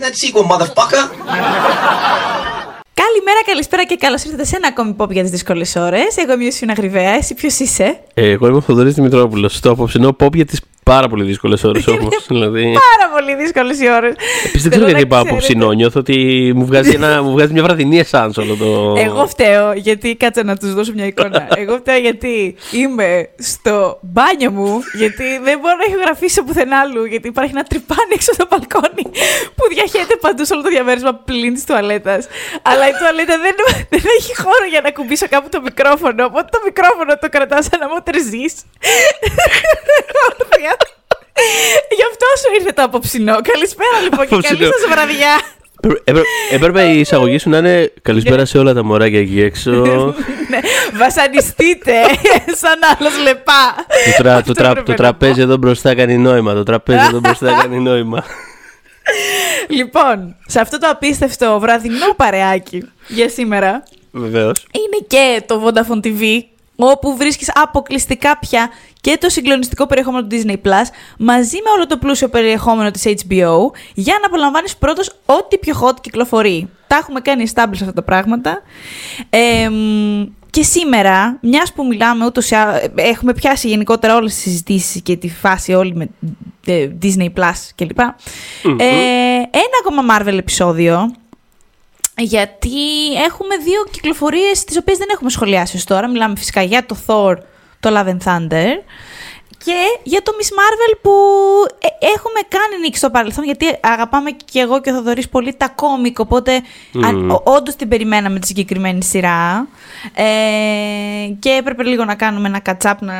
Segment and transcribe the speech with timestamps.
[0.00, 1.02] we making that sequel, motherfucker?
[2.94, 6.16] Καλημέρα, καλησπέρα και καλώς ήρθατε σε ένα ακόμη pop για τις δύσκολες ώρες.
[6.16, 7.10] Εγώ είμαι η Ιωσήνα Γρυβαία.
[7.10, 9.54] Εσύ ποιος είσαι; Ε, εγώ είμαι ο Θοδωρής Δημητρόπουλος.
[9.54, 10.60] Στο απόψινό pop για τις
[10.94, 12.26] πάρα πολύ δύσκολες ώρες όμως.
[12.28, 12.62] δηλαδή...
[12.62, 14.14] Πάρα πολύ δύσκολες οι ώρες.
[14.44, 15.72] Επίσης δεν ξέρω γιατί είπα απόψινό.
[15.72, 16.16] Νιώθω ότι
[16.56, 18.94] μου βγάζει, ένα, μου βγάζει μια βραδινή εσάνς όλο το.
[18.98, 21.48] Εγώ φταίω γιατί κάτσε να τους δώσω μια εικόνα.
[21.56, 27.28] Εγώ φταίω γιατί είμαι στο μπάνιο μου, γιατί δεν μπορώ να ηχογραφήσω πουθενά άλλου, γιατί
[27.28, 29.04] υπάρχει ένα τρυπάνι έξω στο μπαλκόνι
[29.56, 32.26] που διαχέεται παντού σε όλο το διαμέρισμα πλην της τουαλέτας.
[32.62, 33.54] Αλλά η τουαλέτα δεν,
[33.94, 36.24] δεν έχει χώρο για να κουμπίσω κάπου το μικρόφωνο.
[36.24, 38.44] Οπότε το μικρόφωνο το κρατάω σαν να μου τρεζεί.
[41.96, 43.36] Γι' αυτό σου ήρθε το απόψινό.
[43.52, 45.40] Καλησπέρα λοιπόν και καλή σας βραδιά.
[46.50, 49.70] Έπρεπε η εισαγωγή σου να είναι καλησπέρα σε όλα τα μωράκια εκεί έξω.
[50.50, 50.58] ναι,
[50.92, 51.92] βασανιστείτε
[52.60, 53.74] σαν άλλος λεπά.
[54.84, 56.54] Το, τραπέζι εδώ μπροστά κάνει νόημα.
[56.54, 58.24] Το τραπέζι εδώ μπροστά κάνει νόημα.
[59.68, 63.82] Λοιπόν, σε αυτό το απίστευτο βραδινό παρεάκι για σήμερα.
[64.10, 64.66] Βεβαίως.
[64.72, 66.40] Είναι και το Vodafone TV,
[66.76, 68.70] όπου βρίσκεις αποκλειστικά πια
[69.00, 70.84] και το συγκλονιστικό περιεχόμενο του Disney Plus
[71.18, 73.56] μαζί με όλο το πλούσιο περιεχόμενο της HBO
[73.94, 76.68] για να απολαμβάνεις πρώτος ό,τι πιο hot κυκλοφορεί.
[76.86, 78.62] Τα έχουμε κάνει establish αυτά τα πράγματα.
[80.50, 82.50] και σήμερα, μιας που μιλάμε, ούτως
[82.94, 86.08] έχουμε πιάσει γενικότερα όλες τις συζητήσεις και τη φάση όλη με
[86.66, 87.98] ε, Disney Plus κλπ.
[87.98, 88.04] Ε,
[89.50, 91.14] ένα ακόμα Marvel επεισόδιο
[92.16, 96.08] γιατί έχουμε δύο κυκλοφορίες τις οποίες δεν έχουμε σχολιάσει ως τώρα.
[96.08, 97.36] Μιλάμε φυσικά για το Thor,
[97.80, 98.68] το Love and Thunder
[99.64, 101.12] και για το Miss Marvel που
[101.78, 105.68] ε, έχουμε κάνει νίκη στο παρελθόν γιατί αγαπάμε και εγώ και ο Θοδωρής πολύ τα
[105.68, 106.60] κόμικ οπότε
[106.94, 107.40] mm.
[107.42, 109.68] όντως την περιμέναμε τη συγκεκριμένη σειρά
[110.14, 110.24] ε,
[111.38, 113.14] και έπρεπε λίγο να κάνουμε ένα κατσάπ να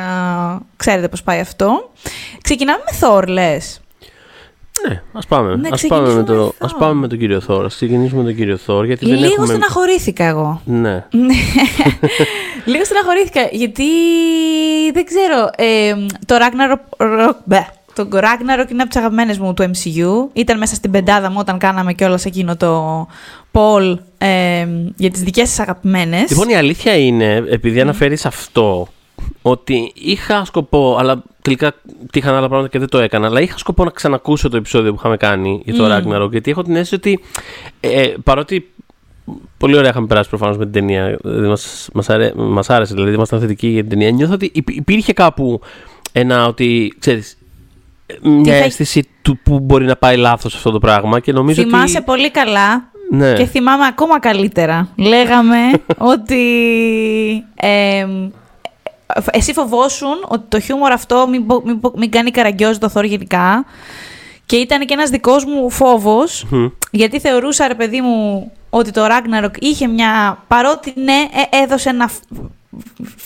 [0.75, 1.91] ξέρετε πώς πάει αυτό.
[2.41, 3.81] Ξεκινάμε με Thor λες.
[4.87, 5.55] Ναι, ας πάμε.
[5.55, 7.65] Ναι, ας πάμε, με το, ας πάμε με τον κύριο Θόρ.
[7.65, 8.85] Α ξεκινήσουμε με τον κύριο Θόρ.
[8.85, 9.45] Γιατί Λίγο δεν έχουμε...
[9.45, 10.61] στεναχωρήθηκα εγώ.
[10.65, 11.05] Ναι.
[12.65, 13.83] Λίγο στεναχωρήθηκα γιατί
[14.93, 15.49] δεν ξέρω.
[15.55, 15.93] Ε,
[16.25, 16.79] το Ragnarok.
[17.95, 20.29] Το Ragnarok είναι από τις αγαπημένες μου του MCU.
[20.33, 23.07] Ήταν μέσα στην πεντάδα μου όταν κάναμε κιόλας εκείνο το
[23.51, 26.29] Paul ε, για τις δικές σα αγαπημένες.
[26.29, 27.81] Λοιπόν, η αλήθεια είναι, επειδή mm.
[27.81, 28.87] αναφέρεις αυτό,
[29.41, 31.73] ότι είχα σκοπό, αλλά τελικά
[32.11, 33.27] τύχαν άλλα πράγματα και δεν το έκανα.
[33.27, 35.97] Αλλά είχα σκοπό να ξανακούσω το επεισόδιο που είχαμε κάνει για το mm.
[35.97, 37.19] Ragnarok, γιατί έχω την αίσθηση ότι
[37.79, 38.71] ε, παρότι
[39.57, 43.13] πολύ ωραία είχαμε περάσει προφανώς με την ταινία, δηλαδή μας, μας, αρέ, μας άρεσε, δηλαδή
[43.13, 45.61] ήμασταν θετικοί για την ταινία, νιώθω ότι υπήρχε κάπου
[46.11, 47.37] ένα ότι, ξέρεις,
[48.21, 52.05] μια αίσθηση του που μπορεί να πάει λάθος αυτό το πράγμα και νομίζω Θυμάσαι ότι...
[52.05, 53.33] πολύ καλά ναι.
[53.33, 54.89] και θυμάμαι ακόμα καλύτερα.
[54.95, 55.57] Λέγαμε
[56.13, 56.43] ότι
[57.55, 58.05] ε,
[59.31, 63.65] εσύ φοβόσουν ότι το χιούμορ αυτό μην, μην, μην κάνει καραγκιόζη το Θόρ γενικά.
[64.51, 66.45] Και ήταν και ένας δικός μου φόβος,
[66.91, 70.43] γιατί θεωρούσα, ρε παιδί μου, ότι το Ragnarok είχε μια...
[70.47, 72.09] Παρότι ναι, ε, έδωσε ένα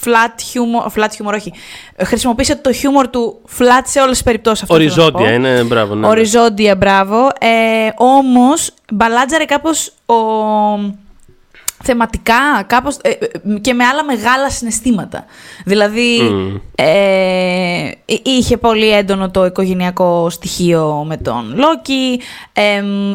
[0.04, 1.54] flat humor, flat humor όχι,
[2.04, 4.78] χρησιμοποίησε το χιούμορ του flat σε όλες τις περιπτώσεις αυτές.
[4.78, 5.96] Οριζόντια είναι, μπράβο.
[5.96, 7.28] Ναι, Οριζόντια, μπράβο.
[7.40, 10.16] Ε, όμως, μπαλάτζαρε κάπως ο
[11.86, 15.26] θεματικά κάπως, ε, ε, και με άλλα μεγάλα συναισθήματα.
[15.66, 16.20] Δηλαδή,
[16.76, 17.92] ε,
[18.24, 22.20] είχε πολύ έντονο το οικογενειακό στοιχείο με τον Λόκι,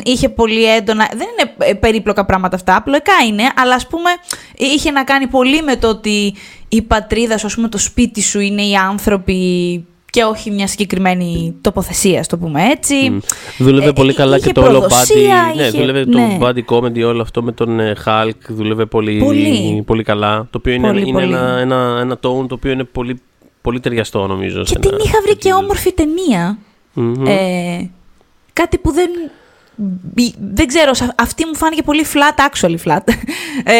[0.03, 1.10] είχε πολύ έντονα...
[1.16, 4.10] Δεν είναι περίπλοκα πράγματα αυτά, απλοϊκά είναι, αλλά ας πούμε
[4.56, 6.34] είχε να κάνει πολύ με το ότι
[6.69, 11.54] η πατρίδα σου, ας πούμε το σπίτι σου είναι οι άνθρωποι και όχι μια συγκεκριμένη
[11.60, 12.94] τοποθεσία, το πούμε έτσι.
[13.12, 13.25] Mm.
[13.59, 15.56] Δούλευε πολύ καλά και το όλο body.
[15.56, 16.38] Ναι, δούλευε το ναι.
[16.41, 18.31] body comedy, όλο αυτό με τον ε, Hulk.
[18.49, 19.82] Δούλευε πολύ, πολύ.
[19.87, 20.49] πολύ καλά.
[20.50, 23.20] Το οποίο είναι, πολύ, είναι Ένα, ένα, ένα tone το οποίο είναι πολύ,
[23.60, 24.62] πολύ ταιριαστό, νομίζω.
[24.62, 26.59] Και την είχα βρει και όμορφη ταινία.
[26.97, 27.26] Mm-hmm.
[27.26, 27.84] Ε,
[28.52, 29.11] κάτι που δεν
[30.53, 33.12] δεν ξέρω, αυτή μου φάνηκε πολύ flat, actually flat.
[33.65, 33.75] Ε,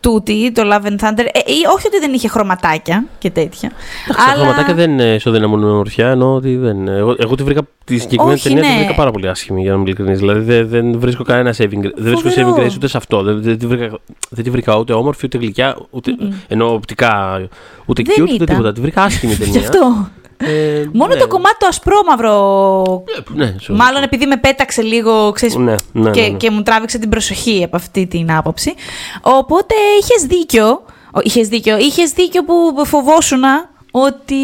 [0.00, 1.24] τούτη, το Love and Thunder.
[1.32, 1.40] Ε,
[1.74, 3.72] όχι ότι δεν είχε χρωματάκια και τέτοια.
[4.08, 4.34] Τα αλλά...
[4.34, 6.88] χρωματάκια δεν ισοδυναμούν με ομορφιά, ενώ ότι δεν.
[6.88, 8.68] Εγώ, εγώ τη βρήκα τη συγκεκριμένη ταινία ναι.
[8.68, 10.18] τη βρήκα πάρα πολύ άσχημη, για να είμαι ειλικρινής.
[10.18, 11.94] Δηλαδή δεν, δεν βρίσκω κανένα saving grace.
[11.94, 13.22] Δεν βρίσκω saving grace ούτε σε αυτό.
[13.22, 13.98] Δεν, δεν, τη βρήκα,
[14.30, 16.32] δεν τη βρήκα ούτε όμορφη, ούτε γλυκιά, ούτε, mm.
[16.48, 17.40] ενώ οπτικά,
[17.86, 18.72] ούτε cute, ούτε τίποτα.
[18.72, 19.60] Τη βρήκα άσχημη ταινία.
[19.60, 20.08] Γι' αυτό.
[20.46, 21.20] Ε, Μόνο ναι.
[21.20, 23.04] το κομμάτι το ασπρόμαυρο.
[23.34, 27.64] Ναι, μάλλον επειδή με πέταξε λίγο ξέρεις, ναι, ναι, και, και μου τράβηξε την προσοχή
[27.64, 28.74] από αυτή την άποψη.
[29.22, 30.82] Οπότε είχες δίκιο.
[31.22, 31.78] Είχες δίκιο.
[31.78, 33.42] Είχες δίκιο που φοβόσουν
[33.90, 34.34] ότι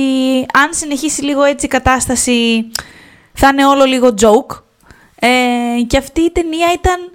[0.52, 2.70] αν συνεχίσει λίγο έτσι η κατάσταση
[3.32, 4.62] θα είναι όλο λίγο joke.
[5.20, 7.10] Ε, και αυτή η ταινία ήταν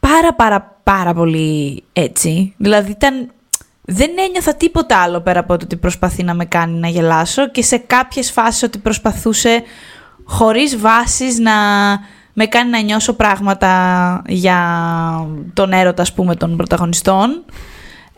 [0.00, 2.54] πάρα πάρα πάρα πολύ έτσι.
[2.56, 3.30] Δηλαδή ήταν
[3.86, 7.62] δεν ένιωθα τίποτα άλλο πέρα από το ότι προσπαθεί να με κάνει να γελάσω και
[7.62, 9.62] σε κάποιες φάσεις ότι προσπαθούσε
[10.24, 11.52] χωρίς βάσεις να
[12.32, 14.58] με κάνει να νιώσω πράγματα για
[15.52, 17.44] τον έρωτα, ας πούμε, των πρωταγωνιστών.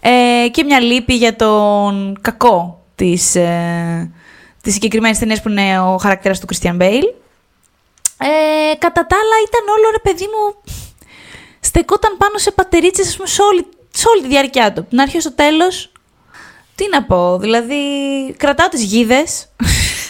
[0.01, 4.11] Ε, και μια λύπη για τον κακό της, ε,
[4.63, 7.15] της συγκεκριμένης ταινίας που είναι ο χαρακτήρας του Christian Bale.
[8.19, 10.73] Ε, κατά τα άλλα ήταν όλο ρε παιδί μου
[11.61, 13.67] στεκόταν πάνω σε πατερίτσες ας πούμε, σε, όλη,
[13.97, 14.87] σε όλη τη διάρκεια του.
[14.89, 15.93] την αρχή στο τέλος,
[16.75, 17.77] τι να πω, δηλαδή
[18.37, 19.49] κρατάω τις γίδες.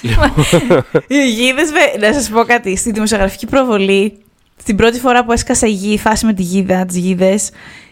[1.09, 4.19] Οι γίδες, να σας πω κάτι, στη δημοσιογραφική προβολή,
[4.65, 7.51] την πρώτη φορά που έσκασα η γη, η φάση με τη γίδα, τις γίδες,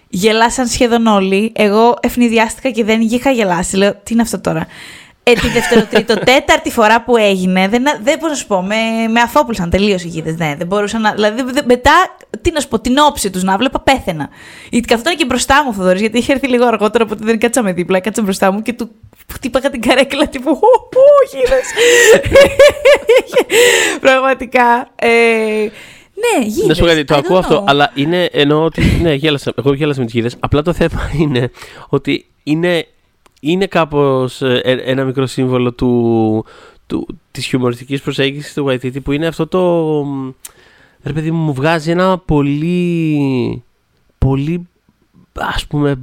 [0.08, 1.52] γελάσαν σχεδόν όλοι.
[1.54, 3.76] Εγώ ευνηδιάστηκα και δεν είχα γελάσει.
[3.76, 4.66] Λέω, τι είναι αυτό τώρα;
[5.26, 8.74] Ε, τη δεύτερο, τρίτο, τέταρτη φορά που έγινε, δεν, δεν μπορώ να σου πω, με,
[9.10, 10.36] με αφόπουλσαν τελείως οι γίδες.
[10.36, 11.12] Ναι, δεν μπορούσα να.
[11.12, 14.28] Δηλαδή, μετά, τι να σου πω, την όψη τους να βλέπα, πέθαινα.
[14.70, 17.72] Γιατί καθόταν και μπροστά μου ο Θοδωρής, γιατί είχε έρθει λίγο αργότερα, οπότε δεν κάτσαμε
[17.72, 18.90] δίπλα, κάτσα μπροστά μου και του
[19.32, 20.50] χτύπαγα την καρέκλα τύπου.
[20.50, 21.64] Ου, γίδες.
[24.00, 24.88] Πραγματικά.
[24.94, 25.08] Ε,
[26.14, 26.66] ναι, γίδε.
[26.66, 28.98] Να σου πω κάτι, το ακούω αυτό, αλλά είναι εννοώ ότι.
[29.02, 30.36] Ναι, γέλασα, εγώ γέλασα με τις γίδες.
[30.40, 31.50] Απλά το θέμα είναι
[31.88, 32.86] ότι είναι
[33.44, 36.44] είναι κάπως ε, ε, ένα μικρό σύμβολο του,
[36.86, 40.04] του, της χιουμοριστικής προσέγγισης του Waititi που είναι αυτό το...
[41.02, 43.62] Ρε παιδί μου, μου βγάζει ένα πολύ,
[44.18, 44.68] πολύ
[45.32, 45.98] ας πούμε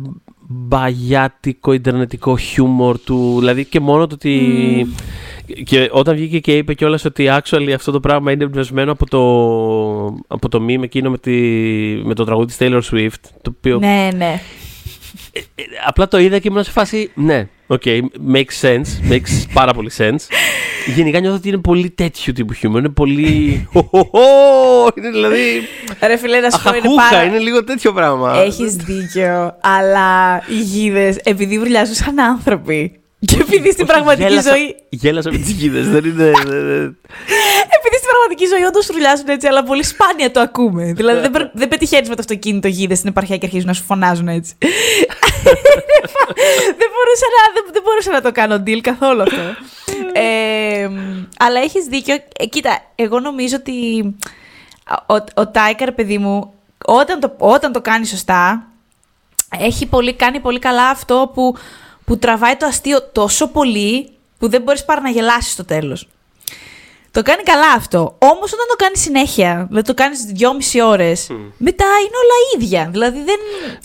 [0.47, 4.87] μπαγιάτικο ιντερνετικό χιούμορ του, δηλαδή και μόνο το ότι...
[5.63, 9.21] Και όταν βγήκε και είπε κιόλας ότι actually αυτό το πράγμα είναι εμπνευσμένο από το,
[10.27, 11.31] από το meme εκείνο με, τη,
[12.03, 13.29] με το τραγούδι της Taylor Swift.
[13.41, 14.41] Το οποίο ναι, ναι.
[15.33, 17.11] Ε, ε, απλά το είδα και ήμουν σε φάση.
[17.13, 17.99] Ναι, OK, okay,
[18.33, 19.11] makes sense.
[19.11, 20.19] Makes πάρα πολύ sense.
[20.95, 22.79] Γενικά νιώθω ότι είναι πολύ τέτοιο τύπου χιούμορ.
[22.79, 23.21] Είναι πολύ.
[24.95, 25.61] είναι δηλαδή.
[26.07, 27.23] Ρε φίλε, να σου πω είναι πάρα...
[27.23, 28.37] είναι λίγο τέτοιο πράγμα.
[28.37, 29.57] Έχεις δίκιο.
[29.61, 33.00] Αλλά οι γίδες, επειδή βουλιάζουν σαν άνθρωποι.
[33.25, 34.75] Και επειδή στην πραγματική γέλασα, ζωή.
[34.89, 36.31] Γέλασα με τις γίδες, δεν είναι.
[37.77, 40.93] επειδή στην πραγματική ζωή όντως ρουλιάζουν έτσι, αλλά πολύ σπάνια το ακούμε.
[40.93, 44.27] δηλαδή δεν, δεν πετυχαίνεις με το αυτοκίνητο γίδες στην επαρχία και αρχίζουν να σου φωνάζουν
[44.27, 44.55] έτσι.
[46.79, 49.41] δεν, μπορούσα να, δεν, δεν, μπορούσα να το κάνω deal καθόλου αυτό.
[50.13, 50.89] ε,
[51.39, 52.15] αλλά έχεις δίκιο.
[52.39, 53.71] Ε, κοίτα, εγώ νομίζω ότι
[55.07, 56.53] ο, ο Τάικαρ, παιδί μου,
[56.85, 58.67] όταν το, όταν το κάνει σωστά,
[59.59, 61.55] έχει πολύ, κάνει πολύ καλά αυτό που
[62.05, 64.09] που τραβάει το αστείο τόσο πολύ
[64.39, 66.07] που δεν μπορείς παρά να γελάσεις στο τέλος.
[67.11, 68.15] Το κάνει καλά αυτό.
[68.17, 71.27] Όμως όταν το κάνει συνέχεια, δηλαδή το κάνεις δυόμιση ώρες,
[71.57, 72.89] μετά είναι όλα ίδια.
[72.91, 73.37] Δηλαδή δεν.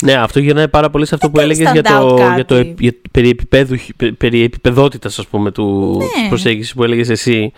[0.02, 3.28] Ναι, αυτό γυρνάει πάρα πολύ σε αυτό που έλεγες για το, για το για, περί,
[3.28, 3.76] επίπεδου,
[4.18, 6.28] περί επιπεδότητα, ας πούμε, του ναι.
[6.28, 7.52] προσέγγισης που έλεγες εσύ.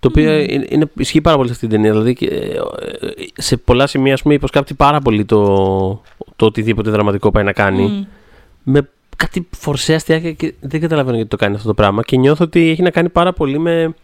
[0.00, 0.66] Το οποίο mm.
[0.68, 2.00] είναι, ισχύει πάρα πολύ σε αυτή την ταινία.
[2.00, 2.56] Δηλαδή ε,
[3.34, 5.44] σε πολλά σημεία, ας πούμε, υποσκάπτει πάρα πολύ το,
[6.36, 8.06] το οτιδήποτε δραματικό πάει να κάνει.
[8.62, 9.98] Με κάτι φορσέα
[10.36, 12.02] και δεν καταλαβαίνω γιατί το κάνει αυτό το πράγμα.
[12.02, 13.94] Και νιώθω ότι έχει να κάνει πάρα πολύ με.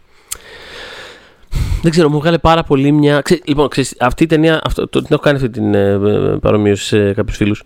[1.81, 3.21] Δεν ξέρω, μου βγάλε πάρα πολύ μια.
[3.45, 4.61] λοιπόν, ξέρεις, αυτή η ταινία.
[4.63, 5.97] Αυτό, το, την έχω κάνει αυτή την ε,
[6.41, 7.63] παρομοίωση σε κάποιους φίλους.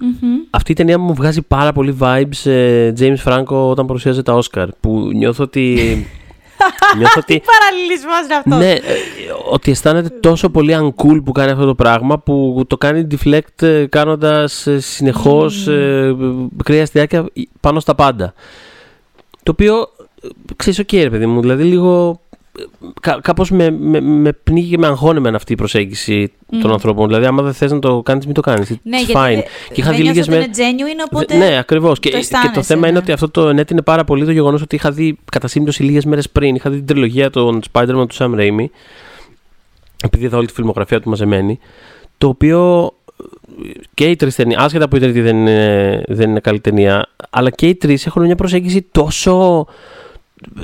[0.50, 4.68] Αυτή η ταινία μου βγάζει πάρα πολύ vibes ε, James Franco όταν παρουσιάζει τα Oscar.
[4.80, 6.06] Που νιώθω ότι
[6.98, 7.42] Νιώθω ότι.
[7.46, 8.80] Παραλληλισμός είναι αυτός; Ναι, ε,
[9.52, 13.86] ότι αισθάνεται τόσο πολύ uncool που κάνει αυτό το πράγμα που το κάνει deflect ε,
[13.86, 16.48] κάνοντας ε, συνεχώς mm.
[16.64, 17.26] κρύα αστιάκια
[17.60, 18.34] πάνω στα πάντα.
[19.44, 19.88] Το οποίο
[20.56, 22.22] ξέρεις, OK, okay, παιδί μου, δηλαδή λίγο
[23.02, 26.58] κά, κάπως με, με, με πνίγει και με αγχώνει αυτή η προσέγγιση mm.
[26.62, 27.08] των ανθρώπων.
[27.08, 28.70] Δηλαδή, άμα δεν θες να το κάνεις, μην το κάνεις.
[28.84, 29.30] Ναι, It's fine.
[29.30, 30.46] Γιατί και είχα δει λίγες μέρες.
[30.46, 31.36] Είναι genuine, οπότε.
[31.36, 32.00] Ναι, ακριβώς.
[32.00, 32.88] Και, και, το θέμα ναι.
[32.88, 36.06] είναι ότι αυτό το ενέτεινε πάρα πολύ το γεγονός ότι είχα δει κατά σύμπτωση λίγες
[36.06, 36.56] μέρες πριν.
[36.56, 38.66] Είχα δει την τριλογία των Spider-Man του Sam Raimi.
[40.04, 41.60] Επειδή είδα όλη τη φιλμογραφία του μαζεμένη.
[42.18, 42.92] Το οποίο
[43.94, 47.50] και οι τρεις ταινίε, άσχετα που η τρίτη δεν είναι, δεν είναι καλή ταινία, αλλά
[47.50, 49.66] και οι τρεις έχουν μια προσέγγιση τόσο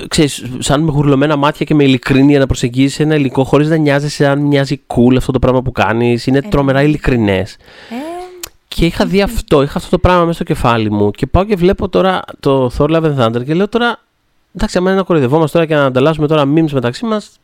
[0.08, 4.26] ξέρεις, σαν με γουρλωμένα μάτια και με ειλικρίνεια να προσεγγίσεις ένα υλικό χωρίς να νοιάζεσαι
[4.26, 6.26] αν μοιάζει cool αυτό το πράγμα που κάνεις.
[6.26, 7.52] Είναι ε, τρομερά ειλικρινές.
[7.90, 7.94] Ε,
[8.68, 11.10] και είχα δει αυτό, είχα αυτό το πράγμα μέσα στο κεφάλι μου.
[11.10, 13.98] Και πάω και βλέπω τώρα το Thor Love and Thunder και λέω τώρα.
[14.54, 17.40] Εντάξει, άμα είναι να κοροϊδευόμαστε τώρα και να ανταλλάσσουμε τώρα memes μεταξύ μας,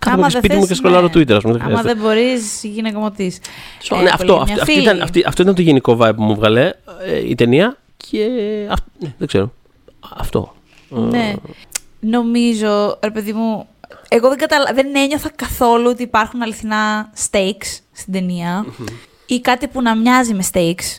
[0.00, 1.12] Κάθομαι στο σπίτι μου και σκολάρω ναι.
[1.14, 1.58] Twitter, ας πούμε.
[1.62, 3.30] Άμα δεν μπορείς, γυναίκα μου τι.
[3.88, 6.72] So, ναι, αυτό, αυτή, αυτή ήταν, αυτή, αυτό ήταν το γενικό vibe που μου βγαλέ
[7.06, 7.76] ε, η ταινία.
[7.96, 8.28] Και.
[8.98, 9.52] ναι, δεν ξέρω.
[10.16, 10.54] Αυτό.
[10.88, 11.34] Ναι.
[12.06, 13.68] Νομίζω, ρε παιδί μου,
[14.08, 14.72] εγώ δεν, καταλα...
[14.74, 18.66] δεν ένιωθα καθόλου ότι υπάρχουν αληθινά stakes στην ταινια
[19.26, 20.96] ή κάτι που να μοιάζει με stakes.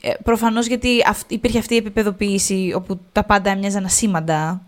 [0.00, 0.88] Ε, προφανώς γιατί
[1.28, 4.62] υπήρχε αυτή η επίπεδοποίηση όπου τα πάντα έμοιαζαν ασήμαντα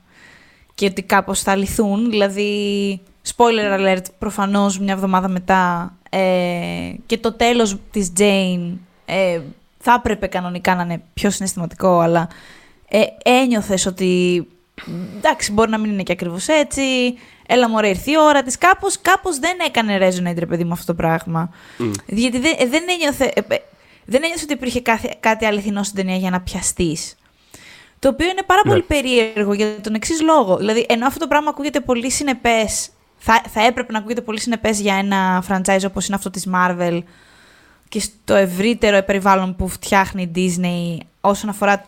[0.74, 2.10] και ότι κάπως θα λυθούν.
[2.10, 3.00] Δηλαδή,
[3.36, 9.40] spoiler alert, προφανώς μια εβδομάδα μετά ε, και το τέλος της Jane ε,
[9.78, 12.28] θα έπρεπε κανονικά να είναι πιο συναισθηματικό, αλλά
[12.88, 14.46] ε, ένιωθες ότι
[15.16, 16.82] εντάξει, μπορεί να μην είναι και ακριβώς έτσι.
[17.46, 18.58] Έλα μωρέ, ήρθε η ώρα της.
[18.58, 21.50] Κάπως κάπως δεν έκανε resonate, ρε παιδί μου, αυτό το πράγμα.
[22.06, 23.24] Γιατί δεν, δεν ένιωθε.
[23.34, 23.58] ε, ε,
[24.04, 27.14] Δεν ένιωθε ότι υπήρχε κάτι, κάτι αληθινό στην ταινία για να πιαστείς.
[27.98, 28.70] Το οποίο είναι πάρα Ναι.
[28.70, 30.56] πολύ περίεργο για τον εξής λόγο.
[30.56, 34.80] Δηλαδή, ενώ αυτό το πράγμα ακούγεται πολύ συνεπές, θα, θα έπρεπε να ακούγεται πολύ συνεπές
[34.80, 37.02] για ένα franchise όπως είναι αυτό της Marvel
[37.88, 41.84] και στο ευρύτερο περιβάλλον που φτιάχνει η Disney όσον αφορά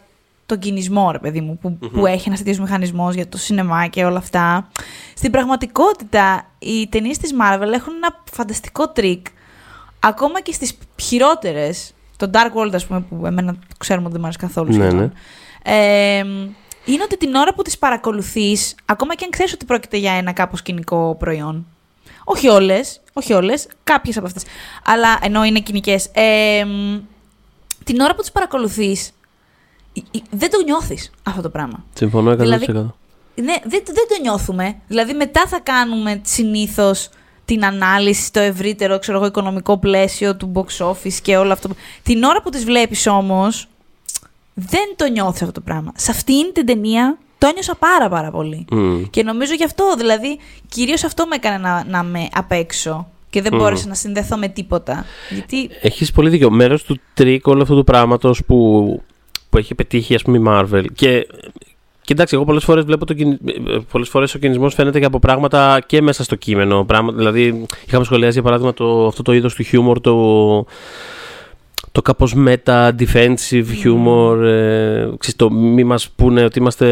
[0.49, 4.05] τον κυνισμό, ρε παιδί μου, που, που έχει ένας τέτοιος μηχανισμός για το σινεμά και
[4.05, 4.69] όλα αυτά.
[5.15, 9.27] Στην πραγματικότητα, οι ταινίες της Marvel έχουν ένα φανταστικό τρικ.
[10.01, 14.27] Ακόμα και στις χειρότερες, το Dark World, ας πούμε, που εμένα ξέρουμε ότι δεν μου
[14.29, 14.77] αρέσει καθόλου.
[14.77, 14.99] Ναι, σχεδόν.
[14.99, 15.11] ναι.
[15.63, 16.19] Ε,
[16.85, 20.33] είναι ότι την ώρα που τις παρακολουθείς, ακόμα και αν ξέρεις ότι πρόκειται για ένα
[20.33, 21.67] κάπως κοινικό προϊόν,
[22.25, 24.43] όχι όλες, όχι όλες, κάποιες από αυτές,
[24.85, 26.99] αλλά ενώ είναι κοινικές, ε, μ,
[27.85, 29.18] την ώρα που τις παρακολουθείς, η- η-
[30.31, 31.85] δεν το νιώθεις αυτό το πράγμα.
[31.95, 32.37] Συμφωνώ 100%.
[32.39, 34.77] Δηλαδή, Ναι, δεν, δεν το νιώθουμε.
[34.87, 37.09] Δηλαδή, μετά θα κάνουμε συνήθως
[37.45, 41.69] την ανάλυση στο ευρύτερο ξέρω εγώ, οικονομικό πλαίσιο του box office και όλο αυτό.
[42.03, 43.69] Την ώρα που τις βλέπεις όμως,
[44.55, 45.93] δεν το νιώθεις αυτό το πράγμα.
[45.97, 48.65] Σε αυτήν την ταινία το νιώσα πάρα πάρα πολύ.
[48.71, 49.03] Μμ.
[49.11, 50.39] Και νομίζω γι' αυτό, δηλαδή,
[50.69, 53.61] κυρίως αυτό με έκανε να, να μείνω απ' έξω και δεν Μμμ.
[53.61, 55.05] μπόρεσα να συνδεθώ με τίποτα.
[55.31, 56.51] Γιατί, Έχεις πολύ δίκιο.
[56.51, 59.03] Μέρος του τρίκ όλου αυτού του πράγματος που,
[59.51, 60.85] που έχει πετύχει ας πούμε, η Marvel.
[60.95, 61.27] Και,
[62.01, 63.39] και εντάξει, εγώ πολλές φορές βλέπω το κυνι...
[63.91, 66.85] πολλές φορές ο κυνισμός φαίνεται και από πράγματα και μέσα στο κείμενο.
[66.85, 67.13] Πράγμα...
[67.13, 70.67] Δηλαδή, είχαμε σχολιάσει για παράδειγμα το, αυτό το είδος του χιούμορ, το,
[71.93, 76.89] το κάπως meta-defensive humor, ε, ξέρεις, το μη μας πούνε ότι είμαστε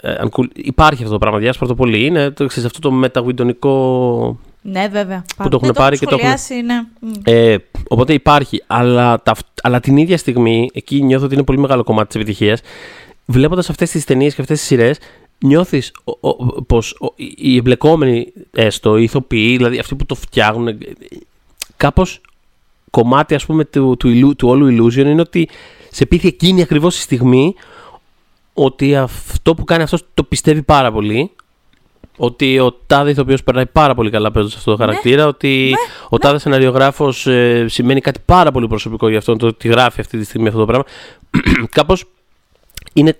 [0.00, 0.44] ε, uncool.
[0.54, 2.04] Υπάρχει αυτό το πράγμα, διάσπαρτο πολύ.
[2.04, 5.24] Είναι το, ξέρεις, αυτό το μεταγουιντονικό ναι, βέβαια.
[5.36, 6.84] Που το έχουν Δεν πάρει έχω και το έχουν- σχολιάσει, ναι.
[7.00, 7.12] Μμ.
[7.24, 7.56] ε,
[7.88, 12.06] οπότε υπάρχει, αλλά, τα, αλλά την ίδια στιγμή, εκεί νιώθω ότι είναι πολύ μεγάλο κομμάτι
[12.06, 12.60] της επιτυχίας.
[13.26, 14.98] Βλέποντας αυτές τις ταινίες και αυτές τις σειρές,
[15.38, 15.92] νιώθεις
[16.66, 20.78] πως οι- οι εμπλεκόμενοι, έστω, οι ηθοποιοί, δηλαδή αυτοί που το φτιάχνουν,
[21.76, 22.20] κάπως
[22.90, 25.48] κομμάτι ας πούμε του, του, illu- του όλου illusion είναι ότι
[25.90, 27.54] σε πείθει εκείνη ακριβώς τη στιγμή
[28.54, 31.30] ότι αυτό που κάνει αυτός το πιστεύει πάρα πολύ.
[32.16, 35.26] Ότι ο τάδε ηθοποιό περνάει πάρα πολύ καλά παίζοντας αυτό το χαρακτήρα.
[35.26, 35.74] ότι
[36.08, 37.26] ο τάδε σεναριογράφος
[37.66, 39.38] σημαίνει κάτι πάρα πολύ προσωπικό για αυτόν.
[39.38, 40.84] Το ότι γράφει αυτή τη στιγμή αυτό το πράγμα.
[41.70, 42.04] Κάπως
[42.92, 43.18] είναι,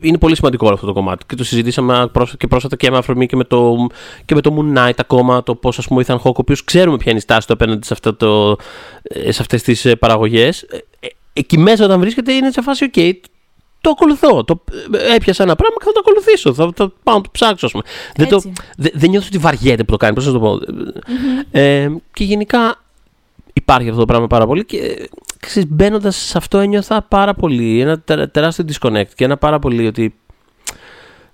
[0.00, 1.24] είναι πολύ σημαντικό όλο αυτό το κομμάτι.
[1.26, 3.76] Και το συζητήσαμε πρόσφατα και πρόσφατα και με αφορμή και με το,
[4.24, 5.42] και με το Moon Knight ακόμα.
[5.42, 7.52] Το πώς, ας πούμε, ο Ethan Hawke, ο οποίος ξέρουμε ποια είναι η στάση του
[7.52, 8.56] απέναντι σε, αυτό το,
[9.02, 10.66] ε, σε αυτές τις παραγωγές.
[11.32, 13.12] Εκεί μέσα όταν βρίσκεται είναι σε φάση, OK,
[13.84, 14.44] το ακολουθώ.
[14.44, 14.62] Το,
[14.92, 16.54] ε, έπιασα ένα πράγμα και θα το ακολουθήσω.
[16.54, 17.84] Θα, θα πάω να το ψάξω, ας πούμε.
[18.16, 18.52] Δεν, το, Έτσι.
[18.76, 20.14] δε- δεν νιώθω ότι βαριέται που το κάνει.
[20.14, 20.58] Πώς να το πω.
[21.50, 22.82] Ε, και γενικά
[23.52, 24.64] υπάρχει αυτό το πράγμα πάρα πολύ.
[24.64, 25.08] Και
[25.40, 27.80] ξέρεις, μπαίνοντας σε αυτό ένιωθα πάρα πολύ.
[27.80, 30.14] Ένα τε- τεράστιο disconnect και ένα πάρα πολύ ότι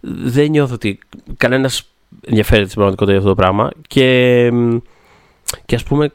[0.01, 0.99] δεν νιώθω ότι
[1.37, 1.83] κανένας
[2.27, 3.71] ενδιαφέρεται στην πραγματικότητα για αυτό το πράγμα.
[3.89, 4.77] Και, μ,
[5.67, 6.11] και ας πούμε, ε,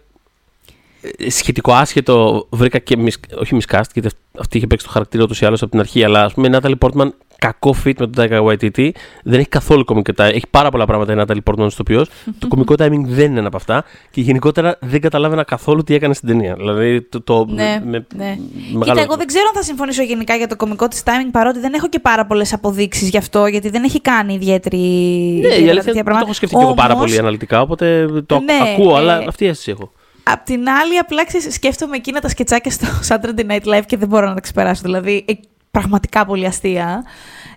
[1.28, 5.42] σχετικό άσχετο βρήκα και μισ, όχι miscast, γιατί αυ- αυτή είχε παίξει το χαρακτήρα ούτως
[5.42, 7.08] ή άλλως από την αρχή, αλλά ας πούμε η Natalie Portman
[7.40, 8.90] κακό fit με τον Taika Waititi,
[9.24, 12.10] δεν έχει καθόλου κομικό timing, έχει πάρα πολλά πράγματα η Natalie Portman στο οποίος.
[12.40, 16.14] το κομικό timing δεν είναι ένα από αυτά και γενικότερα δεν καταλάβαινα καθόλου τι έκανε
[16.14, 16.56] στην ταινία.
[16.56, 18.38] Δηλαδή το, το Ναι, με, ναι.
[18.74, 21.60] μεγάλο- Κοίτα, εγώ δεν ξέρω αν θα συμφωνήσω γενικά για το κωμικό της timing, παρότι
[21.60, 24.78] δεν έχω και πάρα πολλές αποδείξεις γι' αυτό, γιατί δεν έχει κάνει ιδιαίτερη.
[24.78, 26.26] Ναι, η ιδιαίτερα αλήθεια τέτοια δεν το πράγματα.
[26.26, 29.44] έχω σκεφτεί και εγώ πάρα Όμως, πολύ αναλυτικά, οπότε το Ναι, ακούω, ε, αλλά αυτή
[29.44, 29.92] η αίσθηση έχω.
[30.28, 34.08] Απ' την άλλη, απλά ξέρεις, σκέφτομαι εκείνα τα σκετσάκια στο Saturday Night Live και δεν
[34.08, 34.82] μπορώ να τα ξεπεράσω.
[34.84, 35.34] Δηλαδή, ε,
[35.72, 37.04] πραγματικά πολύ αστεία.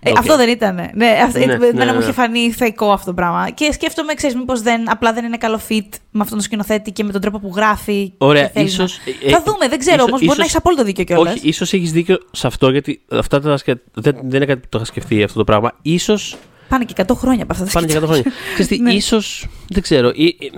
[0.01, 0.17] Ε, Οκ.
[0.17, 0.75] Αυτό δεν ήταν.
[0.93, 2.03] Ναι, αυτό, Ναι, εμένα ναι, μου ναι.
[2.03, 3.49] είχε φανεί θεϊκό αυτό το πράγμα.
[3.49, 7.03] Και σκέφτομαι, ξέρεις, μήπως δεν, απλά δεν είναι καλό fit με αυτόν τον σκηνοθέτη και
[7.03, 8.13] με τον τρόπο που γράφει.
[8.17, 10.19] Ωραία, και θέλει ίσως, να- ε, ε, θα δούμε, δεν ξέρω ίσως- όμως.
[10.19, 11.33] Μπορεί ίσως- να έχεις απόλυτο δίκιο κιόλας.
[11.33, 13.81] Όχι, ίσως έχεις δίκιο σε αυτό, γιατί αυτά τα σκε...
[13.93, 15.71] δεν, δεν είναι κάτι που το είχα σκεφτεί αυτό το πράγμα.
[15.81, 16.35] Ίσως
[16.69, 18.31] Πάνε και 100 χρόνια από αυτά τα Πάνε και 100 σκετσάκια.
[18.31, 18.39] χρόνια.
[18.53, 18.93] Ξέρεις τι, Ναι.
[18.93, 20.11] ίσως, δεν ξέρω.
[20.15, 20.51] Ή, ή-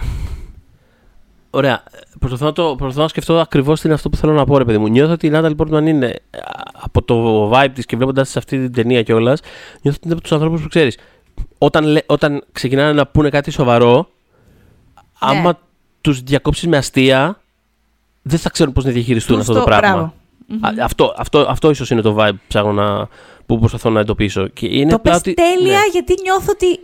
[1.53, 1.83] Ωραία.
[2.19, 4.65] Προσπαθώ να, το, προσπαθώ να σκεφτώ ακριβώς τι είναι αυτό που θέλω να πω, ρε
[4.65, 4.87] παιδί μου.
[4.87, 6.39] Νιώθω ότι η Natalie Portman είναι α,
[6.81, 9.39] από το vibe της και βλέποντας σε αυτή την ταινία κιόλας,
[9.81, 10.97] νιώθω ότι είναι από τους ανθρώπους που ξέρεις.
[11.57, 14.07] Όταν, λέ- όταν ξεκινάνε να πούνε κάτι σοβαρό,
[15.19, 15.59] άμα
[16.01, 17.41] τους διακόψεις με αστεία,
[18.21, 20.13] δεν θα ξέρουν πώς να διαχειριστούν αυτό το Σωστό, πράγμα.
[20.47, 20.81] μπράβο.
[20.81, 23.07] Α, αυτό, αυτό, αυτό ίσως είναι το vibe που ψάχνω να,
[23.45, 24.47] που προσπαθώ να εντοπίσω.
[24.47, 25.85] Και είναι Το απλά πες ότι- τέλεια ναι.
[25.91, 26.79] γιατί νιώθω ότι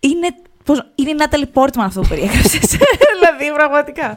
[0.00, 0.28] είναι,
[0.64, 2.60] πώς, είναι η Νάταλι Πόρτμαν αυτό που περιέγραψες.
[3.18, 4.16] δηλαδή, πραγματικά.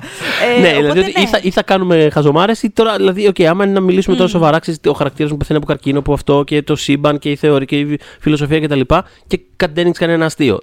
[0.57, 1.21] Ε, ναι, οπότε δηλαδή ότι ναι.
[1.23, 2.95] Ή, θα, ή θα κάνουμε χαζομάρε ή τώρα.
[2.95, 4.35] Δηλαδή, okay, άμα είναι να μιλήσουμε τώρα Μμμ.
[4.35, 7.35] σοβαρά, ξέρεις, ο χαρακτήρας μου πεθαίνει από καρκίνο, που αυτό και το σύμπαν και η
[7.35, 8.79] θεωρία και η φιλοσοφία κτλ.
[8.79, 10.59] Και, και κάτι δεν έδειξε κανένα αστείο.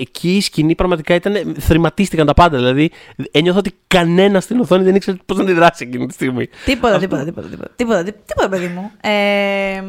[0.00, 1.54] Εκεί η σκηνή πραγματικά ήταν.
[1.58, 2.56] θρηματίστηκαν τα πάντα.
[2.56, 2.90] Δηλαδή,
[3.30, 6.48] ένιωθα ότι κανένας στην οθόνη δεν ήξερε πώς να αντιδράσει εκείνη τη στιγμή.
[6.64, 7.00] Τίποτα, Αυτό.
[7.00, 8.90] τίποτα, τίποτα, τίποτα, τίποτα, τί- τίποτα, παιδί μου.
[9.00, 9.82] Ε,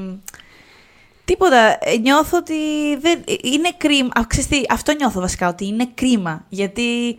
[1.30, 1.78] Τίποτα.
[1.82, 2.56] Ε, Νιώθω ότι
[3.00, 3.24] δεν...
[3.44, 4.10] είναι κρίμα.
[4.20, 6.46] Α, ξέρεις τι, αυτό νιώθω βασικά, ότι είναι κρίμα.
[6.50, 7.18] Γιατί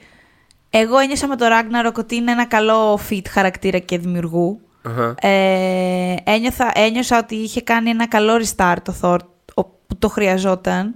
[0.71, 4.61] εγώ ένιωσα με το Ragnarok ότι είναι ένα καλό fit χαρακτήρα και δημιουργού.
[4.83, 5.15] Αχα.
[5.29, 9.19] Ε, ένιωθα, ένιωσα ότι είχε κάνει ένα καλό restart το Thor
[9.55, 10.95] ο- που το χρειαζόταν.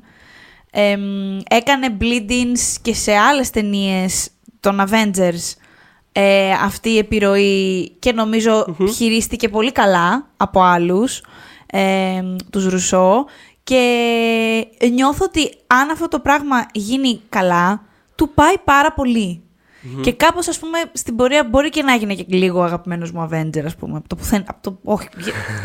[0.71, 4.29] Ε, μ, έκανε bleedings και σε άλλες ταινίες
[4.61, 5.55] των Avengers
[6.13, 11.23] ε, αυτή η επιρροή και νομιζω χειρίστηκε πολύ καλά από άλλους,
[11.77, 13.25] ε, τους Ρουσό
[13.65, 13.81] και
[14.93, 17.83] νιώθω ότι αν αυτό το πράγμα γίνει καλά,
[18.15, 19.39] του πάει πάρα πολύ.
[20.03, 23.63] Και κάπως, ας πούμε, στην πορεία μπορεί και να έγινε και λίγο αγαπημένος μου Avenger,
[23.65, 23.97] ας πούμε.
[23.97, 25.09] Από το πουθεν- από το, όχι,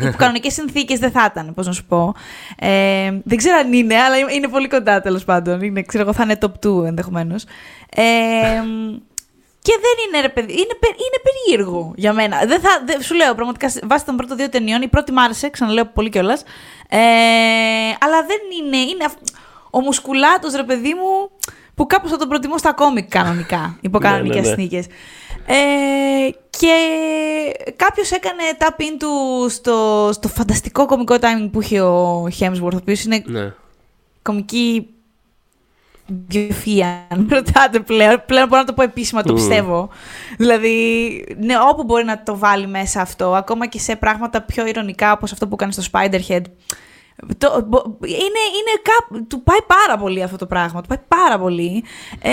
[0.04, 2.14] υπό κανονικές συνθήκες δεν θα ήταν, πώς να σου πω.
[2.58, 5.62] Ε, δεν ξέρω αν είναι, αλλά είναι πολύ κοντά τέλος πάντων.
[5.62, 7.44] Είναι, ξέρω εγώ, θα είναι top 2 ενδεχομένως.
[7.96, 8.04] Ε,
[9.62, 12.46] και δεν είναι, ρε παιδί, είναι, πε- είναι περίεργο για μένα.
[12.46, 15.50] Δεν θα, δεν, σου λέω πραγματικά, βάσει των πρώτων δύο ταινιών, η πρώτη μ' άρεσε,
[15.50, 16.44] ξαναλέω πολύ κιόλας.
[16.90, 16.98] Ε,
[18.00, 18.78] αλλά δεν είναι.
[18.78, 19.18] είναι αυ-
[19.72, 21.30] ο μουσκουλάτος, ρε παιδί μου,
[21.76, 24.48] που κάπως θα τον προτιμώ στα κόμικ κανονικά, υπό Ναι, ναι, κανονικές ναι.
[24.48, 24.86] συνθήκες.
[25.46, 26.74] Ε, και
[27.76, 33.04] κάποιος έκανε tap into στο, στο φανταστικό κομικό timing που είχε ο Hemsworth, ο οποίος
[33.04, 33.54] είναι Ναι.
[34.22, 34.90] κομική
[36.28, 38.24] βιοφία, αν με ρωτάτε πλέον.
[38.26, 39.36] Πλέον μπορώ να το πω επίσημα, το Μμμ.
[39.40, 39.90] πιστεύω.
[40.38, 45.12] Δηλαδή, ναι, όπου μπορεί να το βάλει μέσα αυτό, ακόμα και σε πράγματα πιο ηρωνικά,
[45.12, 46.42] όπως αυτό που κάνεις στο Spiderhead.
[47.38, 51.40] Το, μπο- είναι, είναι κάπου, του πάει πάρα πολύ αυτό το πράγμα, του πάει πάρα
[51.40, 51.84] πολύ.
[52.22, 52.30] Ε,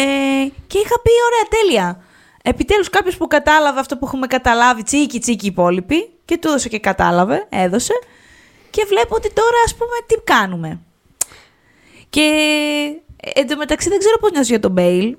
[0.66, 2.00] και είχα πει, ωραία, τέλεια.
[2.42, 6.68] Επιτέλους κάποιος που κατάλαβε αυτό που έχουμε καταλάβει, τσίκι τσίκι οι υπόλοιποι, και του έδωσε
[6.68, 7.92] και κατάλαβε, έδωσε.
[8.71, 10.80] Και βλέπω ότι τώρα, ας πούμε, τι κάνουμε.
[12.11, 12.30] Και
[13.35, 15.16] ε, εν τω μεταξύ δεν ξέρω πώς νιώθω για τον Μπέιλ.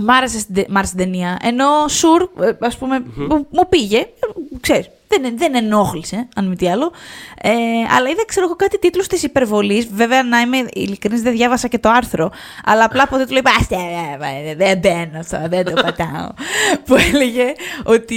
[0.00, 1.38] Μ' άρεσε, στην, τε- μ' άρεσε την ταινία.
[1.42, 3.98] Ενώ σουρ, ε, ας πούμε, μου, μου πήγε.
[3.98, 4.06] ε,
[4.60, 6.92] Ξέρεις, δεν, δεν ενόχλησε, αν μη τι άλλο.
[7.42, 7.50] Ε,
[7.96, 9.88] αλλά είδα, ξέρω εγώ, κάτι τίτλους της υπερβολής.
[9.94, 12.30] Βέβαια, να είμαι ειλικρινής, δεν διάβασα και το άρθρο.
[12.64, 16.28] Αλλά απλά από τίτλο είπα, «Άστε, ε, ε, δεν μπαίνω αυτό, δεν το πατάω.
[16.84, 17.52] που έλεγε
[17.84, 18.16] ότι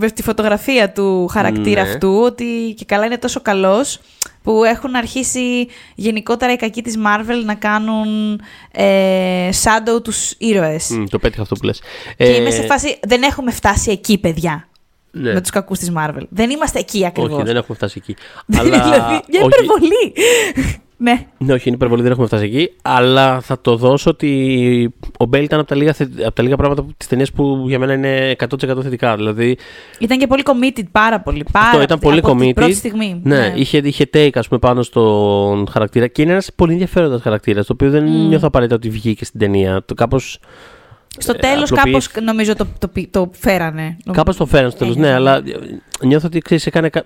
[0.00, 1.88] με τη φωτογραφία του χαρακτήρα Ναι.
[1.88, 4.00] αυτού, ότι και καλά είναι τόσο καλός,
[4.42, 8.40] που έχουν αρχίσει γενικότερα οι κακοί της Marvel να κάνουν
[8.72, 10.88] ε, shadow τους ήρωες.
[10.90, 11.80] Μμ, το πέτυχα αυτό που λες.
[12.16, 14.66] Και Ε, είμαι σε φάση, δεν έχουμε φτάσει εκεί, παιδιά,
[15.12, 15.32] ναι.
[15.32, 16.22] με τους κακούς της Marvel.
[16.28, 17.32] Δεν είμαστε εκεί ακριβώς.
[17.32, 18.16] Όχι, δεν έχουμε φτάσει εκεί.
[18.46, 18.80] δηλαδή, μια
[19.42, 20.12] όχι, υπερβολή.
[20.96, 21.26] ναι.
[21.38, 22.72] Ναι, όχι, είναι υπερβολή, δεν έχουμε φτάσει εκεί.
[22.82, 26.56] Αλλά θα το δώσω ότι ο Μπέλ ήταν από τα λίγα, θε- από τα λίγα
[26.56, 29.16] πράγματα τη ταινία που για μένα είναι 100% θετικά.
[29.16, 29.56] Δηλαδή,
[29.98, 31.44] Ήταν και πολύ committed, πάρα πολύ.
[31.52, 32.54] Πάρα, αυτό ήταν πολύ από την committed.
[32.54, 33.20] πρώτη στιγμή.
[33.24, 37.66] Ναι, Είχε, είχε take ας πούμε, πάνω στον χαρακτήρα και είναι ένας πολύ ενδιαφέροντας χαρακτήρας.
[37.66, 38.28] Το οποίο δεν Μμ.
[38.28, 39.82] νιώθω απαραίτητα ότι βγήκε στην ταινία.
[39.86, 40.38] Το κάπως,
[41.18, 43.96] Στο ε, τέλος απλοποιήθη- κάπως νομίζω το, το, το, το φέρανε.
[44.12, 44.94] κάπως το φέραν στο τέλος.
[44.94, 45.08] Έγινε.
[45.08, 46.88] Ναι, αλλά ε, νιώθω ότι ξέρεις, έκανε.
[46.88, 47.04] κα-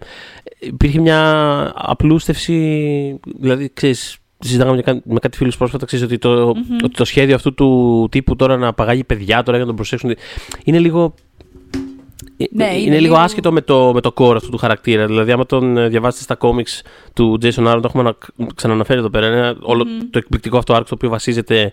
[0.58, 3.20] Υπήρχε μια απλούστευση.
[3.40, 6.48] Δηλαδή, ξέρεις, συζητάγαμε και με κάτι φίλους πρόσφατα, ξέρεις, ότι, το,
[6.84, 10.14] ότι το σχέδιο αυτού του τύπου τώρα να παγάγει παιδιά τώρα για να τον προσέξουν.
[10.64, 11.14] Είναι λίγο.
[12.50, 15.06] Ναι, είναι, είναι λίγο λίγο- άσχετο με το, με το core αυτού του χαρακτήρα.
[15.06, 18.16] Δηλαδή, άμα τον ε, διαβάσετε στα comics του Jason Aaron, το έχουμε ανα-
[18.54, 19.26] ξαναναφέρει εδώ πέρα.
[19.26, 21.72] Είναι όλο το εκπληκτικό αυτό arc το οποίο βασίζεται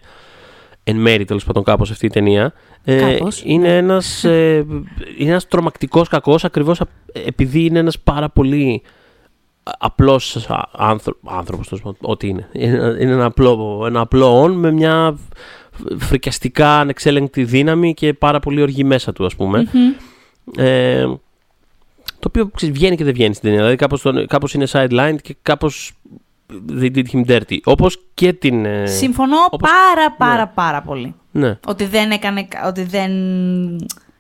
[0.84, 2.54] εν μέρη τέλος πάντων κάπως αυτή η ταινία.
[2.84, 4.66] Ε, Κάπως, είναι ένας, ε,
[5.18, 8.82] είναι ένας τρομακτικός κακός ακριβώς α- επειδή είναι ένας πάρα πολύ
[9.64, 12.50] α- απλός α- άνθρω- άνθρωπος, τέλος πάντων, ό,τι είναι.
[12.52, 15.16] Είναι, είναι ένα, απλό, ένα απλό όν με μια
[15.72, 19.68] φ- φρικιαστικά ανεξέλεγκτη δύναμη και πάρα πολύ οργή μέσα του ας πούμε.
[20.58, 21.06] Ε,
[22.20, 23.60] το οποίο ξέρεις, βγαίνει και δεν βγαίνει στην ταινία.
[23.60, 25.94] Δηλαδή κάπως, τον- κάπως είναι sidelined και κάπως
[26.80, 27.58] they did him dirty.
[27.64, 28.66] Όπως και την...
[28.66, 30.52] ε, Συμφωνώ όπως- πάρα πάρα Ναι.
[30.54, 31.16] πάρα πολύ.
[31.32, 31.60] Ναι.
[31.68, 33.12] Ότι δεν έκανε, ότι δεν,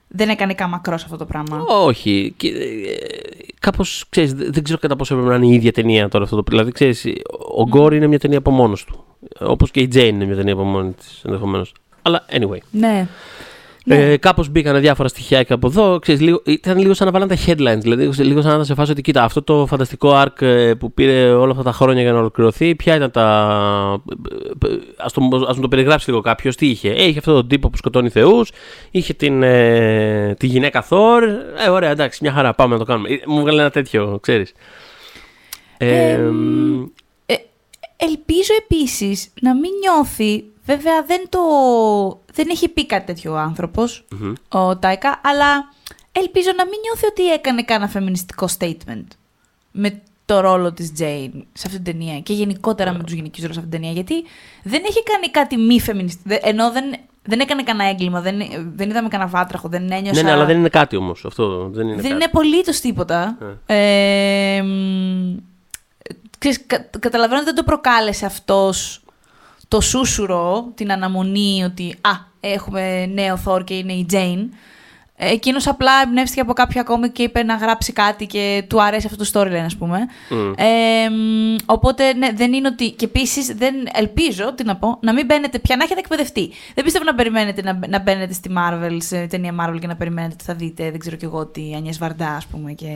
[0.08, 1.64] δεν έκανε καμακρός αυτό το πράγμα.
[1.68, 2.34] Όχι.
[2.38, 2.54] Και, ε,
[3.60, 6.36] κάπως, ξέρεις, δε- δεν ξέρω κατά πόσο έπρεπε να είναι η ίδια ταινία τώρα αυτό
[6.36, 7.06] το Δηλαδή, ξέρεις,
[7.56, 9.04] ο Γκόρ είναι μια ταινία από μόνος του.
[9.40, 11.74] Όπως και η Τζέιν είναι μια ταινία από μόνη της ενδεχομένως.
[12.02, 12.58] Αλλά anyway.
[12.72, 13.08] Ναι.
[13.86, 14.12] Ναι.
[14.12, 16.00] Ε, Κάπως μπήκαν διάφορα στοιχεία και από εδώ.
[16.00, 17.80] Ξέρεις, λίγο, ήταν λίγο σαν να βάλαν τα headlines.
[17.82, 20.93] Δηλαδή, λίγο σαν να ήταν σε φάση ότι κοίτα, αυτό το φανταστικό arc ε, που
[20.93, 23.24] πήρε όλα αυτά τα χρόνια για να ολοκληρωθεί, ποια ήταν τα.
[24.98, 26.89] Α το, ας μου το περιγράψει λίγο κάποιος, τι είχε.
[26.89, 28.52] Ε, είχε αυτόν τον τύπο που σκοτώνει Θεούς,
[28.91, 31.24] είχε την, ε, τη γυναίκα Θόρ.
[31.65, 33.10] Ε, ωραία, εντάξει, μια χαρά, πάμε να το κάνουμε.
[33.10, 34.54] Ε, Μου βγάλε ένα τέτοιο, ξέρεις.
[35.78, 36.82] Ε, Εμ,
[37.26, 37.36] Ε,
[37.98, 41.39] ελπίζω επίσης να μην νιώθει, βέβαια δεν το...
[42.34, 44.34] Δεν έχει πει κάτι τέτοιο ο άνθρωπος, μμμ.
[44.49, 45.69] ο Τάικα, αλλά
[46.12, 49.06] ελπίζω να μην νιώθει ότι έκανε κανένα φεμινιστικό statement
[49.71, 53.56] με το ρόλο της Jane σε αυτήν την ταινία και γενικότερα με τους γυναικείους ρόλους
[53.56, 54.30] σε αυτήν την ταινία, γιατί
[54.63, 56.84] δεν έχει κάνει κάτι μη φεμινιστικό, ενώ δεν,
[57.23, 58.38] δεν έκανε κανένα έγκλημα, δεν,
[58.76, 60.21] δεν είδαμε κανένα βάτραχο, δεν ένιωσα...
[60.21, 61.26] ναι, ναι, αλλά δεν είναι κάτι όμως.
[61.26, 62.13] Αυτό δεν είναι Δεν κάτι.
[62.15, 63.38] είναι απολύτως τίποτα.
[63.65, 65.36] Ε, μ,
[66.38, 69.03] ξέρεις, κα- καταλαβαίνω ότι δεν το προκάλεσε αυτός
[69.74, 74.50] το σούσουρο, την αναμονή ότι «Α, έχουμε νέο Thor και είναι η Jane».
[75.16, 79.24] Εκείνος απλά εμπνεύστηκε από κάποιο ακόμη και είπε να γράψει κάτι και του αρέσει αυτό
[79.24, 79.98] το storyline, ας πούμε.
[80.30, 80.52] Μμ.
[80.56, 82.92] Ε, μ, οπότε ναι, δεν είναι ότι.
[82.92, 86.52] Και επίσης δεν ελπίζω, τι να πω, να μην μπαίνετε πια να έχετε εκπαιδευτεί.
[86.74, 89.96] Δεν πιστεύω να περιμένετε να, μπαι- να μπαίνετε στη Marvel, σε ταινία Marvel και να
[89.96, 92.88] περιμένετε ότι θα δείτε, δεν ξέρω κι εγώ, τι Ανιέ Βαρντά, ας πούμε, και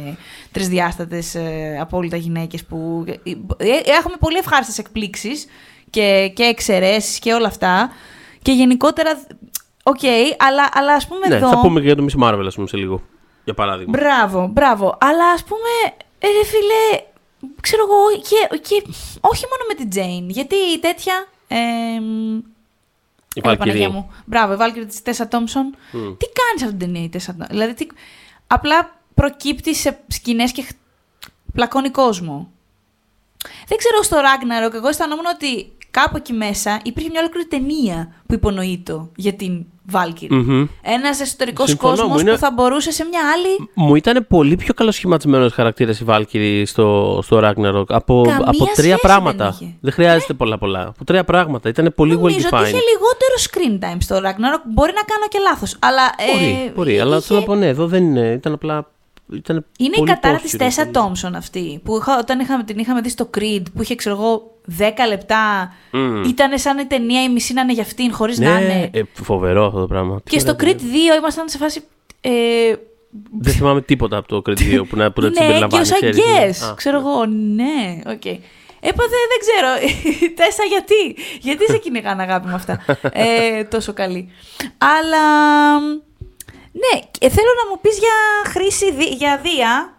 [0.51, 3.03] τρισδιάστατες ε, απόλυτα γυναίκες που.
[3.07, 5.45] ε, ε, έχουμε πολύ ευχάριστες εκπλήξεις
[5.89, 7.91] και, και εξαιρέσεις και όλα αυτά.
[8.41, 9.21] Και γενικότερα.
[9.83, 9.99] Οκ,
[10.37, 11.49] αλλά, αλλά ας πούμε Ναι, εδώ.
[11.49, 13.01] θα πούμε και για το Miss Marvel, ας πούμε, σε λίγο.
[13.43, 13.97] Για παράδειγμα.
[13.99, 14.97] Μπράβο, μπράβο.
[14.99, 17.03] Αλλά ας πούμε, ε, ρε φίλε,
[17.61, 18.83] ξέρω εγώ, και, και
[19.21, 20.29] όχι μόνο με την Jane.
[20.29, 21.27] Γιατί η τέτοια.
[21.47, 21.57] Ε,
[23.33, 23.91] Η έλα, Παναγία Valkyrie.
[23.91, 24.11] μου.
[24.25, 25.75] Μπράβο, η Valkyrie της Τέσσα Τόμψον.
[25.91, 25.99] Μμ.
[26.17, 27.55] Τι κάνεις σε αυτήν την ταινία η Τέσσα Τόμψον.
[27.57, 27.87] Δηλαδή, τι,
[28.47, 30.71] απλά προκύπτει σε σκηνές και χ-
[31.53, 32.51] πλακώνει κόσμο.
[33.67, 38.33] Δεν ξέρω στο Ragnarok, εγώ αισθανόμουν ότι κάπου εκεί μέσα υπήρχε μια ολόκληρη ταινία που
[38.33, 40.35] υπονοείτο για την Βάλκυρη.
[40.35, 40.67] Μμμ.
[40.81, 43.69] Ένας εσωτερικός Συμφωνώ, κόσμος μου είναι- που θα μπορούσε σε μια άλλη.
[43.73, 47.83] Μου ήταν πολύ πιο καλοσχηματισμένος χαρακτήρας η Valkyrie στο, στο Ragnarok.
[47.87, 49.43] Από, Καμία από τρία σχέση πράγματα.
[49.43, 49.75] δεν είχε.
[49.81, 50.81] Δεν χρειάζεται πολλά πολλά.
[50.87, 51.69] Από τρία πράγματα.
[51.69, 52.67] Ήταν πολύ well Νομίζω ότι defined.
[52.67, 54.61] είχε λιγότερο screen time στο Ragnarok.
[54.73, 55.75] Μπορεί να κάνω και λάθος.
[55.79, 56.01] Αλλά.
[56.33, 56.99] Μπορεί, ε, μπορεί.
[56.99, 58.31] Αλλά είχε- θέλω να πω ναι, εδώ δεν είναι.
[58.31, 58.87] Ήταν απλά.
[59.33, 60.93] Ήταν Είναι η πολύ κατάρα posture, τη Τέσσα πολύ.
[60.93, 61.81] Τόμσον αυτή.
[61.83, 65.73] Που είχα, όταν είχαμε, την είχαμε δει στο Creed, που είχε ξέρω εγώ 10 λεπτά.
[65.91, 66.23] Μμμ.
[66.23, 68.89] Ήταν σαν η ταινία η μισή να είναι για αυτήν, χωρίς να Ναι, είναι.
[68.93, 70.21] ε, φοβερό αυτό το πράγμα.
[70.29, 70.65] Και στο Creed
[71.13, 71.83] 2 ήμασταν σε φάση.
[72.21, 72.31] Ε,
[73.39, 75.81] Δεν θυμάμαι τίποτα από το Creed 2 που να, που να τις ναι, και συμπεριλαμβάνει.
[75.81, 76.23] ως I ξέρεις, ναι.
[76.49, 76.71] guess.
[76.71, 78.25] Α, Ξέρω εγώ, ναι, οκ.
[78.79, 79.93] Έπαθε, δεν ξέρω.
[80.37, 81.21] Τέσσα, γιατί.
[81.41, 82.85] Γιατί σε κυνηγάνε αγάπη με αυτά.
[83.11, 84.29] ε, τόσο καλή.
[84.77, 85.25] Αλλά.
[86.71, 89.97] Ναι, ε, θέλω να μου πεις για χρήση, δι- για δία.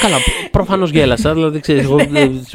[0.00, 0.16] Καλά,
[0.50, 1.34] προφανώς γέλασα.
[1.34, 1.96] Δηλαδή, ξέρεις, εγώ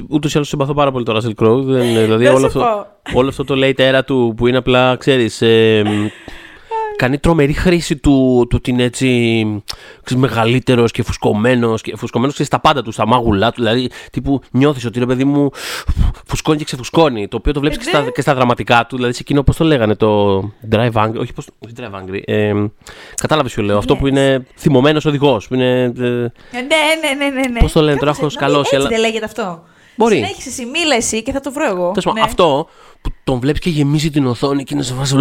[0.10, 1.62] ούτως ή άλλως συμπαθώ πάρα πολύ τον Russell Crowe.
[1.63, 4.96] Δεν, δηλαδή, Να όλο σου αυτό, όλο αυτό το late era του που είναι απλά,
[4.96, 5.41] ξέρεις.
[6.95, 9.08] Κάνει τρομερή χρήση του, του ότι είναι έτσι
[10.03, 14.41] ξέρεις, μεγαλύτερος και φουσκωμένος και φουσκωμένος ξέρεις, στα πάντα του, στα μάγουλά του δηλαδή τύπου
[14.51, 15.49] νιώθεις ότι ρε παιδί μου
[16.27, 19.19] φουσκώνει και ξεφουσκώνει το οποίο το βλέπεις και, στα, και στα δραματικά του δηλαδή σε
[19.21, 20.39] εκείνο πώς το λέγανε το
[20.71, 22.53] drive angry όχι, πώς, όχι drive angry ε,
[23.15, 27.47] κατάλαβες ποιο λέω αυτό που είναι θυμωμένος οδηγός που είναι, ε, ναι, ναι, ναι, ναι,
[27.47, 27.60] ναι.
[27.60, 29.63] Πώς το λένε, τώρα Κάτσε, έχω νομίζω σκαλώσει, Έτσι αλλά- δεν λέγεται αυτό.
[29.95, 30.15] Μπορεί.
[30.15, 31.88] Συνέχισε εσύ, μίλα εσύ και θα το βρω εγώ.
[31.89, 32.21] Τέλος πάντων, Ναι.
[32.25, 32.67] Αυτό
[33.01, 35.15] που τον βλέπεις και γεμίζει την οθόνη και είναι σε φάση.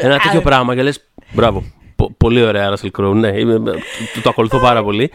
[0.00, 1.04] Ένα τέτοιο πράγμα και λες.
[1.32, 1.64] Μπράβο.
[1.96, 3.14] Πο- Πολύ ωραία, Russell Crowe.
[3.14, 3.58] Ναι, είμαι-
[4.14, 5.10] το, το ακολουθώ πάρα πολύ.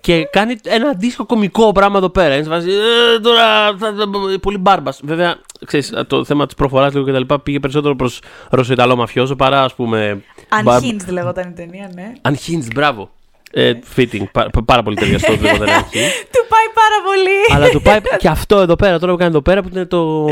[0.00, 2.34] Και κάνει ένα αντίστοιχο κωμικό πράγμα εδώ πέρα.
[2.34, 2.68] Είναι σε φάση.
[2.70, 3.44] «Ε, τώρα.
[3.78, 5.00] θα- θα- πολύ μπάρμπας.
[5.04, 9.36] Βέβαια, ξέρεις, το θέμα της προφοράς λίγο και τα λοιπά πήγε περισσότερο προς Ρωσοϊταλό μαφιόζο
[9.36, 10.22] παρά ας πούμε.
[10.64, 12.12] μπαρ- Unhinged λέγονταν η ταινία, ναι.
[12.28, 13.10] Unhinged, μπράβο.
[13.58, 14.22] Ε, fitting.
[14.32, 16.12] πα- πα- πάρα πολύ ταιριαστό το λέγονταν Unhinged.
[16.32, 17.54] Του πάει πάρα πολύ.
[17.56, 20.26] Αλλά του πάει και αυτό εδώ πέρα, τώρα που κάνει εδώ πέρα, που είναι το,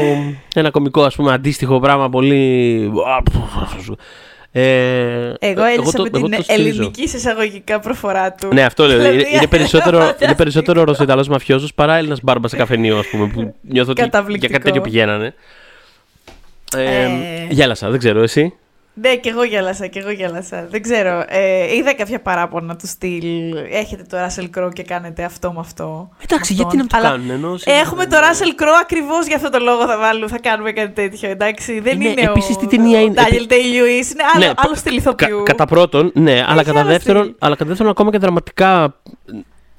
[0.54, 2.90] ένα κωμικό ας πούμε αντίστοιχο πράγμα πολύ.
[4.56, 6.68] Ε, Εγώ έλυσα το- με εγώ την το στηρίζω.
[6.68, 8.48] ελληνική σε εισαγωγικά προφορά του.
[8.52, 8.96] Ναι, αυτό λέω.
[8.98, 10.24] Δηλαδή, είναι, είναι περισσότερο, φανταστικό.
[10.24, 13.26] είναι περισσότερο Ρωσοϊταλό μαφιόζος παρά Έλληνας μπάρμπας σε καφενείο, ας πούμε.
[13.26, 14.52] Που νιώθω ότι για Καταπληκτικό.
[14.52, 15.34] κάτι τέτοιο πηγαίνανε.
[16.76, 17.08] Ε, Ε.
[17.50, 18.54] Γέλασα, δεν ξέρω, εσύ;
[18.96, 20.66] Ναι, και εγώ γέλασα, και εγώ γέλασα.
[20.70, 21.24] Δεν ξέρω.
[21.28, 23.56] Ε, είδα κάποια παράπονα του στυλ.
[23.70, 26.08] Έχετε το Russell Crowe και κάνετε αυτό με αυτό.
[26.24, 27.00] Εντάξει, με γιατί να αυτόν.
[27.00, 27.54] το Αλλά κάνουν, ενώ.
[27.64, 31.30] Έχουμε το Russell Crowe ακριβώς για αυτό το λόγο θα βάλουμε, θα κάνουμε κάτι τέτοιο.
[31.30, 34.44] Εντάξει, δεν Ναι, είναι επίσης, ο, τι ταινία είναι, ο Daniel επί- Day-Lewis, είναι άλλο,
[34.46, 35.36] Ναι, άλλο στυλ ηθοποιού.
[35.36, 37.34] Κα- κατά πρώτον, ναι, αλλά κατά, άλλο δεύτερον, στυλ.
[37.38, 38.82] αλλά κατά δεύτερον, ακόμα και δραματικά
[39.32, 39.32] ε,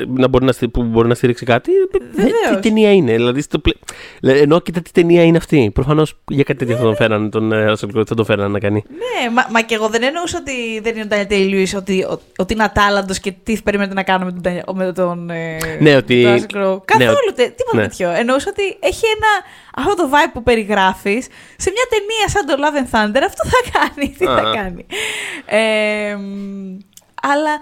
[0.08, 1.71] να μπορεί να, στηρί- που μπορεί να στηρίξει κάτι.
[1.71, 2.62] ε, ε, Βεβαίως.
[2.62, 3.41] Τι ταινία είναι, δηλαδή.
[3.41, 3.73] Στο πλε...
[4.21, 5.71] Λε- Ενώ κοίτα τι ταινία είναι αυτή.
[5.73, 8.60] Προφανώς για κάτι τέτοιο θα τον φέρανε τον ε, Russell Crowe, θα τον φέρανε να
[8.60, 8.84] κάνει.
[8.89, 12.21] Ναι, μα, μα και εγώ δεν εννοούσα ότι δεν είναι ο Daniel Day-Lewis, ότι, ο-
[12.38, 15.95] ότι είναι ατάλλαντος και τι περιμένετε να κάνουμε με τον, Daniel- με τον ε, Ναι,
[15.95, 16.71] ότι- τον Russell Crowe.
[16.97, 17.81] ναι, Καθόλου, τε- τίποτα ναι.
[17.81, 18.10] τέτοιο.
[18.10, 19.27] Εννοούσα ότι έχει ένα,
[19.75, 21.27] αυτό το vibe που περιγράφεις
[21.58, 24.15] σε μια ταινία σαν το Love and Thunder, αυτό θα κάνει.
[24.17, 24.53] Τι θα Α.
[24.55, 24.86] κάνει.
[25.45, 26.77] Ε, μ,
[27.21, 27.53] αλλά,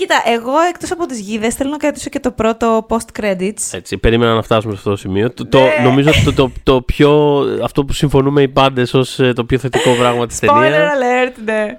[0.00, 3.62] κοίτα, εγώ εκτός από τις γίδες θέλω να κρατήσω και το πρώτο post-credits.
[3.72, 5.30] Έτσι, περίμενα να φτάσουμε σε αυτό το σημείο.
[5.32, 5.84] Το, το- Ναι.
[5.84, 7.40] νομίζω ότι το, το, το πιο.
[7.62, 10.92] αυτό που συμφωνούμε οι πάντες ως το πιο θετικό πράγμα της Spoiler ταινίας.
[10.98, 11.78] alert, ναι.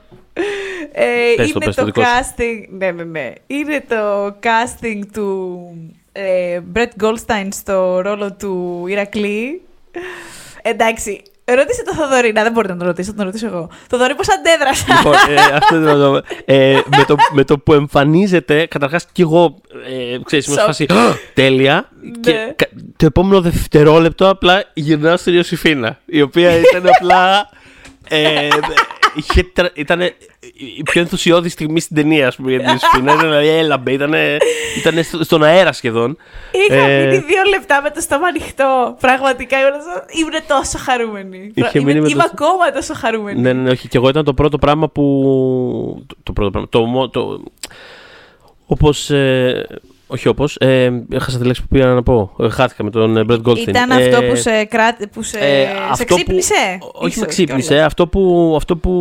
[0.92, 2.08] Ε, Πες το, είναι πες το το, δικό σου.
[2.08, 2.66] casting.
[2.78, 3.32] Ναι, ναι, ναι.
[3.48, 5.60] Είναι το casting του
[6.12, 9.62] ε, Brett Goldstein στο ρόλο του Ηρακλή.
[10.62, 12.32] Εντάξει, ρώτησε το Θοδωρή.
[12.32, 13.70] Να, δεν μπορείτε να το ρωτήσετε, θα τον ρωτήσω εγώ.
[13.90, 14.86] Θοδωρή, πώς αντέδρασα.
[14.98, 19.62] Λοιπόν, ε, αυτό είναι το, ε, με, το, με το που εμφανίζεται, καταρχάς κι εγώ
[20.14, 20.68] ε, ξέρεις, είμαι σε Σοκ.
[20.70, 21.90] φάση «Α, τέλεια.
[22.22, 22.54] Και Ναι.
[22.56, 27.50] κα- το επόμενο δευτερόλεπτο απλά γυρνάω στην Ιωσήφίνα, η οποία ήταν απλά.
[28.08, 28.60] Ε, είχε,
[29.54, 30.02] τρα- ήταν
[30.78, 33.16] η πιο ενθουσιώδη στιγμή στην ταινία, ας πούμε, για την Ισφίνα.
[33.16, 34.14] δηλαδή έλαμπε, ήταν,
[34.78, 36.18] ήταν στο- στον αέρα σχεδόν.
[36.52, 38.98] Είχα Ε, μείνει δύο λεπτά με το στόμα ανοιχτό.
[39.00, 39.72] Πραγματικά ήμουν,
[40.20, 41.52] ήμουν τόσο χαρούμενη.
[41.54, 43.42] Είχε Είμαι, μείνει με είμαι το- ακόμα τόσο χαρούμενη.
[43.42, 43.88] Ναι, ναι, ναι, όχι.
[43.88, 45.04] Και εγώ ήταν το πρώτο πράγμα που.
[46.08, 46.70] Το, το πρώτο πράγμα.
[46.70, 47.44] Το, μο- το,
[48.66, 49.68] όπως, ε,
[50.12, 50.56] όχι όπως.
[50.60, 52.36] Ε, έχασα τη λέξη που πήγα να πω.
[52.40, 53.68] Ε, χάθηκα με τον ε, Brett Goldstein.
[53.68, 56.54] Ήταν Ε, αυτό που σε, κράτη, που σε, ε, σε αυτό που- ξύπνησε;
[56.94, 57.68] όχι με ίσως ξύπνησε.
[57.68, 57.86] κιόλας.
[57.86, 58.92] Αυτό που, αυτό που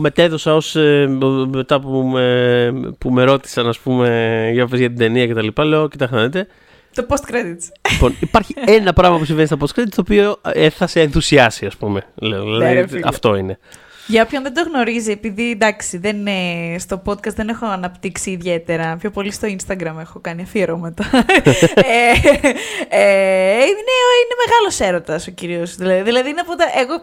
[0.00, 1.06] μετέδωσα ως, ε,
[1.50, 5.42] μετά που με, που με ρώτησαν ας πούμε, για, πες για την ταινία και τα
[5.42, 6.46] λοιπά, λέω, κοιτάξτε να δείτε.
[6.94, 7.90] Το post credits.
[7.92, 11.76] Λοιπόν, υπάρχει ένα πράγμα που συμβαίνει στα post το οποίο ε, θα σε ενθουσιάσει, ας
[11.76, 12.02] πούμε.
[12.14, 13.00] Λέω, Ναι, δηλαδή, ρε φίλε.
[13.04, 13.58] αυτό είναι.
[14.06, 18.96] Για όποιον δεν το γνωρίζει, επειδή εντάξει, δεν, είναι- στο podcast δεν έχω αναπτύξει ιδιαίτερα.
[18.96, 21.04] Πιο πολύ στο Instagram έχω κάνει αφιερώματα.
[21.74, 22.10] ε,
[22.88, 25.74] ε, είναι, είναι μεγάλος έρωτας ο κύριος.
[25.76, 26.64] Δηλαδή, δηλαδή είναι από τα.
[26.80, 26.94] Εγώ,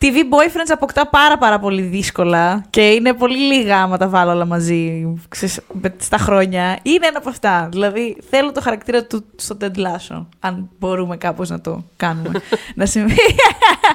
[0.00, 4.44] TV boyfriends αποκτά πάρα πάρα πολύ δύσκολα και είναι πολύ λίγα άμα τα βάλω όλα
[4.44, 6.78] μαζί ξέρεις, με- στα χρόνια.
[6.82, 7.68] Είναι ένα από αυτά.
[7.72, 12.30] Δηλαδή θέλω το χαρακτήρα του στο Ted Lasso, αν μπορούμε κάπως να το κάνουμε.
[12.74, 13.16] να συμβεί.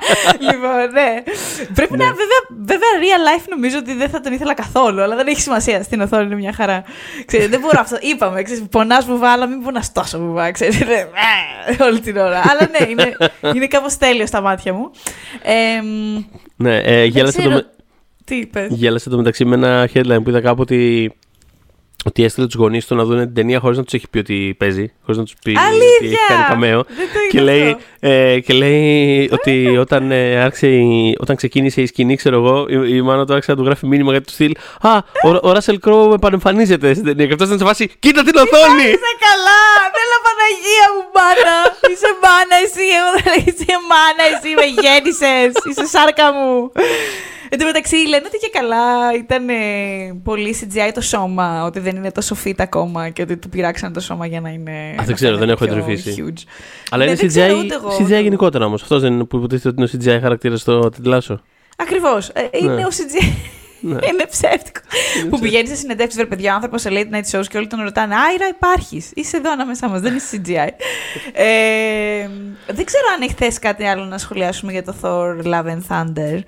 [0.48, 1.24] λοιπόν, ναι.
[1.74, 5.28] Πρέπει να, βέβαια, βέβαια, real life νομίζω ότι δεν θα τον ήθελα καθόλου, αλλά δεν
[5.28, 5.84] έχει σημασία.
[5.84, 6.84] Στην οθόνη είναι μια χαρά.
[7.26, 7.98] Ξέρεις, δεν μπορώ αυτό.
[8.02, 11.08] Είπαμε, ξέρεις, πονάς που βάλα, μην πονάς τόσο που βάλα, ξέρεις, είναι,
[11.80, 12.42] ε, όλη την ώρα.
[12.50, 13.18] αλλά ναι, είναι,
[13.56, 14.92] είναι κάπως τέλειο στα μάτια μου.
[15.42, 16.24] Ε, μ,
[16.56, 17.56] Ναι, ε, γέλασε, το, ξέρω.
[17.56, 17.66] με-
[18.26, 18.68] τι είπες.
[18.70, 21.12] γέλασε το μεταξύ με ένα headline που είδα κάπου ότι,
[22.06, 24.56] ότι έστειλε τους γονείς του να δουν την ταινία χωρίς να τους έχει πει ότι
[24.60, 25.98] παίζει, χωρίς να τους πει ότι Αλήθεια!
[26.02, 26.84] έχει κάνει καμέο.
[26.84, 27.84] Δεν το Και είδα λέει, αυτό.
[28.00, 32.96] ε, και λέει ότι όταν, ε, άρχισε, η- όταν ξεκίνησε η σκηνή, ξέρω εγώ, η,
[32.98, 35.80] η μάνα του άρχισε να του γράφει μήνυμα για το στυλ Α, ο, ο Ράσελ
[35.80, 37.26] Κρόου επανεμφανίζεται στην ταινία.
[37.26, 38.88] Και αυτός ήταν σε φάση Κοίτα την οθόνη!
[38.96, 39.62] Είσαι καλά!
[39.96, 41.58] Θέλω Παναγία μου, μάνα!
[41.92, 46.72] Είσαι μάνα εσύ, εγώ δεν λέω είσαι μάνα εσύ, με γέννησες, είσαι σάρκα μου.
[47.50, 49.54] Εν τω μεταξύ λένε ότι και καλά ήταν ε,
[50.24, 54.00] πολύ CGI το σώμα, ότι δεν είναι τόσο fit ακόμα και ότι του πειράξαν το
[54.00, 54.72] σώμα για να είναι.
[54.98, 56.24] δεν να ξέρω, δεν φαίνεται έχω πιο εντρυφήσει.
[56.28, 56.44] huge.
[56.90, 58.22] Αλλά Ναι, είναι δεν ξέρω CGI, ούτε εγώ, CGI ούτε εγώ.
[58.24, 58.82] γενικότερα όμως.
[58.82, 61.42] Αυτός δεν είναι που υποτίθεται ότι είναι ο CGI χαρακτήρας στο τιτλάσο.
[61.78, 62.32] Ακριβώς.
[62.62, 62.82] είναι Ναι.
[62.86, 63.34] ο CGI.
[63.86, 63.90] Ναι.
[64.12, 64.80] είναι ψεύτικο.
[65.30, 68.16] που πηγαίνει σε συνεντεύξεις, βρε παιδιά, άνθρωπος σε late night shows και όλοι τον ρωτάνε
[68.16, 69.12] Άιρα, υπάρχεις.
[69.16, 70.70] Είσαι εδώ ανάμεσά μας, δεν είσαι CGI.
[71.34, 72.28] ε,
[72.68, 76.40] δεν ξέρω αν έχει θέσει κάτι άλλο να σχολιάσουμε για το Thor Love and Thunder.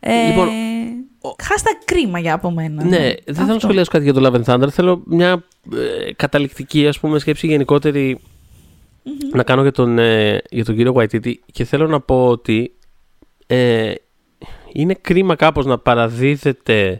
[0.00, 0.48] Ε, Λοιπόν,
[1.42, 2.84] Χάστα κρίμα για από μένα.
[2.84, 3.60] Ναι, δεν θέλω να Αυτό.
[3.60, 4.68] σχολιάσω κάτι για το Love and Thunder.
[4.70, 8.18] Θέλω μια ε, καταληκτική ας πούμε, σκέψη γενικότερη
[9.32, 12.72] να κάνω για τον, ε, για τον κύριο Waititi και θέλω να πω ότι
[13.46, 13.92] ε,
[14.72, 16.98] είναι κρίμα κάπως να παραδίδεται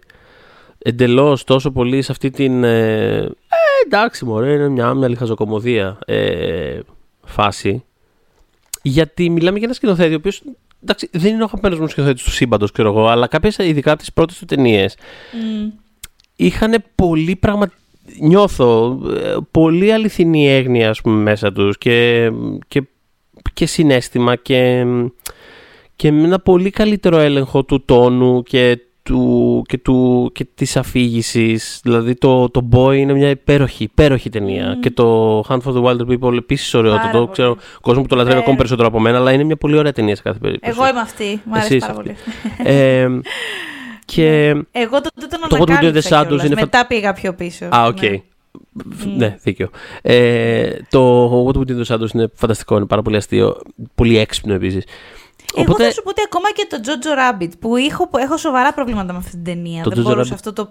[0.79, 3.27] εντελώς τόσο πολύ σε αυτή την ε, ε,
[3.87, 6.81] εντάξει μωρέ είναι μια, μια λιχαζοκομωδία ε,
[7.25, 7.85] φάση
[8.83, 10.43] γιατί μιλάμε για ένα σκηνοθέτη ο οποίος
[10.83, 14.01] εντάξει, δεν είναι ο αγαπημένος μου σκηνοθέτης του σύμπαντος ξέρω εγώ αλλά κάποιες ειδικά από
[14.01, 14.97] τις πρώτες του ταινίες
[15.33, 15.69] Μμ.
[16.37, 17.73] είχαν πολύ πραγμα...
[18.21, 22.31] νιώθω ε, πολύ αληθινή έγνοια ας πούμε, μέσα τους και,
[22.69, 22.83] και,
[23.53, 24.85] και συναίσθημα και,
[25.97, 31.81] και με ένα πολύ καλύτερο έλεγχο του τόνου και του, και, του, και της αφήγησης
[31.83, 36.07] δηλαδή το, το Boy είναι μια υπέροχη, υπέροχη ταινία και το Hunt for the Wilder
[36.09, 37.31] People επίσης ωραίο Πάρα το πολύ.
[37.33, 38.41] ξέρω κόσμος που το λατρεύει Ε.
[38.43, 41.01] ακόμα περισσότερο από μένα αλλά είναι μια πολύ ωραία ταινία σε κάθε περίπτωση Εγώ είμαι
[41.01, 41.41] αυτή.
[41.45, 42.17] Μου αρέσει Εσύ πάρα είσαι
[42.63, 42.71] πολύ.
[42.71, 43.09] ε,
[44.05, 46.45] και Εγώ τότε τον Το What We Do in the ανακάλυψα Shadows κιόλας.
[46.45, 47.65] είναι φα- Μετά πήγα πιο πίσω.
[47.65, 48.03] Α, οκ.
[48.03, 48.21] Ναι.
[49.17, 49.69] Ναι, δίκιο.
[50.03, 53.57] Ε, το What We Do in the Shadows είναι φανταστικό, είναι πάρα πολύ αστείο.
[53.95, 54.85] Πολύ έξυπνο επίσης.
[55.55, 59.13] Εγώ θα σου πω ότι ακόμα και το Jojo Rabbit που έχω, έχω σοβαρά προβλήματα
[59.13, 59.83] με αυτή την ταινία.
[59.83, 60.71] Το δεν Jojo μπορούσα Rabbit, αυτό το.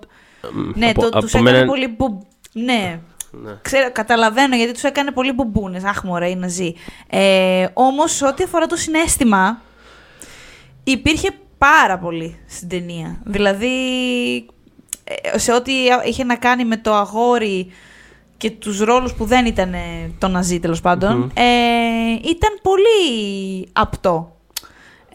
[0.53, 1.87] μ, ναι, από- το, από τους έκανε μένα- πολύ.
[1.87, 2.27] Μπου...
[2.51, 2.99] Ναι.
[3.31, 3.51] Ναι.
[3.61, 5.83] Ξέρω, καταλαβαίνω γιατί τους έκανε πολύ μπουμπούνες.
[5.83, 6.73] Αχ, μωρέ, είναι ζει.
[7.09, 9.61] Ε, όμως, ό,τι αφορά το συνέστημα,
[10.83, 13.21] υπήρχε πάρα πολύ στην ταινία.
[13.23, 13.69] Δηλαδή,
[15.03, 15.71] ε, σε ό,τι
[16.05, 17.71] είχε να κάνει με το αγόρι
[18.37, 21.41] και τους ρόλους που δεν ήταν ε, το ναζί, τέλος πάντων, ε,
[22.29, 24.36] ήταν πολύ απτό.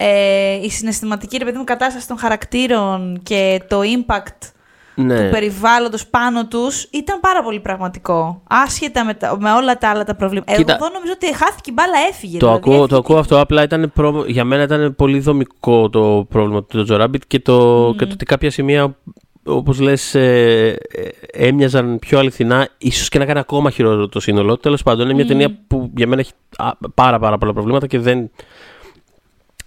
[0.04, 4.50] Ε, η συναισθηματική, ρε παιδί μου, κατάσταση των χαρακτήρων και το impact
[4.94, 5.24] Ναι.
[5.24, 8.42] του περιβάλλοντος πάνω τους ήταν πάρα πολύ πραγματικό.
[8.48, 10.52] Άσχετα με, τα- με όλα τα άλλα τα προβλήματα.
[10.56, 10.72] Κοίτα.
[10.74, 12.38] Εγώ εδώ νομίζω ότι χάθηκε η μπάλα, έφυγε.
[12.38, 12.88] Το, δηλαδή, ακούω, έφυγε.
[12.88, 13.40] το ακούω αυτό.
[13.40, 14.24] Απλά ήταν προ...
[14.26, 18.24] για μένα ήταν πολύ δομικό το πρόβλημα του Jojo Rabbit και το, και το ότι
[18.24, 18.96] κάποια σημεία,
[19.44, 20.78] όπως λες, ε,
[21.32, 24.56] ε, έμοιαζαν πιο αληθινά, ίσως και να κάνει ακόμα χειρότερο το σύνολο.
[24.56, 27.98] Τέλος πάντων, είναι μια ταινία που για μένα έχει α, πάρα, πάρα πολλά προβλήματα και
[27.98, 28.30] δεν,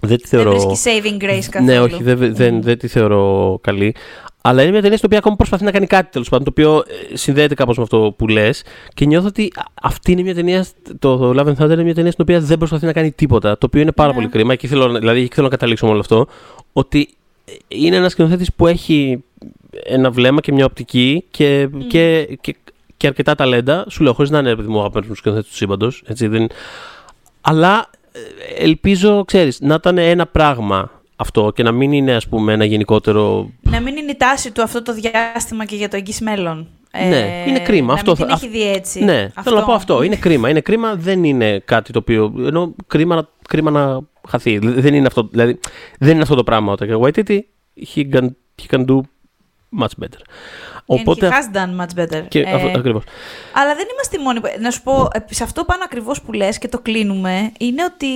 [0.06, 0.60] δεν τη Δεν θεωρώ...
[0.60, 1.66] βρίσκει saving grace καθόλου.
[1.72, 3.96] Ναι, όχι, δεν, δεν, δεν τη θεωρώ καλή.
[4.42, 6.84] Αλλά είναι μια ταινία στην οποία ακόμα προσπαθεί να κάνει κάτι τέλος πάντων, το οποίο
[7.12, 8.64] ε, συνδέεται κάπως με αυτό που λες.
[8.94, 10.66] Και νιώθω ότι α- αυτή είναι μια ταινία.
[11.00, 13.58] Το, το Love and Thunder είναι μια ταινία στην οποία δεν προσπαθεί να κάνει τίποτα.
[13.58, 14.16] Το οποίο είναι πάρα Ναι.
[14.16, 14.56] πολύ κρίμα.
[14.56, 16.28] Και θέλω, να- δηλαδή, εκεί θέλω να καταλήξω με όλο αυτό.
[16.74, 17.10] Ότι
[17.68, 19.24] είναι ένας σκηνοθέτης που έχει
[19.84, 22.56] ένα βλέμμα και μια οπτική και, και, και,
[22.98, 23.86] και αρκετά ταλέντα.
[23.90, 26.04] Σου λέω, χωρίς να είναι επειδή μου αγαπημένο σκηνοθέτη του σύμπαντος.
[27.42, 28.05] Αλλά ε,
[28.58, 33.50] ελπίζω, ξέρεις, να ήταν ένα πράγμα αυτό και να μην είναι, ας πούμε, ένα γενικότερο.
[33.62, 36.68] Να μην είναι η τάση του αυτό το διάστημα και για το εγγύς μέλλον.
[37.10, 37.88] Ναι, είναι κρίμα.
[37.88, 39.04] Να αυτό μην την θα- έχει δει έτσι.
[39.04, 39.42] Ναι, Αυτό.
[39.42, 40.04] θέλω να πω αυτό.
[40.04, 40.50] Είναι κρίμα.
[40.50, 42.34] Είναι κρίμα, δεν είναι κάτι το οποίο.
[42.46, 44.58] Ενώ κρίμα, να- κρίμα να χαθεί.
[44.58, 45.60] Δεν είναι αυτό, δηλαδή,
[46.00, 46.72] δεν είναι αυτό το πράγμα.
[46.72, 47.40] Όταν και Waititi,
[47.96, 48.28] he can,
[48.62, 49.00] he can do
[49.82, 50.20] much better.
[50.88, 51.30] And Οπότε.
[51.30, 52.24] he has done much better.
[52.28, 53.04] Και, Ε, αυτό, ακριβώς.
[53.54, 54.40] Αλλά δεν είμαστε οι μόνοι.
[54.40, 57.84] που- Να σου πω, ε, σε αυτό πάνω ακριβώς που λες και το κλείνουμε, είναι
[57.84, 58.08] ότι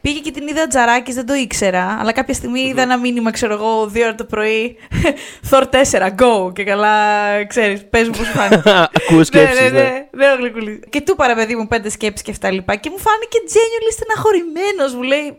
[0.00, 1.96] πήγε και την είδα ο Τζαράκης, δεν το ήξερα.
[2.00, 4.76] Αλλά κάποια στιγμή είδα ένα μήνυμα, ξέρω εγώ, δύο ώρα το πρωί.
[5.50, 6.52] Thor 4, go!
[6.54, 6.96] Και καλά,
[7.44, 8.70] ξέρεις, πες μου πώς σου φάνηκε.
[9.08, 9.82] Ακούω σκέψεις, ναι, ναι.
[9.82, 10.78] ναι, ναι, ο Γλυκούλης.
[10.90, 12.74] Και του είπα, ρε παιδί μου, πέντε σκέψεις και αυτά λοιπά.
[12.76, 14.94] Και μου φάνηκε genuinely στεναχωρημένος.
[14.94, 15.36] Μου λέει,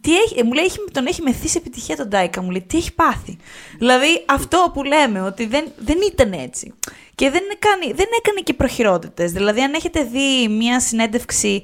[0.00, 2.42] τι έχει, ε, μου λέει, έχει, τον έχει μεθύσει επιτυχία τον Τάικα.
[2.42, 3.36] Μου λέει, τι έχει πάθει.
[3.78, 6.72] Δηλαδή, αυτό που λέμε, ότι δεν, δεν ήταν έτσι.
[7.14, 9.32] Και δεν, έκανε, δεν έκανε και προχειρότητες.
[9.32, 11.62] Δηλαδή, αν έχετε δει μία συνέντευξη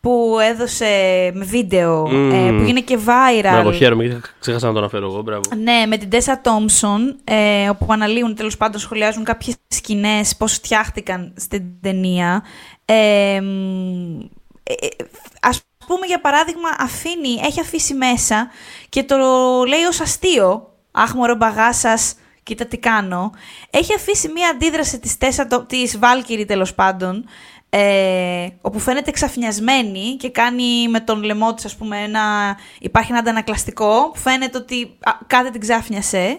[0.00, 0.86] που έδωσε
[1.34, 2.30] με βίντεο, Μμμ.
[2.32, 3.50] ε, που είναι και viral.
[3.52, 5.22] Μπράβο, χαίρομαι, γιατί ξέχασα να το αναφέρω εγώ.
[5.22, 5.42] Μπράβο.
[5.62, 11.34] Ναι, με την Τέσσα Τόμψον, ε, όπου αναλύουν τέλος πάντων, σχολιάζουν κάποιες σκηνές, πώς φτιάχτηκαν
[11.36, 12.44] στην ταινία.
[12.84, 14.20] Ε, μ,
[14.62, 14.88] ε, ε,
[15.40, 18.50] ας πούμε για παράδειγμα αφήνει, έχει αφήσει μέσα
[18.88, 19.16] και το
[19.68, 23.30] λέει ως αστείο, αχ μωρό μπαγάς σας, κοίτα τι κάνω.
[23.70, 27.24] Έχει αφήσει μία αντίδραση της Τέσσα, Το- της Βάλκυρη τέλος πάντων,
[27.70, 33.20] ε, όπου φαίνεται ξαφνιασμένη και κάνει με τον λαιμό της, ας πούμε, ένα, υπάρχει ένα
[33.20, 36.38] αντανακλαστικό που φαίνεται ότι α, κάτι την ξάφνιασε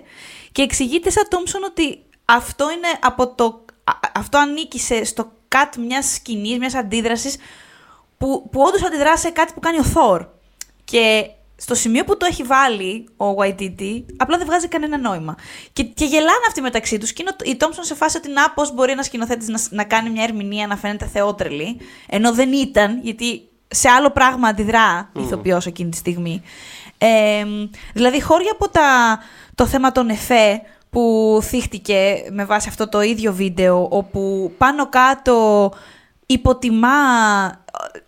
[0.52, 5.78] και εξηγείται σαν Τόμψον ότι αυτό είναι από το, α- αυτό ανήκει σε, στο cut
[5.88, 7.36] μιας σκηνής, μιας αντίδρασης
[8.18, 10.26] που, που όντως αντιδρά σε κάτι που κάνει ο Θόρ.
[10.84, 15.36] Και στο σημείο που το έχει βάλει ο Waititi, απλά δεν βγάζει κανένα νόημα.
[15.74, 17.14] Και, και γελάνε αυτοί μεταξύ τους.
[17.14, 19.72] Και είναι ο- η Τόμψον σε φάση ότι να, πώς μπορεί ένας σκηνοθέτης να, σ-
[19.72, 25.10] να κάνει μια ερμηνεία να φαίνεται θεότρελη, ενώ δεν ήταν, γιατί σε άλλο πράγμα αντιδρά
[25.20, 26.42] ηθοποιός εκείνη τη στιγμή.
[26.98, 27.44] Ε,
[27.94, 29.20] δηλαδή, χώρια από τα,
[29.56, 35.72] το θέμα των εφέ που θύχτηκε με βάση αυτό το ίδιο βίντεο, όπου πάνω κάτω
[36.26, 36.98] υποτιμά.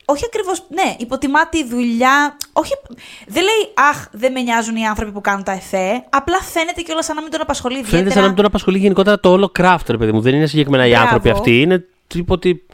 [0.06, 0.66] Όχι ακριβώς.
[0.70, 2.38] Ναι, υποτιμά τη δουλειά.
[2.54, 2.72] Όχι,
[3.28, 6.04] δεν λέει Αχ, δεν με νοιάζουν οι άνθρωποι που κάνουν τα εφέ.
[6.10, 7.98] Απλά φαίνεται κιόλας σαν να μην τον απασχολεί ιδιαίτερα.
[7.98, 10.22] Φαίνεται σαν να μην τον απασχολεί γενικότερα το όλο craft, ρε παιδί μου.
[10.22, 11.04] Δεν είναι συγκεκριμένα οι Μπράβο.
[11.04, 11.62] άνθρωποι αυτοί.
[11.62, 12.66] Είναι τύπο ότι.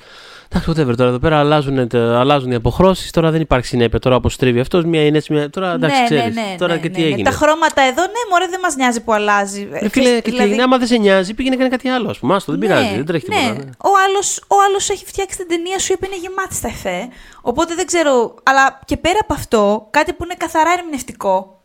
[0.54, 3.12] Εντάξει, whatever τώρα εδώ πέρα αλλάζουν, τα- αλλάζουν οι αποχρώσεις.
[3.12, 4.00] Τώρα δεν υπάρχει συνέπεια.
[4.00, 5.50] Τώρα αποστρίβει αυτός, μία είναι έτσι, μία.
[5.50, 6.36] Τώρα εντάξει, ναι, ξέρεις.
[6.36, 7.08] ναι, ναι, τώρα ναι, και ναι, τι ναι.
[7.08, 7.24] έγινε.
[7.30, 9.67] Τα χρώματα εδώ, ναι, μωρέ, δεν μας νοιάζει που αλλάζει.
[9.82, 12.10] Ρε φίλε, και τι έγινε, άμα δεν σε νοιάζει, πήγαινε και έκανε κάτι άλλο.
[12.10, 13.36] Α πούμε, άστο, δεν πειράζει, δεν τρέχει ναι.
[13.36, 13.54] τίποτα.
[13.54, 13.70] ναι.
[13.78, 17.08] Ο άλλος, ο άλλος έχει φτιάξει την ταινία σου, η οποία είναι γεμάτη στα εφέ.
[17.41, 18.36] Οπότε δεν ξέρω.
[18.44, 21.62] Αλλά και πέρα από αυτό, κάτι που είναι καθαρά ερμηνευτικό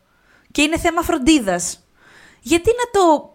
[0.52, 1.80] και είναι θέμα φροντίδας.
[2.40, 3.30] Γιατί να το.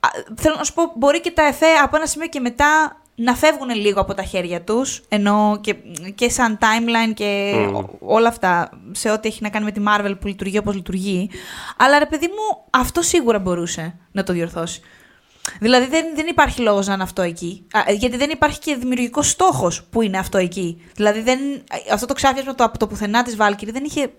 [0.00, 3.34] α, Θέλω να σου πω, μπορεί και τα εφέ από ένα σημείο και μετά να
[3.34, 5.74] φεύγουν λίγο από τα χέρια τους, ενώ και,
[6.14, 7.72] και σαν timeline και Mm.
[7.74, 11.30] ό- όλα αυτά, σε ό,τι έχει να κάνει με τη Marvel που λειτουργεί όπως λειτουργεί.
[11.76, 14.80] Αλλά ρε παιδί μου, αυτό σίγουρα μπορούσε να το διορθώσει.
[15.60, 17.66] Δηλαδή δεν, δεν υπάρχει λόγος να είναι αυτό εκεί.
[17.72, 20.82] Α, ε, γιατί δεν υπάρχει και δημιουργικός στόχος που είναι αυτό εκεί.
[20.94, 21.38] Δηλαδή δεν,
[21.92, 24.10] αυτό το ξάφιασμα το, από το πουθενά της Βάλκυρη δεν είχε...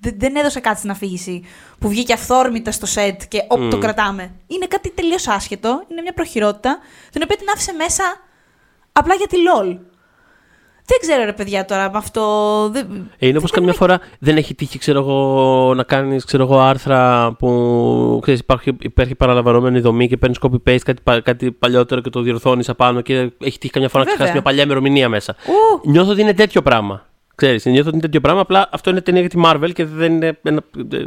[0.00, 1.42] Δεν, δεν έδωσε κάτι στην αφήγηση
[1.78, 3.80] που βγήκε αυθόρμητα στο σετ και όπου το Μμ.
[3.80, 4.34] κρατάμε.
[4.46, 5.84] Είναι κάτι τελείως άσχετο.
[5.90, 6.78] Είναι μια προχειρότητα
[7.12, 8.04] την οποία την άφησε μέσα
[8.92, 9.76] απλά για τη LOL.
[10.84, 12.68] Δεν ξέρω ρε παιδιά τώρα με αυτό.
[12.72, 13.10] Δεν...
[13.18, 18.40] Ε, Είναι όπως καμιά φορά δεν έχει τύχει ξέρω εγώ, να κάνεις άρθρα που ξέρεις,
[18.40, 23.00] υπάρχει, υπάρχει παραλαμβανόμενη δομή και παίρνεις copy-paste κάτι, πα- κάτι παλιότερο και το διορθώνεις απάνω
[23.00, 24.26] και έχει τύχει καμιά φορά να Βέβαια.
[24.26, 25.36] ξεχάσεις μια παλιά ημερομηνία μέσα.
[25.46, 27.06] Ου, Νιώθω ότι είναι τέτοιο πράγμα.
[27.34, 28.40] Ξέρεις, νιώθω ότι είναι τέτοιο πράγμα.
[28.40, 30.38] Απλά αυτό είναι ταινία για τη Marvel και δεν είναι.
[30.42, 31.04] Ένα, ε,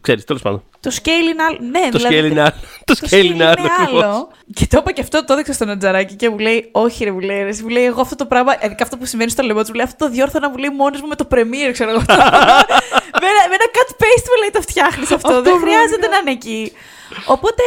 [0.00, 0.62] ξέρεις, τέλος πάντων.
[0.80, 1.58] το scale είναι άλλο.
[1.70, 2.52] Ναι, Το δηλαδή, scale είναι άλλο.
[2.84, 3.54] Το Το scale είναι άλλο.
[3.80, 4.02] ακριβώς.
[4.04, 4.28] άλλο.
[4.54, 7.20] Και το είπα και αυτό, το έδειξα στον Ατζαράκη και μου λέει: Όχι, ρε, μου
[7.20, 9.60] λέει, ρε, εσύ», μου λέει: Εγώ αυτό το πράγμα, ειδικά αυτό που συμβαίνει στο λαιμό
[9.60, 12.02] του, μου λέει: Αυτό το διόρθωνα, μου λέει μόνος μου με το Premiere, ξέρω εγώ.
[13.22, 15.28] με, ένα, με ένα cut paste μου λέει: Το φτιάχνεις αυτό.
[15.28, 16.72] Αυτό, Δεν βρε, χρειάζεται να είναι εκεί.
[17.26, 17.62] Οπότε,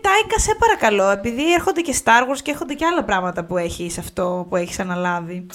[0.00, 3.98] Τάικα, σε παρακαλώ, επειδή έρχονται και Star Wars και έρχονται και άλλα πράγματα που έχεις
[3.98, 5.46] αυτό που έχεις αναλάβει.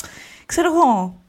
[0.46, 1.21] Ξέρω εγώ.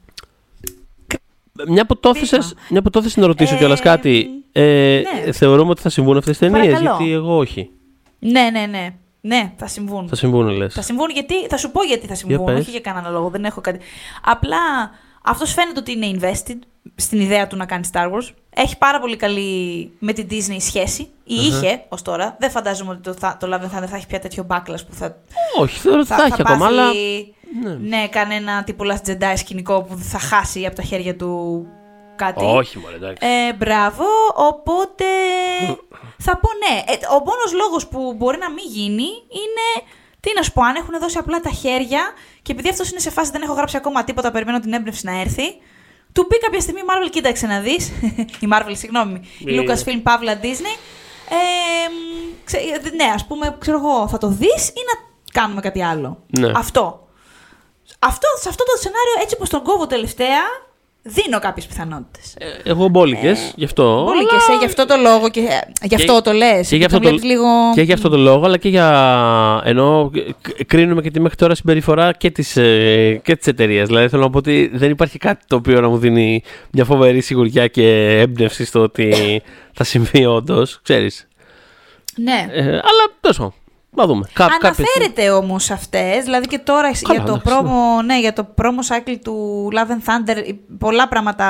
[1.67, 2.59] Μια που το έθεσες- Βήμα.
[2.69, 4.27] μια που το έθεσες να ρωτήσω Ε, κιόλας κάτι.
[4.51, 5.31] Ε, ναι.
[5.31, 6.95] Θεωρούμε ότι θα συμβούν αυτές τις ταινίες, Παρακαλώ.
[6.97, 7.69] γιατί εγώ όχι.
[8.19, 8.93] Ναι, ναι, ναι.
[9.21, 10.07] Ναι, θα συμβούν.
[10.07, 10.73] Θα συμβούν, λες.
[10.73, 11.47] Θα συμβούν γιατί.
[11.47, 12.45] Θα σου πω γιατί θα συμβούν.
[12.45, 12.59] πες.
[12.59, 13.29] όχι για κανένα λόγο.
[13.29, 13.79] Δεν έχω κάτι.
[14.23, 14.57] Απλά
[15.23, 16.57] αυτός φαίνεται ότι είναι invested
[16.95, 18.29] στην ιδέα του να κάνει Star Wars.
[18.55, 21.01] Έχει πάρα πολύ καλή με την Disney σχέση.
[21.23, 22.35] Ή είχε ως τώρα.
[22.39, 24.93] Δεν φαντάζομαι ότι το, θα, το Love and Thunder θα έχει πια τέτοιο backlash που
[24.93, 25.17] θα.
[25.59, 26.89] Όχι, θεωρώ ότι θα, έχει ακόμα, πάθει, αλλά.
[27.61, 27.73] Ναι.
[27.73, 28.07] Ναι.
[28.07, 31.65] κανένα τύπου Last Jedi σκηνικό που θα χάσει από τα χέρια του
[32.15, 32.45] κάτι.
[32.45, 33.27] Όχι, μωρέ, εντάξει.
[33.27, 34.03] Ε, μπράβο.
[34.35, 35.05] Οπότε
[36.25, 36.93] Θα πω ναι.
[36.93, 39.07] Ε, ο μόνος λόγος που μπορεί να μην γίνει
[39.41, 39.87] είναι.
[40.19, 42.01] Τι να σου πω, αν έχουν δώσει απλά τα χέρια
[42.41, 45.19] και επειδή αυτός είναι σε φάση δεν έχω γράψει ακόμα τίποτα, περιμένω την έμπνευση να
[45.19, 45.43] έρθει.
[46.11, 47.87] Του πει κάποια στιγμή η Marvel, κοίταξε να δεις.
[48.43, 49.21] η Marvel, συγγνώμη.
[49.39, 49.61] Η Ε.
[49.61, 50.77] Lucasfilm Παύλα Disney.
[51.29, 51.89] Ε,
[52.43, 52.57] ξε,
[52.95, 55.09] ναι, ας πούμε, ξέρω εγώ, θα το δεις ή να
[55.41, 56.23] κάνουμε κάτι άλλο.
[56.39, 56.51] Ναι.
[56.55, 57.02] Αυτό.
[57.99, 58.27] Αυτό.
[58.41, 60.41] Σε αυτό το σενάριο, έτσι όπω τον κόβω τελευταία,
[61.05, 62.35] δίνω κάποιες πιθανότητες.
[62.37, 64.03] Ε, Εγώ μπόλικες, γι' αυτό.
[64.05, 65.41] Πολύ αλλά- και σε γι' αυτό το λόγο και
[65.81, 66.67] γι' αυτό το λες.
[66.67, 67.45] Και για, αυτό το, λίγο...
[67.75, 69.61] και για αυτό το λόγο, αλλά και για.
[69.65, 70.11] ενώ
[70.41, 73.83] κ- κρίνουμε και τη μέχρι τώρα συμπεριφορά και τη ε, και της εταιρεία.
[73.83, 77.21] Δηλαδή θέλω να πω ότι δεν υπάρχει κάτι το οποίο να μου δίνει μια φοβερή
[77.21, 79.41] σιγουριά και έμπνευση στο ότι
[79.73, 80.79] θα συμβεί όντως.
[80.83, 81.27] Ξέρεις.
[82.15, 82.47] Ναι.
[82.51, 83.53] Ε, αλλά τέλος πάντων.
[83.95, 84.27] Να δούμε.
[84.33, 88.33] Κά, κάποιες- Αναφέρεται όμως αυτές, δηλαδή και τώρα Καλά, για, το εντάξει, πρόμο, ναι, για
[88.33, 91.47] το promo cycle του Love and Thunder, ε, πολλά πράγματα.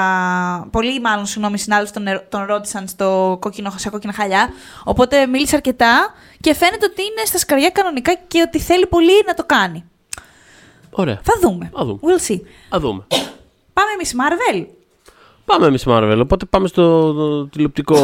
[0.71, 4.49] Πολλοί, μάλλον, συγγνώμη, συνάδελφοι τον, ερω- τον ρώτησαν στο κόκκινο, σε κόκκινα χαλιά.
[4.83, 9.33] Οπότε μίλησε αρκετά και φαίνεται ότι είναι στα σκαριά κανονικά και ότι θέλει πολύ να
[9.33, 9.83] το κάνει.
[10.89, 11.19] Ωραία.
[11.23, 11.69] Θα δούμε.
[11.75, 11.99] Θα δούμε.
[12.01, 12.39] We'll see.
[12.69, 13.05] Θα δούμε.
[13.73, 14.65] Πάμε εμείς, Marvel.
[15.45, 16.17] Πάμε εμείς Marvel.
[16.21, 17.95] Οπότε πάμε στο το τηλεοπτικό.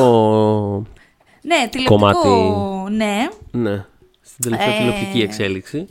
[1.41, 1.85] Ναι, τηλεοπτικό.
[1.95, 2.29] Κομμάτι.
[2.95, 3.27] Ναι.
[3.51, 3.85] Ναι.
[4.39, 5.85] Στην τελευταία Ε, τηλεοπτική εξέλιξη.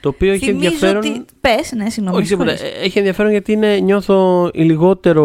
[0.00, 0.96] Το οποίο έχει Θυμίζω ενδιαφέρον.
[0.96, 1.24] ότι.
[1.40, 2.18] Πες, ναι, συγγνώμη.
[2.18, 2.56] Όχι τίποτα.
[2.56, 2.78] συγχωρείς.
[2.80, 5.24] Ε, Έχει ενδιαφέρον γιατί είναι, νιώθω η λιγότερο.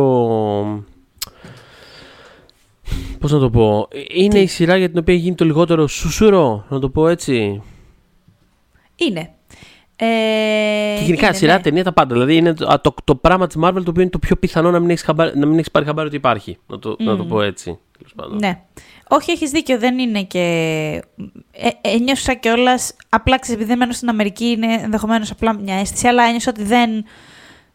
[3.20, 3.88] Πώς να το πω.
[4.16, 7.62] Είναι η σειρά για την οποία έχει γίνει το λιγότερο σουσουρό, να το πω έτσι.
[8.96, 9.30] Είναι.
[9.96, 10.06] Ε,
[10.98, 11.62] και γενικά είναι, σειρά, ναι.
[11.62, 12.14] ταινία, τα πάντα.
[12.14, 14.72] Δηλαδή είναι το, α, το, το πράγμα της Marvel το οποίο είναι το πιο πιθανό
[14.72, 15.06] να μην έχεις
[15.36, 16.58] να μην έχεις πάρει χαμπάρι ότι υπάρχει.
[16.68, 17.80] Να το, να το πω έτσι.
[17.98, 18.38] τέλος πάντων.
[18.38, 18.62] Ναι.
[19.14, 20.40] Όχι, έχεις δίκιο, δεν είναι και.
[21.52, 22.94] Ε, ένιωσα κιόλας.
[23.10, 26.64] Απλά ξέρεις, επειδή δεν μένω στην Αμερική, είναι ενδεχομένως απλά μια αίσθηση, αλλά ένιωσα ότι
[26.64, 27.06] δεν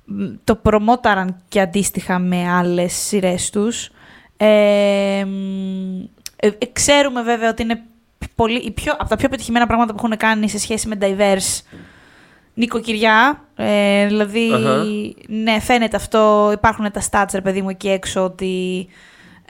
[0.05, 3.91] μ, το προμόταραν και αντίστοιχα με άλλες σειρές τους.
[4.37, 6.01] Ε, μ,
[6.37, 7.83] ε, ε, ξέρουμε βέβαια ότι είναι
[8.35, 11.77] πολύ, η πιο, από τα πιο πετυχημένα πράγματα που έχουν κάνει σε σχέση με diverse
[12.55, 13.45] νοικοκυριά.
[13.57, 14.85] Ε, δηλαδή, Αχα.
[15.29, 16.51] ναι, φαίνεται αυτό.
[16.53, 18.87] Υπάρχουν τα stats, ρε παιδί μου, εκεί έξω ότι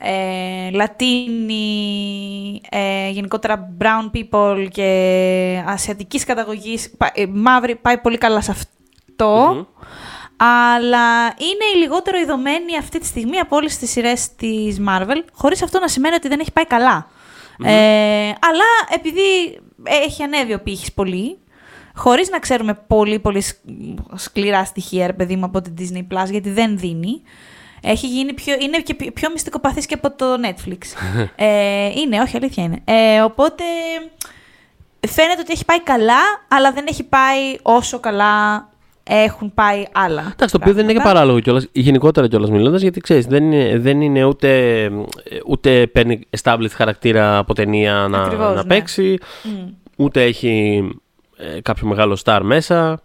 [0.01, 8.41] ε, Λατίνοι, ε, γενικότερα brown people και ασιατικής καταγωγής, πα- ε, μαύροι, πάει πολύ καλά
[8.41, 9.51] σε αυτό.
[9.55, 9.65] Μμμ.
[10.39, 15.63] Αλλά είναι η λιγότερο ειδωμένη αυτή τη στιγμή από όλες τις σειρές της Marvel, χωρίς
[15.63, 17.11] αυτό να σημαίνει ότι δεν έχει πάει καλά.
[17.65, 21.39] Ε, αλλά επειδή έχει ανέβει ο πύχης πολύ,
[21.95, 23.61] χωρίς να ξέρουμε πολύ πολύ σ-
[24.15, 27.23] σκληρά στοιχεία, ρε παιδί μου, από την Disney Plus, γιατί δεν δίνει,
[27.87, 30.79] έχει γίνει πιο, είναι και πιο, πιο μυστικοπαθής και από το Netflix.
[31.37, 32.81] ε, είναι, όχι, αλήθεια είναι.
[32.85, 33.65] Ε, οπότε
[35.09, 38.69] φαίνεται ότι έχει πάει καλά, αλλά δεν έχει πάει όσο καλά
[39.09, 40.21] έχουν πάει άλλα.
[40.21, 41.15] Εντάξει, το οποίο δεν είναι και πράγματα.
[41.15, 44.91] παράλογο κιόλας, γενικότερα κιόλας μιλώντας, γιατί ξέρεις, δεν είναι, δεν είναι ούτε,
[45.47, 48.65] ούτε παίρνει established χαρακτήρα από ταινία να, Ακριβώς, να ναι.
[48.65, 49.69] παίξει, Μμ.
[49.97, 50.83] ούτε έχει
[51.37, 53.01] ε, κάποιο μεγάλο star μέσα.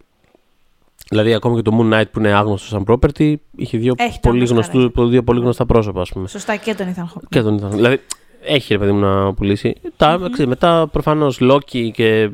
[1.12, 4.32] Δηλαδή, ακόμα και το Moon Knight που είναι άγνωστο σαν property, είχε δύο, Έχει τον
[4.32, 6.28] πολύ, Oscar, γνωστούς, δύο πολύ γνωστά πρόσωπα, ας πούμε.
[6.28, 7.22] Σωστά και τον Ethan Hawke.
[7.28, 7.70] Και τον ήταν.
[7.70, 8.00] Δηλαδή,
[8.44, 9.74] έχει ρε παιδί μου να πουλήσει.
[9.96, 12.30] Τα, ξέρεις, μετά προφανώς Loki και ε, ε,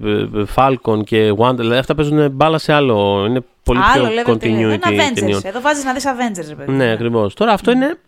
[0.54, 3.24] Falcon και Wonder, δηλαδή αυτά παίζουν μπάλα σε άλλο.
[3.28, 4.68] Είναι πολύ Άλλο πιο level ταινία.
[4.68, 5.14] continuity Είναι Avengers.
[5.14, 5.40] ταινιών.
[5.44, 6.72] Εδώ βάζεις να δεις Avengers, ρε παιδί.
[6.72, 7.34] Ναι, ακριβώς.
[7.34, 7.98] Τώρα αυτό είναι,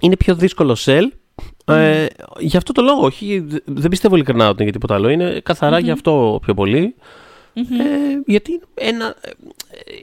[0.00, 1.04] είναι πιο δύσκολο sell.
[1.64, 2.06] Ε,
[2.38, 5.08] γι' αυτό το λόγο, όχι, δε- δεν πιστεύω ειλικρινά ότι είναι για τίποτα άλλο.
[5.08, 6.94] Είναι καθαρά γι' αυτό πιο πολύ.
[7.60, 9.30] Ε, γιατί ένα, ε,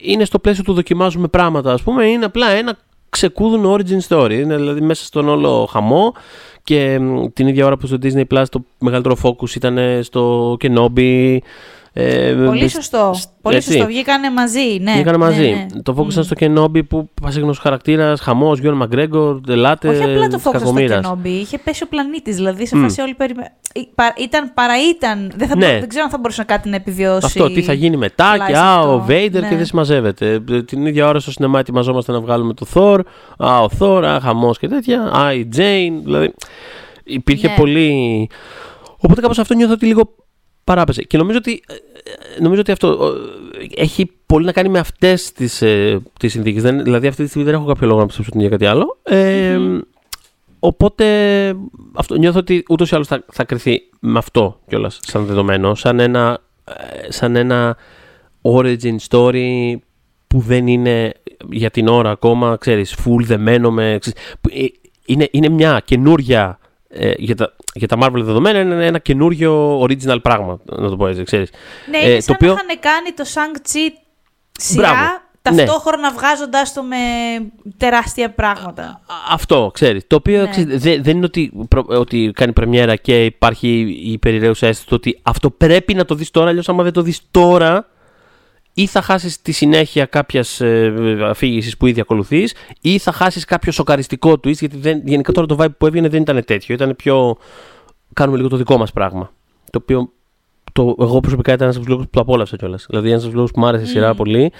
[0.02, 2.78] είναι στο πλαίσιο του δοκιμάζουμε πράγματα, ας πούμε, είναι απλά ένα
[3.10, 4.32] ξεκούδουν origin story.
[4.32, 6.12] Είναι δηλαδή μέσα στον όλο χαμό
[6.64, 11.36] και μ, την ίδια ώρα που στο Disney Plus το μεγαλύτερο focus ήταν στο Kenobi.
[11.92, 13.14] Ε, Πολύ μπ- σωστό.
[13.42, 13.72] Πολύ έτσι.
[13.72, 13.86] σωστό.
[13.86, 14.78] Βγήκανε μαζί.
[14.80, 14.92] Ναι.
[14.92, 15.48] Βγήκανε ναι, μαζί.
[15.50, 15.82] ναι.
[15.82, 19.88] Το focus ήταν στο Kenobi που πασίγνωστο χαρακτήρας, χαμός, Γιώργο Μαγκρέγκορ, Τελάτε.
[19.88, 21.06] Όχι απλά το της focus στο κακομοίρας.
[21.06, 21.26] Kenobi.
[21.26, 22.36] Είχε πέσει ο πλανήτης.
[22.36, 22.82] Δηλαδή σε Μμ.
[22.82, 23.52] φάση όλοι περιμέ...
[23.80, 25.32] Ή- πα- Ήταν παρά ήταν.
[25.36, 25.72] Δεν, θα Ναι.
[25.72, 27.26] μπο- δεν ξέρω αν θα μπορούσε κάτι να επιβιώσει.
[27.26, 28.92] Αυτό, τι θα γίνει μετά και τουλάχιστον α, αυτό.
[28.94, 29.48] ο Vader Ναι.
[29.48, 30.42] και δεν συμμαζεύεται.
[30.50, 32.98] Ε, Την ίδια ώρα στο σινεμά ετοιμαζόμαστε να βγάλουμε το Thor.
[33.38, 35.02] Α, ο Thor, α, χαμός και τέτοια.
[35.02, 36.00] Α, η Jane.
[36.04, 36.34] Δηλαδή
[37.04, 37.54] υπήρχε Ναι.
[37.56, 38.28] πολύ.
[39.00, 40.14] Οπότε κάπως αυτό νιώθω ότι λίγο
[40.64, 41.02] παράπεσε.
[41.02, 43.12] Και νομίζω ότι, ε, ε, νομίζω ότι αυτό
[43.76, 46.62] ε, έχει πολύ να κάνει με αυτές τις ε, τις συνθήκες.
[46.62, 48.98] Δηλαδή αυτή τη στιγμή δεν έχω κάποιο λόγο να πιστέψω ότι είναι για κάτι άλλο.
[49.02, 49.58] Ε,
[50.58, 51.04] Οπότε
[51.94, 55.74] αυτό, νιώθω ότι ούτως ή άλλως θα, θα κρυθεί με αυτό κιόλας σαν δεδομένο.
[55.74, 57.76] Σαν ένα, ε, σαν ένα
[58.42, 59.74] origin story
[60.26, 61.12] που δεν είναι
[61.50, 63.96] για την ώρα ακόμα, ξέρεις, full δεμένο με...
[64.00, 64.64] ξέρεις, που, ε,
[65.06, 70.18] είναι, είναι μια καινούρια, ε, για, τα, για τα Marvel δεδομένα, είναι ένα καινούριο original
[70.22, 71.50] πράγμα, να το πω έτσι, ξέρεις.
[71.90, 73.92] Ναι, Ε, είναι το σαν οποίο- να είχαν κάνει το Shang-Chi
[74.52, 75.02] σειρά Μπράβο.
[75.56, 76.96] Ταυτόχρονα βγάζοντάς το με
[77.76, 78.82] τεράστια πράγματα.
[78.82, 80.06] Α, Αυτό, ξέρεις.
[80.06, 80.48] Το οποίο Ναι.
[80.48, 84.94] ξέρεις, δεν, δεν είναι ότι, προ- ότι κάνει πρεμιέρα και υπάρχει η περιραίουσα αίσθηση του
[84.96, 87.88] ότι αυτό πρέπει να το δεις τώρα, αλλιώς άμα δεν το δεις τώρα,
[88.74, 90.92] ή θα χάσεις τη συνέχεια κάποιας ε,
[91.22, 95.56] αφήγησης που ήδη ακολουθείς, ή θα χάσεις κάποιο σοκαριστικό twist, γιατί δεν, γενικά τώρα το
[95.60, 96.74] vibe που έβγαινε δεν ήταν τέτοιο.
[96.74, 97.36] Ήταν πιο.
[98.12, 99.32] Κάνουμε λίγο το δικό μας πράγμα.
[99.70, 100.12] Το οποίο
[100.72, 102.86] το, εγώ προσωπικά ήταν ένας από τους λόγους που το απόλαυσα κιόλας.
[102.88, 104.52] Δηλαδή, ένας από τους λόγους που μου άρεσε η σειρά πολύ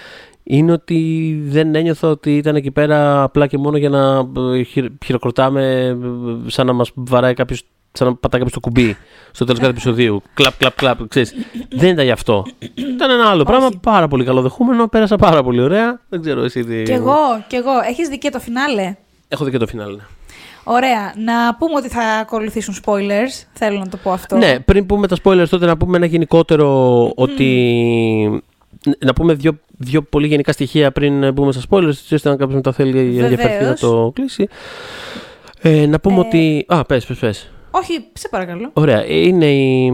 [0.51, 4.92] είναι ότι δεν ένιωθα ότι ήταν εκεί πέρα απλά και μόνο για να ε, χειρο-
[5.05, 5.84] χειροκροτάμε
[6.46, 7.62] ε, σαν να μας βαράει κάποιος.
[7.92, 8.96] Σαν να πατάει κάποιος το κουμπί
[9.30, 10.22] στο τέλος κάθε επεισοδίου.
[10.34, 11.09] Κλαπ, κλαπ, κλαπ.
[11.09, 11.34] Ξέρεις.
[11.68, 12.44] δεν ήταν γι' αυτό.
[12.74, 14.88] Ήταν ένα άλλο πράγμα πάρα πολύ καλοδεχούμενο.
[14.88, 16.01] Πέρασα πάρα πολύ ωραία.
[16.09, 16.82] Δεν ξέρω εσύ τι.
[16.82, 17.16] Κι εγώ,
[17.49, 17.70] κι εγώ.
[17.88, 18.96] Έχεις δει και το φινάλε;
[19.28, 19.96] Έχω δει και το φινάλε.
[19.96, 20.03] ναι.
[20.64, 21.12] Ωραία.
[21.24, 23.46] Να πούμε ότι θα ακολουθήσουν spoilers.
[23.53, 24.36] Θέλω να το πω αυτό.
[24.36, 28.42] Ναι, πριν πούμε τα spoilers, τότε να πούμε ένα γενικότερο ότι.
[29.05, 32.55] Να πούμε δύο, δύο πολύ γενικά στοιχεία πριν μπούμε στα spoilers, έτσι ώστε αν κάποιος
[32.57, 33.80] μετά θέλει ή ενδιαφερθεί να Βεβαίως.
[33.80, 34.49] το κλείσει.
[35.62, 36.64] Ε, να πούμε Ε, ότι.
[36.68, 37.51] Α, πες, πες, πες.
[37.70, 38.70] Όχι, σε παρακαλώ.
[38.72, 39.07] Ωραία.
[39.07, 39.93] Είναι η,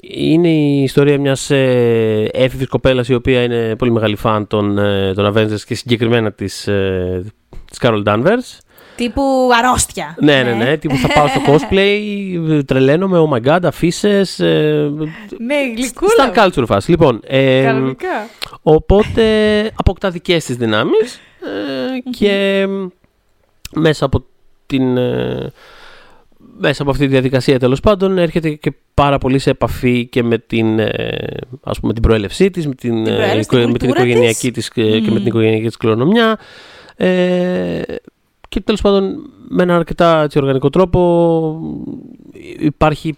[0.00, 5.12] είναι η ιστορία μιας ε, έφηβης κοπέλας η οποία είναι πολύ μεγάλη φαν των, ε,
[5.14, 7.24] των Avengers και συγκεκριμένα της, ε,
[7.70, 8.58] της Carol Danvers.
[8.98, 9.22] Τύπου
[9.58, 10.16] αρρώστια.
[10.20, 10.76] Ναι, ναι, ναι.
[10.76, 14.08] Τύπου θα πάω στο cosplay, τρελαίνομαι, oh my god, αφήσει.
[14.08, 14.88] Ε,
[15.38, 16.32] Ναι, γλυκούλα.
[16.34, 16.90] Star culture φάση.
[16.90, 18.26] Λοιπόν, ε, Κανονικά.
[18.62, 19.22] οπότε
[19.74, 22.66] αποκτά δικές της δυνάμεις ε, και
[23.74, 24.24] μέσα από
[24.66, 24.96] την...
[24.96, 25.52] ε,
[26.60, 30.38] μέσα από αυτή τη διαδικασία τέλος πάντων έρχεται και πάρα πολύ σε επαφή και με
[30.38, 30.90] την, ε,
[31.64, 34.06] ας πούμε, την προέλευσή της, με την, Την ε, προέλευση, οικο- την με την κουλτούρα
[34.08, 35.26] οικογενειακή της, ε, και με την Μμμ.
[35.26, 36.38] οικογενειακή της κληρονομιά.
[38.48, 41.60] Ε, και τέλος πάντων με έναν αρκετά έτσι, οργανικό τρόπο
[42.58, 43.16] υπάρχει,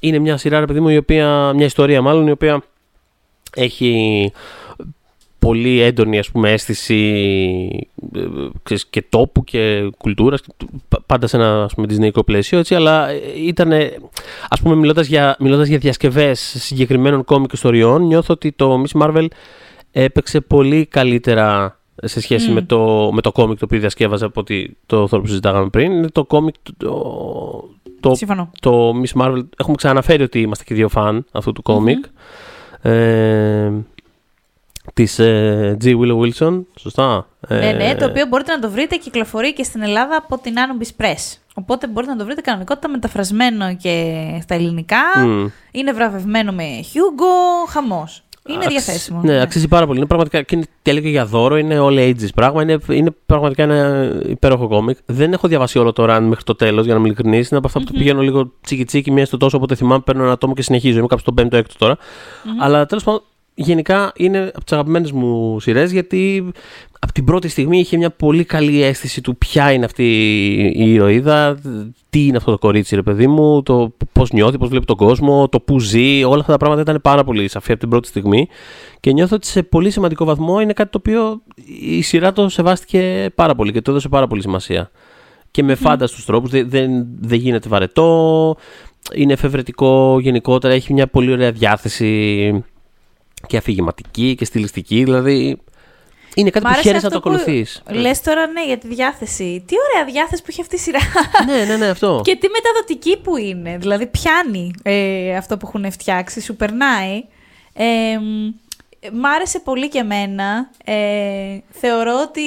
[0.00, 2.62] είναι μια σειρά ρε παιδί μου η οποία, μια ιστορία μάλλον η οποία
[3.56, 4.32] έχει
[5.38, 6.98] πολύ έντονη ας πούμε αίσθηση
[8.14, 8.20] ε,
[8.62, 12.58] ξέρεις, και τόπου και κουλτούρας και του- πα- πάντα σε ένα ας πούμε δυσνεϊκό πλαίσιο
[12.58, 13.72] έτσι αλλά ήταν
[14.48, 19.26] ας πούμε μιλώντας για, μιλώντας για διασκευές συγκεκριμένων κόμικ ιστοριών νιώθω ότι το Miss Marvel
[19.92, 22.54] έπαιξε πολύ καλύτερα σε σχέση Μμ.
[22.54, 25.92] με, το, με το κόμικ το οποίο διασκεύαζε από ότι το Thor που συζητάγαμε πριν
[25.92, 27.68] είναι το κόμικ το,
[28.00, 28.50] το, Συμφωνώ.
[28.60, 32.04] το Miss Marvel έχουμε ξαναναφέρει ότι είμαστε και δύο φαν αυτού του κομικ
[32.82, 33.70] ε,
[34.94, 35.86] της ε, G.
[35.86, 39.82] Willow Wilson σωστά Ναι, ναι, Ε, το οποίο μπορείτε να το βρείτε κυκλοφορεί και στην
[39.82, 41.36] Ελλάδα από την Anubis Press.
[41.54, 44.96] Οπότε μπορείτε να το βρείτε κανονικότητα μεταφρασμένο και στα ελληνικά.
[45.26, 45.46] μμ.
[45.72, 48.22] Είναι βραβευμένο με Hugo, χαμός.
[48.48, 49.20] Είναι Αξι- διαθέσιμο.
[49.24, 49.98] Ναι, αξίζει πάρα πολύ.
[49.98, 52.62] Είναι πραγματικά και είναι και έλεγε για δώρο, είναι all ages πράγμα.
[52.62, 54.98] Είναι, είναι πραγματικά ένα υπέροχο κόμικ.
[55.06, 57.48] Δεν έχω διαβάσει όλο το run μέχρι το τέλος, για να είμαι ειλικρινής.
[57.48, 60.24] Είναι από αυτά που το πηγαίνω λίγο τσίκι τσίκι, μία στο τόσο, οπότε θυμάμαι, παίρνω
[60.24, 60.98] ένα τόμο και συνεχίζω.
[60.98, 61.96] Είμαι κάπου στο 5ο έκτο τώρα.
[62.60, 63.22] Αλλά τέλος πάντων,
[63.54, 66.52] γενικά είναι από τις αγαπημένες μου σειρές, γιατί
[66.98, 70.04] από την πρώτη στιγμή είχε μια πολύ καλή αίσθηση του ποια είναι αυτή
[70.76, 71.58] η ηρωίδα,
[72.10, 75.48] τι είναι αυτό το κορίτσι, ρε παιδί μου, το πώς νιώθει, πώς βλέπει τον κόσμο,
[75.48, 76.24] το που ζει.
[76.24, 78.48] Όλα αυτά τα πράγματα ήταν πάρα πολύ σαφή από την πρώτη στιγμή.
[79.00, 81.42] Και νιώθω ότι σε πολύ σημαντικό βαθμό είναι κάτι το οποίο
[81.80, 84.90] η σειρά το σεβάστηκε πάρα πολύ και το έδωσε πάρα πολύ σημασία.
[85.50, 88.56] Και με φάνταστους τρόπους, δεν, δεν, δεν γίνεται βαρετό,
[89.14, 92.64] είναι εφευρετικό γενικότερα, έχει μια πολύ ωραία διάθεση
[93.46, 95.58] και αφηγηματική και στιλιστική, δηλαδή
[96.34, 97.82] είναι κάτι Μ' που άρεσε χαίρεσαι να το αυτό που ακολουθείς.
[97.90, 99.64] Λες τώρα ναι για τη διάθεση.
[99.66, 100.98] Τι ωραία διάθεση που έχει αυτή η σειρά.
[101.46, 102.20] ναι, ναι, ναι, αυτό.
[102.24, 103.76] και τι μεταδοτική που είναι.
[103.78, 107.24] Δηλαδή πιάνει ε, αυτό που έχουν φτιάξει, σου περνάει.
[107.72, 108.50] Ε, μ,
[109.18, 110.70] μ' άρεσε πολύ και εμένα.
[110.84, 110.94] Ε,
[111.70, 112.40] θεωρώ ότι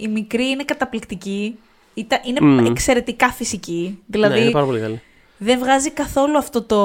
[0.00, 1.58] η μικρή είναι καταπληκτική.
[1.94, 2.66] Ήταν- Είναι Μμμ.
[2.66, 3.82] εξαιρετικά φυσική.
[3.82, 5.00] ναι, Δηλαδή είναι πάρα πολύ καλή.
[5.38, 6.78] δεν βγάζει καθόλου αυτό το...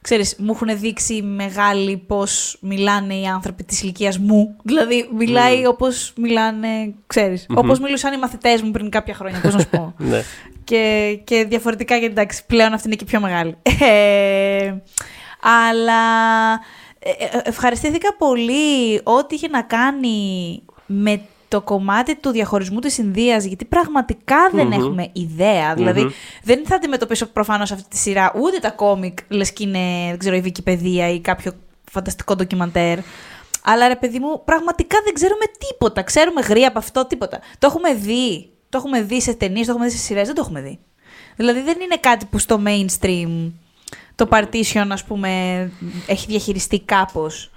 [0.00, 4.56] Ξέρεις, μου έχουν δείξει οι μεγάλοι πώς μιλάνε οι άνθρωποι της ηλικίας μου.
[4.62, 9.60] Δηλαδή, μιλάει όπως μιλάνε, ξέρεις, όπως μιλούσαν οι μαθητές μου πριν κάποια χρόνια, πώς να
[9.60, 9.94] σου πω.
[10.10, 10.22] Ναι.
[10.64, 13.56] και, και διαφορετικά, γιατί εντάξει, πλέον αυτή είναι και πιο μεγάλη.
[13.80, 14.74] Ε,
[15.66, 16.02] αλλά
[16.98, 23.44] ε, ε, ευχαριστήθηκα πολύ ό,τι είχε να κάνει με το κομμάτι του διαχωρισμού της Ινδίας,
[23.44, 24.72] γιατί πραγματικά δεν Μμμ.
[24.72, 25.74] έχουμε ιδέα.
[25.74, 26.10] Δηλαδή,
[26.42, 30.36] δεν θα αντιμετωπίσω προφανώς αυτή τη σειρά ούτε τα κόμικ, λες και είναι, δεν ξέρω,
[30.36, 31.52] η Wikipedia ή κάποιο
[31.90, 32.98] φανταστικό ντοκιμαντέρ.
[33.62, 36.02] Αλλά ρε παιδί μου, πραγματικά δεν ξέρουμε τίποτα.
[36.02, 37.40] Ξέρουμε γρήγορα από αυτό τίποτα.
[37.58, 38.50] Το έχουμε δει.
[38.68, 40.78] Το έχουμε δει σε ταινίες, το έχουμε δει σε σειρές, δεν το έχουμε δει.
[41.36, 43.50] Δηλαδή δεν είναι κάτι που στο mainstream
[44.14, 45.30] το partition, ας πούμε,
[46.06, 47.50] έχει διαχειριστεί κάπως.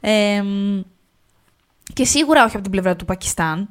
[0.00, 0.82] Εμ,
[1.92, 3.68] και σίγουρα όχι από την πλευρά του Πακιστάν.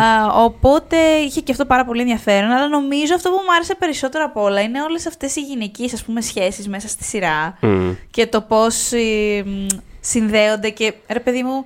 [0.00, 2.50] Α, οπότε είχε και αυτό πάρα πολύ ενδιαφέρον.
[2.50, 6.02] Αλλά νομίζω αυτό που μου άρεσε περισσότερο από όλα είναι όλες αυτές οι γυναικείες ας
[6.04, 7.90] πούμε, σχέσεις μέσα στη σειρά Μμ.
[8.10, 9.66] και το πώς ε, μ,
[10.00, 11.64] συνδέονται και ρε παιδί μου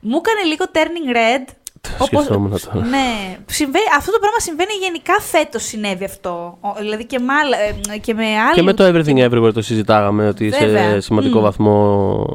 [0.00, 1.54] Μου έκανε λίγο turning red.
[1.98, 2.86] Το σκεφτόμουν τώρα.
[2.86, 6.58] Ναι, συμβαίνει, αυτό το πράγμα συμβαίνει γενικά φέτος συνέβη αυτό.
[6.60, 7.56] Ο- Δηλαδή και με, άλλα,
[7.94, 8.54] ε, και με άλλη.
[8.54, 11.00] Και με το Everything Everywhere το συζητάγαμε ότι σε Βέβαια.
[11.00, 11.42] σημαντικό Μμ.
[11.42, 12.26] βαθμό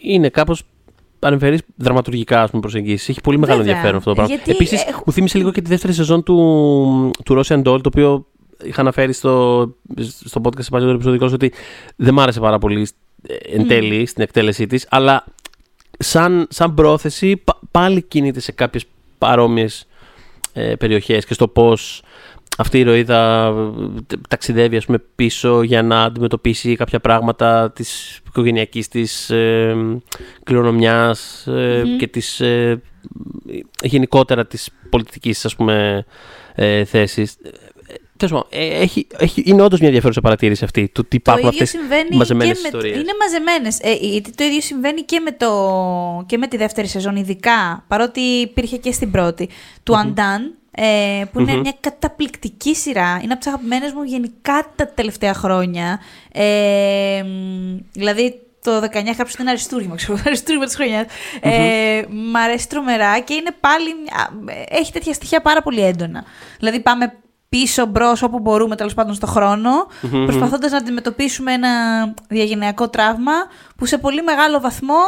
[0.00, 0.62] είναι κάπως
[1.18, 3.08] παρεμφερείς δραματουργικά ας πούμε, προσεγγίσεις.
[3.08, 3.72] Έχει πολύ μεγάλο Βέβαια.
[3.72, 4.34] ενδιαφέρον αυτό το πράγμα.
[4.34, 7.80] Γιατί Επίσης, έχω- μου θύμισε λίγο και τη δεύτερη σεζόν του, του Russian Doll, το
[7.86, 8.26] οποίο
[8.64, 9.60] είχα αναφέρει στο,
[10.24, 11.52] στο podcast σε παλιότερο επεισόδιο ότι
[11.96, 12.88] δεν μ' άρεσε πάρα πολύ
[13.26, 15.24] ε, εν τέλει στην εκτέλεσή της, αλλά
[15.98, 18.84] σαν, σαν πρόθεση πα- πάλι κινείται σε κάποιες
[19.18, 19.86] παρόμοιες
[20.52, 22.02] ε, περιοχές και στο πώς
[22.56, 23.52] αυτή η ηρωίδα
[24.12, 29.76] ε, ταξιδεύει ας πούμε, πίσω για να αντιμετωπίσει κάποια πράγματα της οικογενειακής της ε,
[30.44, 31.96] κληρονομιάς ε, Μμμ.
[31.96, 32.82] και της ε,
[33.82, 36.04] γενικότερα της πολιτικής ας πούμε
[36.54, 37.32] ε, θέσης.
[37.32, 37.50] Ε,
[38.16, 41.48] τέλος πάντων, ε, έχει, έχει, είναι όντως μια ενδιαφέρουσα παρατήρηση αυτή του τι Το υπάρχουν
[41.48, 42.96] ίδιο αυτές συμβαίνει μαζεμένες και με, ιστορίες.
[42.96, 43.80] Είναι μαζεμένες.
[43.80, 48.20] Ε, γιατί το ίδιο συμβαίνει και με, το, και με τη δεύτερη σεζόν, ειδικά παρότι
[48.20, 49.48] υπήρχε και στην πρώτη.
[49.82, 51.60] Του Undone, ε, που είναι Μμμ.
[51.60, 53.18] μια καταπληκτική σειρά.
[53.22, 56.00] Είναι από τις αγαπημένες μου γενικά τα τελευταία χρόνια.
[56.32, 61.04] Ε, μ, δηλαδή το 19 κάποιο ήταν αριστούργημα, ξέρω, αριστούργημα της χρονιάς.
[61.40, 63.94] Ε, μ' αρέσει τρομερά και είναι πάλι.
[64.02, 64.30] μια-
[64.68, 66.24] Έχει τέτοια στοιχεία πάρα πολύ έντονα.
[66.58, 67.12] Δηλαδή πάμε
[67.48, 69.70] πίσω, μπρος, όπου μπορούμε τέλος πάντων στο χρόνο,
[70.00, 70.24] Μμμ.
[70.24, 71.70] προσπαθώντας να αντιμετωπίσουμε ένα
[72.28, 73.32] διαγενειακό τραύμα
[73.76, 74.98] που σε πολύ μεγάλο βαθμό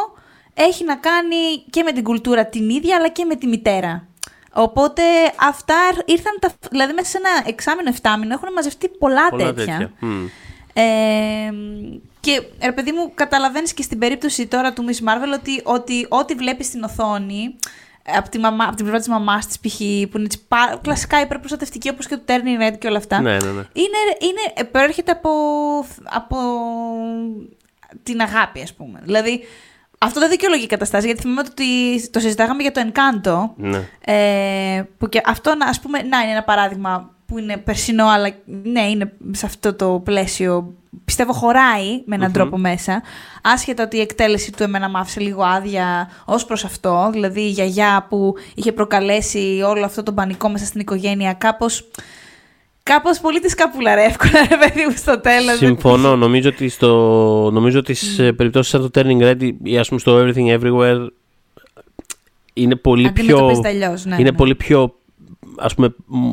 [0.54, 1.36] έχει να κάνει
[1.70, 4.07] και με την κουλτούρα την ίδια, αλλά και με τη μητέρα.
[4.62, 5.02] Οπότε
[5.40, 9.76] αυτά ήρθαν, τα, δηλαδή μέσα σε ένα εξάμεινο, εφτάμινο έχουν μαζευτεί πολλά, Πολλά τέτοια.
[9.76, 9.92] τέτοια.
[10.00, 10.26] Μμ.
[10.72, 10.82] Ε,
[12.20, 16.34] και ρε παιδί μου, καταλαβαίνεις και στην περίπτωση τώρα του Miss Marvel ότι, ότι ό,τι
[16.34, 17.56] βλέπεις στην οθόνη
[18.16, 19.76] από, τη μαμά, από την πλευρά της μαμάς της π.χ.
[20.10, 23.30] που είναι έτσι πα- κλασικά υπερπροστατευτική όπως και το Turning Red και όλα αυτά Ναι,
[23.30, 23.62] ναι, ναι.
[23.72, 25.30] είναι, είναι, προέρχεται από,
[26.04, 26.36] από
[28.02, 29.00] την αγάπη ας πούμε.
[29.02, 29.42] Δηλαδή
[29.98, 31.64] αυτό δεν δικαιολογεί καταστάσει γιατί θυμάμαι ότι
[32.10, 33.88] το συζητάγαμε για το Encanto ναι.
[34.04, 38.30] ε, που και αυτό, να- ας πούμε, να είναι ένα παράδειγμα που είναι περσινό, αλλά
[38.62, 40.74] ναι, είναι σε αυτό το πλαίσιο.
[41.04, 42.32] Πιστεύω χωράει με έναν Μμμ.
[42.32, 43.02] τρόπο μέσα.
[43.42, 47.08] Άσχετα ότι η εκτέλεση του εμένα μ' άφησε λίγο άδεια ως προς αυτό.
[47.12, 51.88] Δηλαδή η γιαγιά που είχε προκαλέσει όλο αυτό το πανικό μέσα στην οικογένεια, κάπως.
[52.88, 55.56] Κάπως πολύ της σκαπούλαρε εύκολα, ρε παιδί μου, στο τέλος.
[55.56, 56.16] Συμφωνώ.
[56.16, 56.88] Νομίζω ότι, στο,
[57.52, 61.06] νομίζω ότι σε περιπτώσεις σαν το Turning Red ή ας πούμε στο Everything Everywhere
[62.52, 64.36] είναι πολύ πιο, Αντιμετωπίζεται αλλιώς, ναι, είναι ναι.
[64.36, 64.94] πολύ πιο
[65.56, 66.32] ας πούμε μ,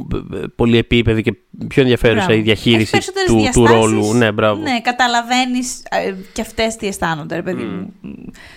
[0.55, 1.33] πολύ επίπεδη και
[1.67, 2.39] πιο ενδιαφέρουσα Μπράβο.
[2.39, 3.91] η διαχείριση Έχει περισσότερες του, του διαστάσεις.
[3.91, 4.13] ρόλου.
[4.13, 4.61] Ναι, μπράβο.
[4.61, 5.83] Ναι, καταλαβαίνεις
[6.33, 7.93] και αυτές τι αισθάνονται, ρε παιδί μου.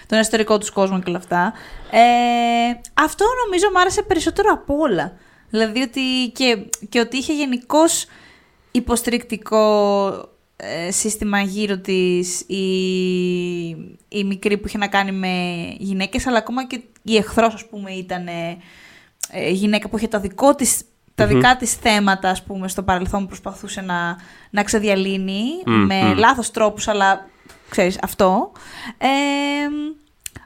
[0.07, 1.53] Τον ιστορικό τους κόσμο και όλα αυτά.
[1.90, 1.99] Ε,
[2.94, 5.12] αυτό νομίζω μου άρεσε περισσότερο από όλα.
[5.51, 8.07] Δηλαδή ότι και, και ότι είχε γενικώς
[8.70, 9.59] υποστηρικτικό
[10.57, 13.68] ε, σύστημα γύρω της η,
[14.09, 17.90] η μικρή που είχε να κάνει με γυναίκες αλλά ακόμα και η εχθρός ας πούμε
[17.90, 18.59] ήταν ε,
[19.30, 20.82] ε, γυναίκα που είχε τα, δικό της,
[21.14, 21.34] τα Μμμ.
[21.34, 24.16] δικά της θέματα ας πούμε στο παρελθόν που προσπαθούσε να,
[24.51, 26.18] να ξεδιαλύνει Μμ, με μμ.
[26.18, 27.28] λάθος τρόπους αλλά
[27.68, 28.53] ξέρεις αυτό
[28.99, 29.07] ε,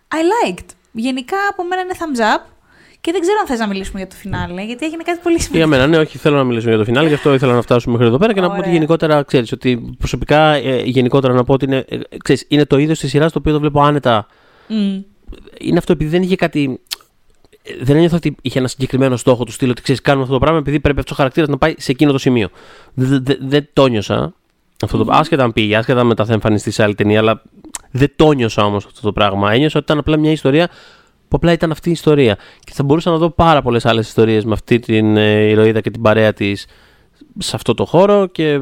[0.08, 2.44] I liked γενικά από μένα είναι thumbs up
[3.02, 5.56] και δεν ξέρω αν θες να μιλήσουμε για το φινάλε γιατί έγινε κάτι πολύ σημαντικό
[5.56, 7.92] Για μένα, ναι, όχι, θέλω να μιλήσουμε για το φινάλε, γι' αυτό ήθελα να φτάσουμε
[7.92, 8.78] μέχρι εδώ πέρα και να πούμε ότι Ωραία.
[8.78, 12.98] γενικότερα, ξέρεις, ότι προσωπικά, ε, γενικότερα να πω ότι είναι, ε, ξέρεις, είναι το είδος
[12.98, 14.26] της σειράς το οποίο το βλέπω άνετα.
[14.68, 15.00] Μμ.
[15.60, 16.80] Είναι αυτό επειδή δεν είχε κάτι.
[17.62, 20.40] ε, Δεν ένιωθα ότι είχε ένα συγκεκριμένο στόχο του στυλ ότι ξέρεις, κάνουμε αυτό το
[20.40, 22.48] πράγμα επειδή πρέπει αυτός ο χαρακτήρας να πάει σε εκείνο το σημείο.
[22.94, 24.34] Δεν δε, δεν το νιώσα.
[24.82, 27.42] Αυτό το, άσχετα αν πήγε, άσχετα μετά θα εμφανιστεί σε άλλη ταινία, αλλά
[27.90, 29.52] δεν το νιώσα όμως αυτό το πράγμα.
[29.52, 30.68] Ένιωσα ότι ήταν απλά μια ιστορία
[31.32, 32.36] που απλά ήταν αυτή η ιστορία.
[32.60, 35.90] Και θα μπορούσα να δω πάρα πολλές άλλες ιστορίες με αυτή την ε, ηρωίδα και
[35.90, 36.66] την παρέα της
[37.38, 38.60] σε αυτό το χώρο και ε,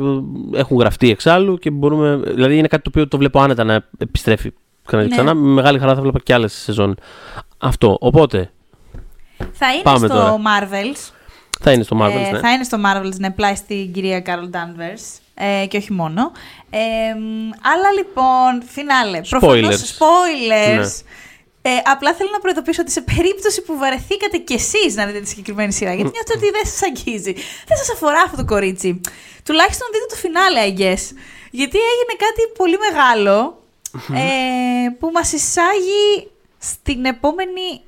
[0.54, 2.16] έχουν γραφτεί εξάλλου και μπορούμε.
[2.16, 4.50] Δηλαδή είναι κάτι το οποίο το βλέπω άνετα να επιστρέφει
[4.86, 5.14] ξανά και Ναι.
[5.14, 5.34] ξανά.
[5.34, 6.94] Με μεγάλη χαρά θα βλέπα και άλλες σεζόν.
[7.58, 7.96] Αυτό.
[8.00, 8.50] Οπότε
[9.52, 10.36] θα είναι Πάμε στο τώρα.
[10.36, 11.10] Marvels
[11.62, 12.38] θα είναι στο Marvels, Ε, ναι.
[12.38, 15.18] Θα είναι στο Marvels, ναι, πλάι στην κυρία Carol Danvers.
[15.34, 16.32] Ε, και όχι μόνο.
[16.70, 16.78] Ε,
[17.18, 19.20] μ, αλλά λοιπόν, φινάλε.
[19.28, 20.02] Προφανώς, Spoilers.
[20.02, 21.02] spoilers.
[21.62, 25.28] Ε, απλά θέλω να προειδοποιήσω ότι σε περίπτωση που βαρεθήκατε κι εσείς να δείτε τη
[25.28, 27.32] συγκεκριμένη σειρά, γιατί νιώθω ότι δεν σας αγγίζει,
[27.68, 29.00] δεν σας αφορά αυτό το κορίτσι.
[29.44, 31.02] Τουλάχιστον δείτε το φινάλε, I guess.
[31.50, 33.62] Γιατί έγινε κάτι πολύ μεγάλο
[34.14, 37.80] ε, που μας εισάγει στην επόμενη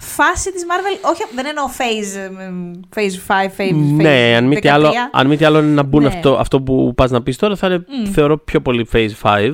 [0.00, 1.10] φάση της Marvel.
[1.10, 2.50] Όχι, δεν εννοώ phase, ε,
[2.94, 4.70] phase 5, phase, Ναι, phase αν μη, τι 13.
[4.72, 6.08] άλλο, αν μη τι άλλο είναι να μπουν Ναι.
[6.08, 8.12] αυτό, αυτό που πας να πεις τώρα θα είναι, Μμ.
[8.12, 9.52] θεωρώ, πιο πολύ phase 5.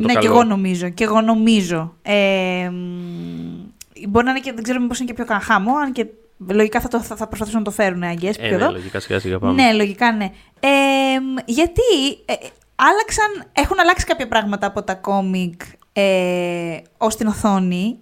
[0.00, 0.26] Με το ναι, καλό.
[0.26, 0.88] και εγώ νομίζω.
[0.88, 1.94] Και εγώ νομίζω.
[2.02, 6.06] Ε, μ, μπορεί να είναι και, δεν ξέρω μήπως είναι και πιο κανχάμο, αν και
[6.48, 8.70] λογικά θα, το, θα, θα προσπαθήσουν να το φέρουν, I guess, Ε, πιο ναι, εδώ.
[8.70, 9.62] λογικά σιγά σιγά πάμε.
[9.62, 10.24] Ναι, λογικά ναι.
[10.60, 11.82] Ε, μ, γιατί
[12.24, 12.34] ε,
[12.74, 15.60] άλλαξαν, έχουν αλλάξει κάποια πράγματα από τα κόμικ
[15.92, 17.98] ε, ως την οθόνη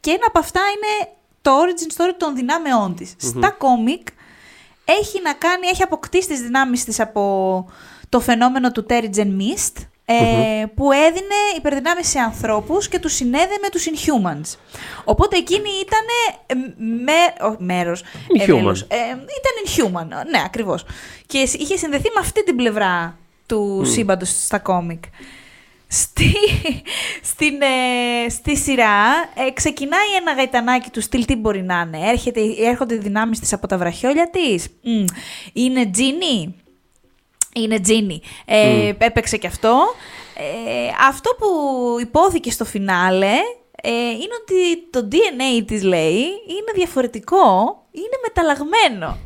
[0.00, 3.14] και ένα από αυτά είναι το origin story των δυνάμεών της.
[3.18, 4.06] Στα κόμικ
[4.84, 7.66] έχει να κάνει, έχει αποκτήσει τις δυνάμεις της από
[8.08, 13.68] το φαινόμενο του Terrigen Mist, ε, που έδινε υπερδυνάμεις σε ανθρώπους και τους συνέδε με
[13.68, 14.58] τους Inhumans.
[15.04, 16.04] Οπότε εκείνη ήταν
[17.04, 18.00] με, ο, μέρος.
[18.00, 18.54] ε, Inhuman.
[18.54, 20.84] μέλος, ε, ήταν Inhuman, ναι ακριβώς.
[21.26, 23.88] Και είχε συνδεθεί με αυτή την πλευρά του mm.
[23.88, 25.04] σύμπαντος στα κόμικ.
[25.92, 26.32] Στη,
[27.22, 28.96] στην, ε, στη σειρά
[29.46, 32.08] ε, ξεκινάει ένα γαϊτανάκι του στυλ τι μπορεί να είναι.
[32.08, 34.68] Έρχεται, έρχονται οι δυνάμεις της από τα βραχιόλια της.
[34.82, 35.04] Μμ.
[35.52, 36.54] Είναι Τζίνι.
[37.62, 38.20] Είναι Τζίνι.
[38.44, 39.94] Ε, Έπαιξε και αυτό.
[40.34, 41.46] Ε, αυτό που
[42.00, 43.32] υπόθηκε στο φινάλε
[43.82, 47.42] ε, είναι ότι το DNA της λέει είναι διαφορετικό,
[47.90, 49.18] είναι μεταλλαγμένο.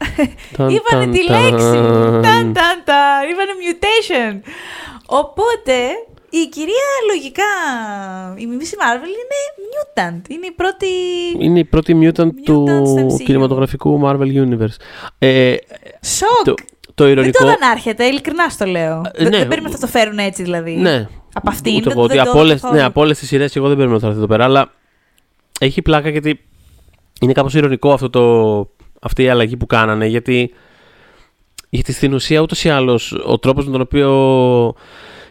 [0.57, 1.41] Ταν, Είπανε ταν, τη ταν.
[1.43, 1.81] λέξη.
[2.29, 3.29] Ταν, ταν, ταν.
[3.31, 4.41] Είπανε mutation.
[5.07, 5.75] Οπότε
[6.31, 7.45] η κυρία λογικά,
[8.37, 9.39] η Μιμίση Marvel είναι
[9.75, 10.31] mutant.
[10.31, 10.87] Είναι η πρώτη...
[11.39, 13.23] Είναι η πρώτη mutant, Mutant στο του MCU.
[13.25, 14.77] κινηματογραφικού Marvel Universe.
[15.19, 15.55] Ε,
[16.03, 16.45] Σοκ.
[16.45, 16.55] το,
[16.95, 17.45] το Δεν ηρωνικό...
[17.45, 19.03] το ανάρχεται, ειλικρινά στο λέω.
[19.15, 19.39] Ε, δεν, ναι.
[19.39, 20.75] δεν περίμενα να το φέρουν έτσι δηλαδή.
[20.75, 21.09] Ναι.
[21.33, 21.75] Από αυτήν.
[21.75, 22.75] Ούτε δεν- εγώ, ότι δεν το από όλες, καθόλου.
[22.75, 24.73] ναι, από όλες τις σειρές εγώ δεν περιμένω ότι θα έρθει εδώ πέρα, αλλά
[25.61, 26.41] έχει πλάκα γιατί
[27.21, 28.23] είναι κάπως ηρωνικό αυτό το,
[29.01, 30.55] αυτή η αλλαγή που κάνανε, γιατί,
[31.71, 34.75] γιατί στην ουσία ούτως ή άλλως ο τρόπος με τον οποίο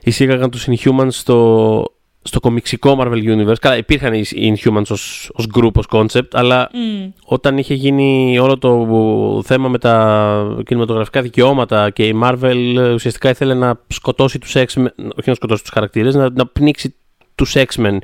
[0.03, 1.84] εισήγαγαν τους Inhumans στο,
[2.24, 4.26] στο κομιξικό Marvel Universe, καλά υπήρχαν οι
[4.58, 7.10] Inhumans ως, ως group, ως concept, αλλά Μμ.
[7.26, 13.30] όταν είχε γίνει όλο το θέμα με τα κινηματογραφικά δικαιώματα και η Marvel ε, ουσιαστικά
[13.30, 16.96] ήθελε να σκοτώσει τους X-Men, όχι να σκοτώσει τους χαρακτήρες, να, να πνίξει
[17.36, 17.98] τους X-Men.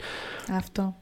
[0.57, 0.93] Αυτό.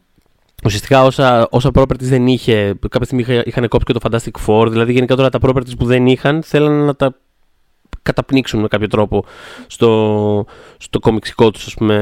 [0.66, 4.68] Ουσιαστικά όσα, όσα properties δεν είχε, κάποια στιγμή είχα- είχαν κόψει και το Fantastic Four,
[4.70, 7.16] δηλαδή γενικά τώρα τα properties που δεν είχαν θέλανε να τα
[8.08, 9.24] καταπνίξουν με κάποιο τρόπο
[9.68, 10.46] στο,
[10.78, 11.96] στο κομιξικό τους ας πούμε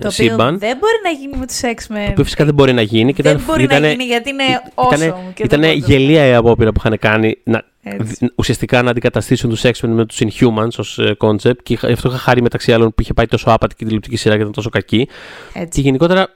[0.00, 0.58] Το οποίο σύμπαν.
[0.58, 2.04] δεν μπορεί να γίνει με τους X-Men.
[2.04, 3.12] Το οποίο φυσικά δεν μπορεί να γίνει.
[3.12, 5.32] Και δεν ήταν, μπορεί ήτανε- να γίνει γιατί είναι Ήτανε, awesome.
[5.34, 8.26] και ήτανε δεν μπορεί να- γελία η απόπειρα που είχαν κάνει να, Έτσι.
[8.26, 12.08] δ- ουσιαστικά να αντικαταστήσουν τους X-Men με τους Inhumans ως ε, concept και είχα- αυτό
[12.08, 14.52] είχα χάρη μεταξύ άλλων που είχε πάει τόσο άπατη και η τηλεοπτική σειρά και ήταν
[14.52, 15.06] τόσο κακή.
[15.52, 15.80] Και Έτσι.
[15.80, 16.28] γενικότερα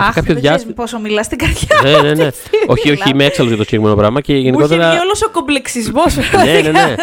[0.00, 2.00] Αχ, κάποιο δεν διάστημα- ξέρεις πόσο μιλάς στην καρδιά.
[2.00, 2.30] ναι, ναι, ναι.
[2.74, 4.90] όχι, όχι, είμαι έξαλλος για το συγκεκριμένο πράγμα και Μου είχε γενικότερα...
[4.90, 6.16] βγει όλος ο κομπλεξισμός.
[6.16, 6.94] ναι, ναι, ναι.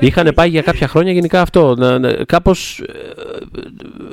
[0.00, 1.74] Είχαν πάει για κάποια χρόνια γενικά αυτό.
[1.74, 2.82] Να, να, κάπως.
[2.86, 2.92] ε,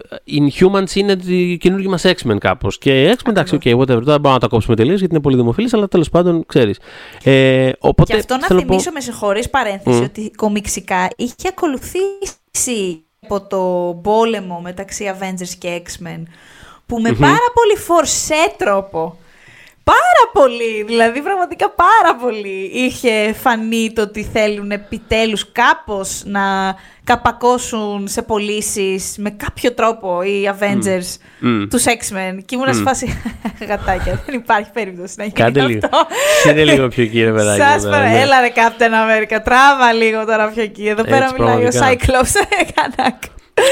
[0.09, 2.77] ε, Inhumans είναι τη καινούργια μας X-Men κάπως.
[2.77, 3.85] Και X-Men, εντάξει, οκ, whatever.
[3.85, 6.79] Τώρα δεν μπορούμε να τα κόψουμε τελείως γιατί είναι πολύ δημοφιλής, αλλά τέλος πάντων ξέρεις.
[7.23, 10.03] Ε, οπότε, Και αυτό να θέλω πω- θυμίσω με συγχωρείς παρένθεση Μμ.
[10.03, 16.23] ότι κομιξικά είχε ακολουθήσει από το πόλεμο μεταξύ Avengers και X-Men
[16.87, 19.17] που με πάρα πολύ φορσέ τρόπο
[19.87, 26.41] Πάρα πολύ, δηλαδή πραγματικά πάρα πολύ είχε φανεί το ότι θέλουν επιτέλους κάπως να
[27.03, 31.67] καπακώσουν σε πωλήσεις με κάποιο τρόπο οι Avengers Μμ.
[31.67, 33.21] τους X-Men και ήμουν σε φάση
[33.69, 35.79] γατάκια, δεν υπάρχει περίπτωση να γίνει Κάντε λίγο.
[35.83, 36.07] αυτό.
[36.49, 37.61] Είναι λίγο πιο εκεί, ρε παιδάκι.
[37.61, 38.09] Σας εδώ, παρα...
[38.09, 38.19] ναι.
[38.19, 40.87] Έλα ρε Captain America, τράβα λίγο τώρα πιο εκεί.
[40.87, 42.05] Εδώ πέρα Έτσι, μιλάει ο πραγματικά.
[42.05, 42.45] Cyclops.
[42.75, 43.23] Κανάκ.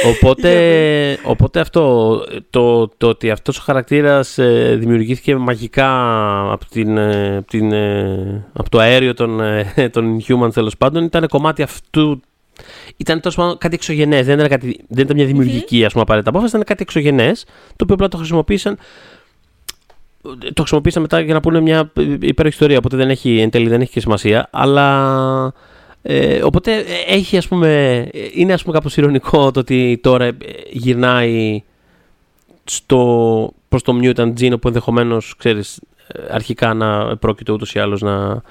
[0.05, 2.15] Οπότε, οπότε αυτό,
[2.49, 5.89] το, το ότι αυτός ο χαρακτήρας ε, δημιουργήθηκε μαγικά
[6.51, 11.03] από, την, ε, από, την, ε, από το αέριο των, ε, των Inhumans τέλο πάντων
[11.03, 12.21] ήταν κομμάτι αυτού
[12.97, 14.23] ήταν τέλο πάντων κάτι εξωγενέ.
[14.23, 17.31] Δεν, ήταν κάτι- δεν ήταν μια δημιουργική ας πούμε, απαραίτητα απόφαση, ήταν κάτι εξωγενέ,
[17.65, 18.77] το οποίο απλά το χρησιμοποίησαν.
[20.53, 22.77] Το χρησιμοποίησαν μετά για να πούνε μια υπέροχη ιστορία.
[22.77, 24.47] Οπότε δεν έχει, εν τέλει δεν έχει και σημασία.
[24.51, 25.53] Αλλά
[26.07, 30.25] ε, οπότε ε, έχει ας πούμε, ε, είναι ας πούμε κάπως ηρωνικό το ότι τώρα
[30.25, 30.35] ε,
[30.71, 31.63] γυρνάει
[32.63, 38.01] στο, προς το Mutant Gene που ενδεχομένως ξέρεις ε, αρχικά να πρόκειται ούτως ή άλλως
[38.01, 38.41] να,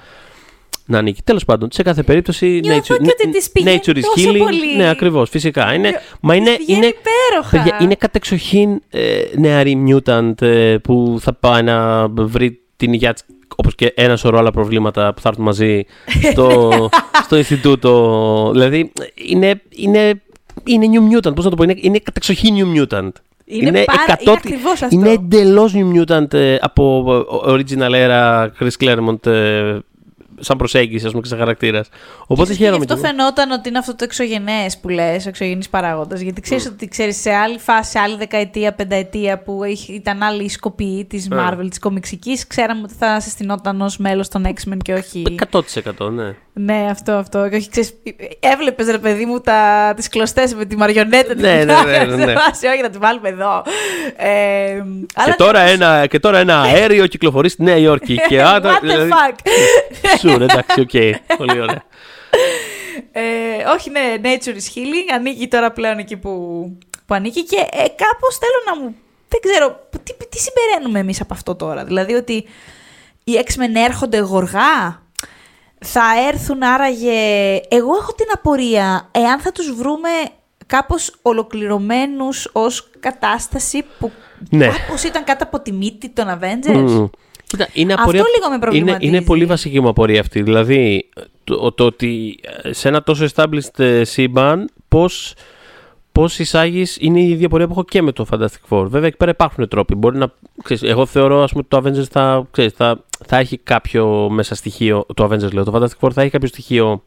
[0.85, 1.21] να ανήκει.
[1.23, 4.37] Τέλος πάντων, σε κάθε περίπτωση Νιώθω nature, και ότι της πηγαίνει nature is τόσο healing.
[4.37, 4.75] πολύ.
[4.77, 5.73] Ναι, ακριβώς, φυσικά.
[5.73, 5.91] Είναι,
[6.21, 7.57] μα Της είναι, πηγαίνει είναι, υπέροχα.
[7.57, 13.23] παιδιά, είναι κατεξοχήν ε, νεαρή mutant ε, που θα πάει να βρει την υγεία της
[13.55, 15.85] όπως και ένα σωρό άλλα προβλήματα που θα έρθουν μαζί
[16.31, 16.71] στο,
[17.25, 18.49] στο Ινστιτούτο.
[18.51, 20.21] Δηλαδή, είναι, είναι,
[20.63, 23.09] είναι New Mutant, πώς να το πω, είναι, είναι κατεξοχήν New Mutant.
[23.45, 24.95] Είναι πάρα- είναι ακριβώς αυτό.
[24.95, 27.05] Είναι εντελώς New Mutant ε, από
[27.47, 29.77] ε, original era Chris Claremont ε,
[30.39, 31.89] σαν προσέγγιση, ας πούμε, και σαν χαρακτήρας.
[32.21, 32.85] Οπότε Ίσως και χαίρομαι.
[32.85, 33.17] Γι' αυτό κι εγώ.
[33.17, 36.15] φαινόταν ότι είναι αυτό το εξωγενέ που λες, ο εξωγενή παράγοντα.
[36.17, 40.43] Γιατί ξέρεις ότι ξέρεις, σε άλλη φάση, σε άλλη δεκαετία, πενταετία που είχε- ήταν άλλη
[40.43, 41.29] η σκοπή της Ε.
[41.39, 45.23] Marvel, της κομιξικής, ξέραμε ότι θα συστηνόταν ως μέλος των X-Men και όχι.
[45.51, 46.35] 100% ναι.
[46.57, 47.49] Ναι, αυτό, αυτό.
[47.49, 47.93] Και όχι, ξέρεις,
[48.39, 51.33] έβλεπες ρε παιδί μου τα, τις κλωστές με τη μαριονέτα.
[51.33, 52.25] την Ναι, ναι, ναι, ναι, ναι.
[52.25, 53.63] σε φάση, όχι, να τη βάλουμε εδώ.
[54.15, 54.83] Ε,
[55.13, 58.15] αλλά Και τώρα, ένα, και τώρα ένα αέριο κυκλοφορεί στη Νέα Υόρκη.
[58.29, 59.35] και What άρα, the δηλαδή, fuck;
[60.19, 61.25] Sure, εντάξει, οκ.
[61.37, 61.83] Πολύ ωραία.
[63.11, 63.21] Ε,
[63.75, 65.13] όχι, ναι, nature is healing.
[65.15, 66.31] Ανήκει τώρα πλέον εκεί που,
[67.05, 68.95] που ανήκει και ε, κάπως θέλω να μου...
[69.27, 72.45] Δεν ξέρω, τι, τι συμπεραίνουμε εμείς από αυτό τώρα; Δηλαδή ότι
[73.23, 75.03] οι X-Men έρχονται γοργά;
[75.87, 77.11] Θα έρθουν άραγε...
[77.67, 80.09] Εγώ έχω την απορία εάν θα τους βρούμε
[80.65, 84.11] κάπως ολοκληρωμένους ως κατάσταση που
[84.49, 84.67] Ναι.
[84.67, 86.75] κάπως ήταν κάτω από τη μύτη των Avengers.
[86.75, 87.05] Μμμ.
[87.47, 88.23] Κοίτα, είναι Αυτό απορία...
[88.35, 89.07] λίγο με προβληματίζει.
[89.07, 90.41] Είναι, είναι πολύ βασική μου απορία αυτή.
[90.41, 91.09] Δηλαδή,
[91.43, 95.33] το, το ότι ε, σε ένα τόσο established ε, σύμπαν, πώς,
[96.15, 98.85] πώς εισάγεις, είναι η ίδια πορεία που έχω και με το Fantastic Four.
[98.87, 99.95] Βέβαια, εκεί πέρα υπάρχουν τρόποι.
[99.95, 100.31] Μπορεί να,
[100.63, 104.55] ξέρεις, εγώ θεωρώ, ας πούμε, ότι το Avengers θα, ξέρεις, θα, θα έχει κάποιο μέσα
[104.55, 107.03] στοιχείο, το Avengers λέω, το Fantastic Four θα έχει κάποιο στοιχείο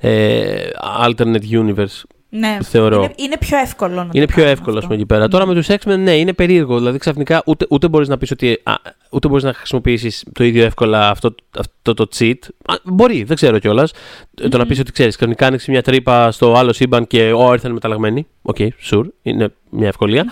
[0.00, 0.68] ε,
[1.04, 2.96] alternate universe Ναι, θεωρώ.
[2.96, 4.86] Είναι, είναι πιο εύκολο να είναι το πιο κάνουμε εύκολο, ας αυτό.
[4.86, 5.28] πούμε, εκεί πέρα.
[5.28, 6.78] Τώρα με τους X-Men, ναι, είναι περίεργο.
[6.78, 8.60] Δηλαδή ξαφνικά ούτε, ούτε μπορείς να πεις ότι.
[8.62, 8.74] Α,
[9.10, 12.38] ούτε μπορείς να χρησιμοποιήσεις το ίδιο εύκολα αυτό, αυτό το cheat.
[12.66, 13.92] Α, μπορεί, δεν ξέρω κιόλας.
[14.50, 17.72] Το να πεις ότι ξέρεις, κανονικά άνοιξε μια τρύπα στο άλλο σύμπαν και ο ήρθαν
[17.72, 18.26] μεταλλαγμένοι.
[18.42, 20.24] Οκ, okay, sure, είναι μια ευκολία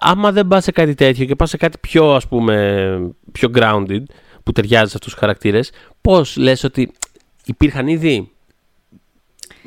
[0.00, 2.98] Άμα δεν πας σε κάτι τέτοιο και πας σε κάτι πιο, ας πούμε,
[3.32, 4.02] πιο grounded,
[4.42, 6.92] που ταιριάζει σε αυτούς τους χαρακτήρες, πώς λες ότι
[7.44, 8.30] υπήρχαν ήδη;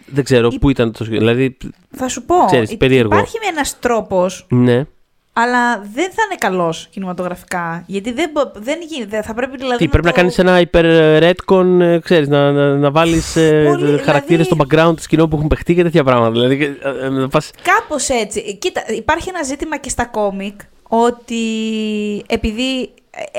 [0.09, 1.05] Δεν ξέρω Υ- πού ήταν το.
[1.05, 1.57] Δηλαδή,
[1.91, 3.13] Θα σου πω, Ξέρεις, υ- περίεργο.
[3.13, 4.85] υπάρχει ένας τρόπος, ναι.
[5.33, 7.83] αλλά δεν θα είναι καλός κινηματογραφικά.
[7.87, 10.85] Γιατί δεν, μπο- δεν γίνεται, θα πρέπει δηλαδή Τι, πρέπει να το- κάνεις ένα υπερ
[11.23, 15.35] retcon, ε, ξέρεις, να, να, να βάλεις Πολύ, δηλαδή- χαρακτήρες στο background τη κοινό που
[15.35, 16.31] έχουν παιχτεί και τέτοια πράγματα.
[16.31, 18.57] Δηλαδή, ε, ε, να πας- Κάπως έτσι.
[18.57, 21.43] Κοίτα, υπάρχει ένα ζήτημα και στα κόμικ ότι
[22.27, 22.87] επειδή ε,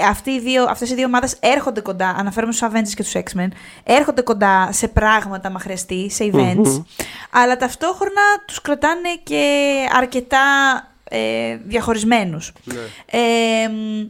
[0.09, 3.49] αυτοί οι δύο, αυτές οι δύο ομάδες έρχονται κοντά, αναφέρομαι στους Avengers και τους X-Men,
[3.85, 6.83] έρχονται κοντά σε πράγματα μα χρειαστεί, σε events, Μμμ.
[7.31, 10.39] αλλά ταυτόχρονα τους κρατάνε και αρκετά
[11.05, 12.53] ε, διαχωρισμένους.
[13.07, 14.03] Ε, μ,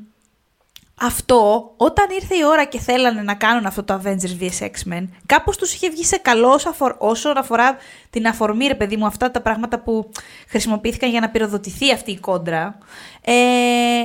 [1.00, 5.56] αυτό, όταν ήρθε η ώρα και θέλανε να κάνουν αυτό το Avengers vs X-Men, κάπως
[5.56, 7.76] τους είχε βγει σε καλό όσο αφορ- όσον αφορά
[8.10, 10.10] την αφορμή, ρε παιδί μου, αυτά τα πράγματα που
[10.48, 12.78] χρησιμοποιήθηκαν για να πυροδοτηθεί αυτή η κόντρα.
[13.24, 13.32] Ε,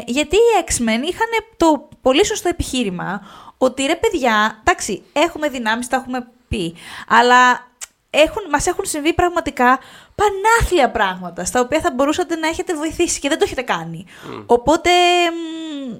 [0.06, 3.22] γιατί οι X-Men είχαν το πολύ σωστό επιχείρημα
[3.58, 6.76] ότι ρε παιδιά, εντάξει, έχουμε δυνάμεις, τα έχουμε πει,
[7.08, 7.72] αλλά
[8.10, 9.80] έχουν, μας έχουν συμβεί πραγματικά
[10.16, 14.06] πανάθλια πράγματα, στα οποία θα μπορούσατε να έχετε βοηθήσει και δεν το έχετε κάνει.
[14.46, 14.90] Οπότε,
[15.32, 15.96] μ,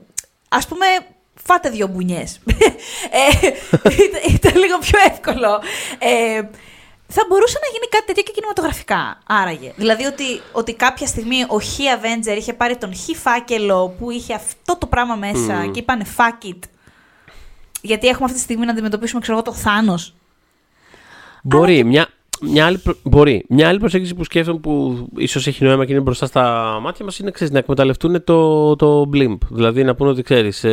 [0.54, 0.86] ας πούμε,
[1.44, 2.40] φάτε δύο μπουνιές.
[3.12, 3.48] ε,
[4.06, 5.62] ήταν, ήταν λίγο πιο εύκολο.
[6.00, 6.42] Ε,
[7.08, 9.74] θα μπορούσε να γίνει κάτι τέτοιο και κινηματογραφικά, άραγε.
[9.76, 14.34] Δηλαδή ότι, ότι κάποια στιγμή ο Χ Avenger είχε πάρει τον Χ φάκελο που είχε
[14.34, 16.60] αυτό το πράγμα μέσα και είπανε fuck it.
[17.82, 20.16] Γιατί έχουμε αυτή τη στιγμή να αντιμετωπίσουμε, ξέρω εγώ, το Θάνος.
[21.44, 21.84] Μπορεί.
[21.84, 22.08] Μια,
[22.52, 23.46] μια, άλλη, προ- μπορεί.
[23.50, 27.20] Μια άλλη προσέγγιση που σκέφτομαι που ίσως έχει νόημα και είναι μπροστά στα μάτια μας
[27.20, 29.38] είναι ξέρεις, να εκμεταλλευτούν το, το blimp.
[29.50, 30.66] Δηλαδή να πούνε ότι ξέρεις,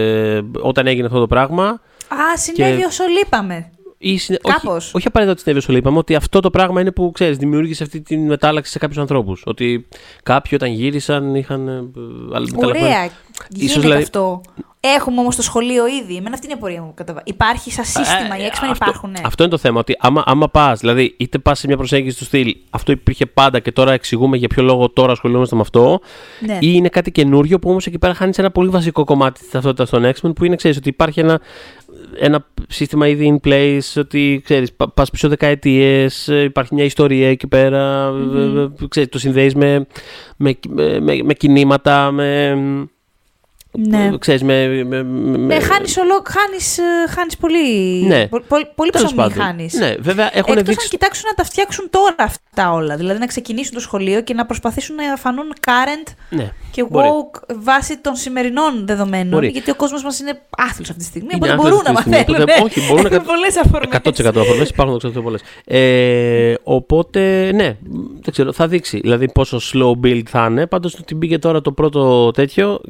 [0.61, 1.64] όταν έγινε αυτό το πράγμα.
[2.09, 3.71] Α, συνέβη Και- όσο λείπαμε.
[4.03, 4.38] Ή συνε...
[4.42, 4.84] Κάπως.
[4.86, 7.82] Όχι, όχι απαραίτητα ότι συνέβη όσο είπαμε, ότι αυτό το πράγμα είναι που ξέρεις, δημιούργησε
[7.82, 9.42] αυτή τη μετάλλαξη σε κάποιους ανθρώπους.
[9.46, 9.88] Ότι
[10.22, 11.68] κάποιοι όταν γύρισαν είχαν.
[11.68, 11.72] ε,
[12.34, 12.86] άλλα μεταλλαγμένα.
[12.86, 13.09] Ωραία.
[13.51, 14.40] Γίνεται δηλαδή- αυτό.
[14.82, 16.16] Έχουμε όμως το σχολείο ήδη.
[16.16, 16.92] Εμένα αυτή είναι η απορία μου.
[16.94, 18.34] κατά βα- Υπάρχει σαν σύστημα.
[18.36, 19.11] Ε, Οι X-Men αυτό- υπάρχουν.
[19.11, 19.20] Ναι.
[19.24, 19.78] Αυτό είναι το θέμα.
[19.78, 23.59] Ότι άμα, άμα πας, δηλαδή είτε πας σε μια προσέγγιση του στυλ, αυτό υπήρχε πάντα
[23.61, 26.01] και τώρα εξηγούμε για ποιο λόγο τώρα ασχολούμαστε με αυτό,
[26.40, 26.55] Ναι.
[26.55, 29.90] ή είναι κάτι καινούριο που όμως εκεί πέρα χάνεις ένα πολύ βασικό κομμάτι της ταυτότητας
[29.90, 31.40] των X-Men που είναι, ξέρεις, ότι υπάρχει ένα,
[32.18, 38.12] ένα σύστημα ήδη in place, ότι ξέρεις, πα πίσω δεκαετίες, υπάρχει μια ιστορία εκεί πέρα,
[38.36, 39.86] ε, ε, ξέρεις, το συνδέεις με,
[40.36, 42.56] με, με, με- με κινήματα, με.
[43.73, 44.11] Ναι.
[44.18, 47.64] Ξέρεις, με, με, με, Ναι, χάνεις, ολό, χάνεις, ε, χάνεις πολύ,
[48.07, 48.27] Ναι.
[48.27, 49.45] πο- πολύ, πολύ Τέλος ψωμί πάντων.
[49.45, 49.75] χάνεις.
[49.75, 50.79] Ναι, βέβαια έχουν Εκτός δείξει.
[50.85, 52.97] αν κοιτάξουν να τα φτιάξουν τώρα αυτά όλα.
[52.97, 57.07] Δηλαδή να ξεκινήσουν το σχολείο και να προσπαθήσουν να φανούν current Ναι, και μπορεί.
[57.09, 59.29] woke βάσει των σημερινών δεδομένων.
[59.29, 59.49] Μπορεί.
[59.49, 61.29] Γιατί ο κόσμος μας είναι άθλος αυτή τη στιγμή.
[61.35, 62.57] Είναι Οπότε άθλος μπορούν να αυτή τη στιγμή, μαθαίνουν.
[62.59, 63.89] οπότε- όχι, μπορούν να Έχουν κατα- πολλές αφορμές.
[64.37, 65.43] 100% αφορμές υπάρχουν, το ξέρω πολλές.
[65.64, 67.77] Ε, οπότε, ναι,
[68.23, 69.01] δεν ξέρω, θα δείξει.
[69.01, 70.66] Δηλαδή πόσο slow build θα είναι.
[70.66, 72.81] Πάντως ότι μπήκε τώρα το πρώτο τέτοιο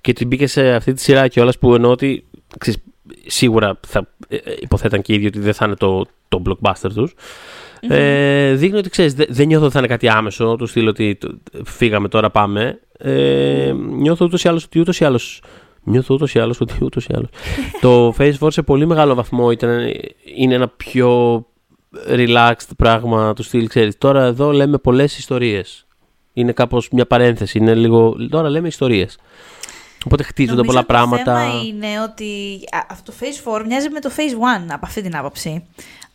[0.00, 2.26] και ότι μπήκε σε αυτή τη σειρά κιόλας που εννοώ ότι
[2.58, 2.80] ξέρεις,
[3.26, 6.90] σίγουρα θα ε, ε, υποθέταν και οι ίδιοι ότι δεν θα είναι το, το blockbuster
[6.94, 7.14] τους.
[7.80, 10.56] Ε, δείχνει ότι ξέρεις, δεν νιώθω ότι θα είναι κάτι άμεσο.
[10.56, 12.80] Του στείλω ότι το- φύγαμε τώρα, πάμε.
[12.98, 15.42] Ε, νιώθω ούτως ή άλλως ότι ούτως ή άλλως.
[15.82, 17.28] Νιώθω ούτως ή άλλως ότι ούτως ή άλλως.
[17.80, 19.78] το Face Force σε πολύ μεγάλο βαθμό ήταν,
[20.36, 21.44] είναι ένα πιο
[22.08, 23.68] relaxed πράγμα του στυλ.
[23.68, 23.98] Ξέρεις.
[23.98, 25.86] Τώρα εδώ λέμε πολλές ιστορίες.
[26.32, 27.58] Είναι κάπως μια παρένθεση.
[27.58, 28.16] Είναι λίγο.
[28.30, 29.18] Τώρα λέμε ιστορίες.
[30.04, 31.38] Οπότε χτίζονται Νομίζω πολλά Το πράγματα.
[31.40, 35.02] θέμα είναι ότι α, αυτό το Phase 4 μοιάζει με το Phase 1 από αυτή
[35.02, 35.64] την άποψη.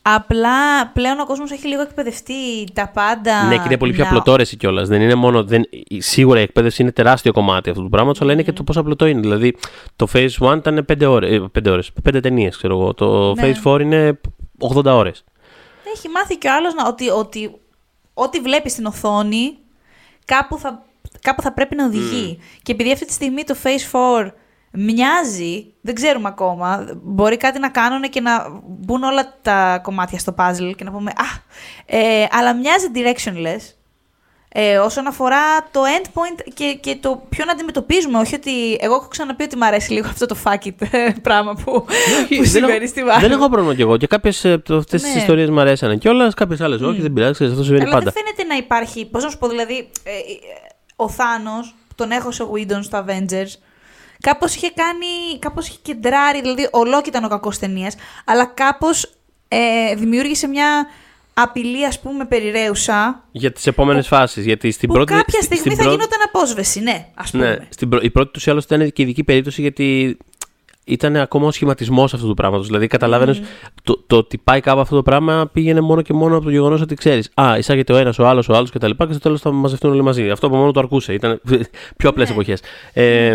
[0.01, 2.34] Απλά πλέον ο κόσμος έχει λίγο εκπαιδευτεί
[2.74, 3.43] τα πάντα.
[3.47, 4.88] Ναι, και είναι πολύ πιο να- απλωτόρεση κιόλας.
[4.88, 5.43] Δεν είναι μόνο.
[5.43, 5.63] Δεν,
[5.97, 9.05] σίγουρα η εκπαίδευση είναι τεράστιο κομμάτι αυτού του πράγματος, αλλά είναι και το πόσο απλωτό
[9.05, 9.19] είναι.
[9.19, 9.55] Δηλαδή,
[9.95, 11.41] το Phase 1 ήταν 5 ώρες.
[11.51, 12.93] 5 ώρες, 5 ταινίες, ξέρω εγώ.
[12.93, 13.51] Το Ναι.
[13.63, 14.19] Phase 4 είναι
[14.59, 15.24] 80 ώρες.
[15.93, 17.55] Έχει μάθει κι ο άλλος να, ότι, ότι
[18.13, 19.57] ό,τι βλέπει στην οθόνη
[20.25, 20.85] κάπου θα,
[21.21, 22.39] κάπου θα πρέπει να οδηγεί.
[22.61, 23.91] Και επειδή αυτή τη στιγμή το Phase
[24.21, 24.29] 4
[24.75, 26.85] Μοιάζει, δεν ξέρουμε ακόμα.
[27.01, 31.11] Μπορεί κάτι να κάνουν και να μπουν όλα τα κομμάτια στο puzzle και να πούμε
[31.11, 31.23] Α,
[31.85, 33.82] ε, αλλά μοιάζει directionless.
[34.56, 38.20] Ε, όσον αφορά το endpoint και, και το ποιον αντιμετωπίζουμε.
[38.20, 38.78] Όχι ότι.
[38.80, 40.88] Εγώ έχω ξαναπεί ότι μου αρέσει λίγο αυτό το fuck it
[41.22, 41.86] πράγμα που,
[42.22, 43.22] Όχι, που δεν συμβαίνει έχω- στη Marvel.
[43.22, 43.97] Δεν έχω πρόβλημα κι εγώ.
[43.97, 45.20] Και κάποιες από αυτές τις Ναι.
[45.20, 48.12] ιστορίες μου αρέσανε κιόλας, κάποιες άλλες όχι, δεν πειράζει, ξέρεις, αυτό συμβαίνει Αλλά πάντα.
[48.12, 49.06] δεν φαίνεται να υπάρχει.
[49.06, 50.22] Πώς να σου πω, δηλαδή, ε, ε,
[50.95, 53.51] ο Θάνος, που τον έχω σε Whedon στο Avengers,
[54.20, 55.39] κάπως είχε κάνει.
[55.39, 56.41] Κάπως είχε κεντράρει.
[56.41, 57.95] Δηλαδή, ο Loki ήταν ο κακός ταινίας,
[58.26, 59.14] αλλά κάπως
[59.47, 60.86] ε, δημιούργησε μια
[61.34, 63.23] απειλή, ας πούμε, περιραίουσα.
[63.31, 64.45] Για τις επόμενες φάσεις.
[64.45, 65.13] Γιατί στην Που πρώτη.
[65.13, 67.49] κάποια στη- στιγμή στην θα πρώτη- γινόταν απόσβεση, ναι, ας πούμε.
[67.49, 67.99] Ναι, στην πρω...
[68.03, 70.17] η πρώτη τους ή άλλως ήταν και ειδική περίπτωση γιατί
[70.86, 72.65] ήταν ακόμα ο σχηματισμός αυτού του πράγματος.
[72.67, 73.41] Δηλαδή, καταλάβαινες
[73.84, 76.81] το, το ότι πάει κάπου αυτό το πράγμα πήγαινε μόνο και μόνο από το γεγονός
[76.81, 77.29] ότι ξέρεις.
[77.41, 78.89] Α, εισάγεται ο ένας, ο άλλος, ο άλλος κτλ.
[78.89, 80.29] Και, στο τέλος θα μαζευτούν όλοι μαζί.
[80.29, 81.13] Αυτό από μόνο το αρκούσε.
[81.13, 81.41] Ήταν
[81.97, 82.34] πιο απλές Ναι.
[82.34, 82.61] εποχές.
[82.93, 83.29] Ε,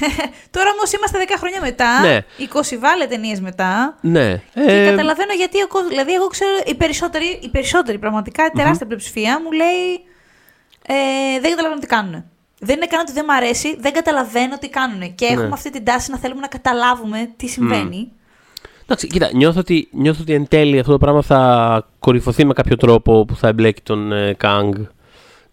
[0.54, 2.18] Τώρα όμως είμαστε 10 χρόνια μετά, Ναι.
[2.38, 3.98] 20 βάλε ταινίες μετά.
[4.00, 4.42] ναι.
[4.54, 8.50] Και Ε, καταλαβαίνω γιατί ο κόσμος, δηλαδή εγώ ξέρω, οι περισσότεροι, οι περισσότεροι πραγματικά, η
[8.56, 10.04] τεράστια πλειοψηφία μου λέει
[10.86, 12.24] ε, δεν καταλαβαίνω τι κάνουν.
[12.64, 15.14] Δεν είναι καν ότι δεν μ' αρέσει, δεν καταλαβαίνω τι κάνουν.
[15.14, 15.52] Και έχουμε Ναι.
[15.52, 18.12] αυτή την τάση να θέλουμε να καταλάβουμε τι συμβαίνει.
[18.82, 22.76] Εντάξει, κοίτα, νιώθω ότι, νιώθω ότι εν τέλει αυτό το πράγμα θα κορυφωθεί με κάποιο
[22.76, 24.70] τρόπο που θα εμπλέκει τον ε, Kang,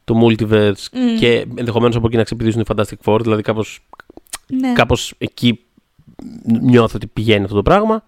[0.03, 1.18] το Multiverse Μμ.
[1.20, 3.20] και ενδεχομένως από εκεί να ξεπηδήσουν οι Fantastic Four.
[3.22, 3.80] Δηλαδή, κάπως
[4.47, 4.74] Ναι.
[4.74, 5.59] κάπως εκεί
[6.43, 8.03] νιώθω ότι πηγαίνει αυτό το πράγμα.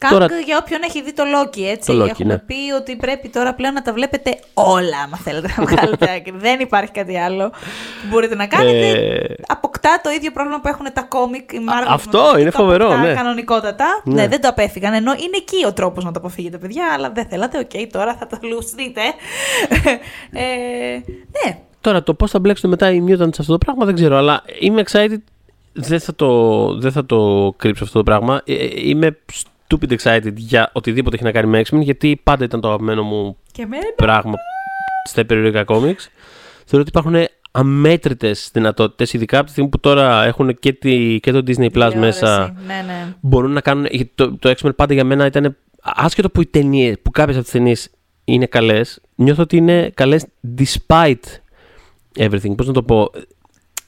[0.00, 1.92] Κάγκ τώρα- για όποιον έχει δει το Loki, έτσι.
[1.96, 2.38] Το Loki, Έχουμε ναι.
[2.38, 6.32] πει ότι πρέπει τώρα πλέον να τα βλέπετε όλα, άμα θέλετε να βγάλετε άκρη.
[6.46, 8.88] Δεν υπάρχει κάτι άλλο που μπορείτε να κάνετε.
[8.88, 11.86] Ε, Αποκτά το ίδιο πρόβλημα που έχουν τα κόμικ, η Marvel.
[11.88, 13.14] αυτό και είναι το φοβερό, αποκτά ναι.
[13.14, 13.86] Κανονικότατα.
[14.04, 14.14] Ναι.
[14.14, 14.28] Ναι.
[14.28, 14.92] δεν το απέφυγαν.
[14.94, 17.58] Ενώ είναι εκεί ο τρόπος να το αποφύγετε, παιδιά, αλλά δεν θέλατε.
[17.58, 19.00] Οκ, τώρα θα το λουστείτε.
[20.32, 20.42] ε,
[21.44, 21.58] ναι.
[21.80, 24.42] τώρα το πώς θα μπλέξουν μετά οι Mutants σε αυτό το πράγμα δεν ξέρω, αλλά
[24.60, 25.18] είμαι excited.
[25.72, 28.40] Δεν θα το, δεν θα το κρύψω αυτό το πράγμα.
[28.44, 29.18] Ε, ε, είμαι
[29.70, 33.36] stupid excited για οτιδήποτε έχει να κάνει με X-Men, γιατί πάντα ήταν το αγαπημένο μου
[33.52, 34.34] Και με πράγμα
[35.08, 36.10] στα περιοδικά κόμιξ.
[36.64, 41.32] Θεωρώ ότι υπάρχουν αμέτρητες δυνατότητες, ειδικά από τη στιγμή που τώρα έχουν και, τη, και
[41.32, 41.98] το Disney Plus τηλεόραση.
[41.98, 42.56] μέσα.
[42.66, 43.14] Ναι, ναι.
[43.20, 43.86] Μπορούν να κάνουν.
[43.90, 45.56] γιατί Το, το X-Men πάντα για μένα ήταν.
[45.82, 47.90] Άσχετο που οι ταινίε, που κάποιες από τις ταινίες
[48.24, 50.26] είναι καλές, νιώθω ότι είναι καλές
[50.58, 51.14] despite
[52.18, 52.54] everything.
[52.56, 53.10] Πώς να το πω;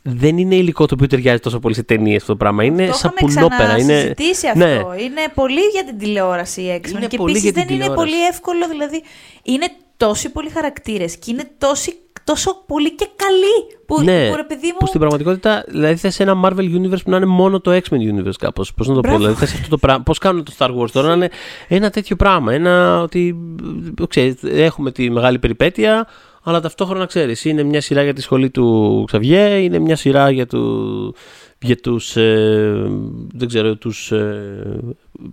[0.02, 2.64] Δεν είναι υλικό το οποίο ταιριάζει τόσο πολύ σε ταινίες αυτό το πράγμα.
[2.64, 3.78] Είναι το σαπουνόπερα.
[3.78, 3.92] Είναι...
[3.92, 4.00] Είναι...
[4.00, 4.58] συζητήσει αυτό.
[4.58, 4.72] Ναι.
[4.74, 6.90] Είναι πολύ για την τηλεόραση η X-Men.
[6.90, 8.10] Είναι και πολύ επίσης για την δεν είναι τηλεόραση.
[8.10, 8.68] πολύ εύκολο.
[8.68, 9.02] Δηλαδή,
[9.42, 11.92] είναι τόσοι πολλοί χαρακτήρες και είναι τόσοι,
[12.24, 13.82] τόσο πολύ και καλοί.
[13.86, 14.76] Που, ναι, που, ρε παιδί μου.
[14.78, 18.36] που στην πραγματικότητα δηλαδή θες ένα Marvel Universe που να είναι μόνο το X-Men Universe
[18.38, 18.74] κάπως.
[18.74, 19.18] Πώς να το πω, Μπράβο.
[19.18, 20.02] δηλαδή θες αυτό το πράγμα.
[20.02, 21.30] Πώς κάνουν το Star Wars τώρα να είναι
[21.68, 22.52] ένα τέτοιο πράγμα.
[22.52, 23.36] Ένα ότι,
[24.00, 26.06] ε, ξέρεις, έχουμε τη μεγάλη περιπέτεια,
[26.42, 30.46] αλλά ταυτόχρονα ξέρεις, είναι μια σειρά για τη σχολή του Ξαβιέ, είναι μια σειρά για,
[30.46, 31.14] του,
[31.60, 32.90] για τους, ε,
[33.34, 34.78] δεν ξέρω, τους, ε,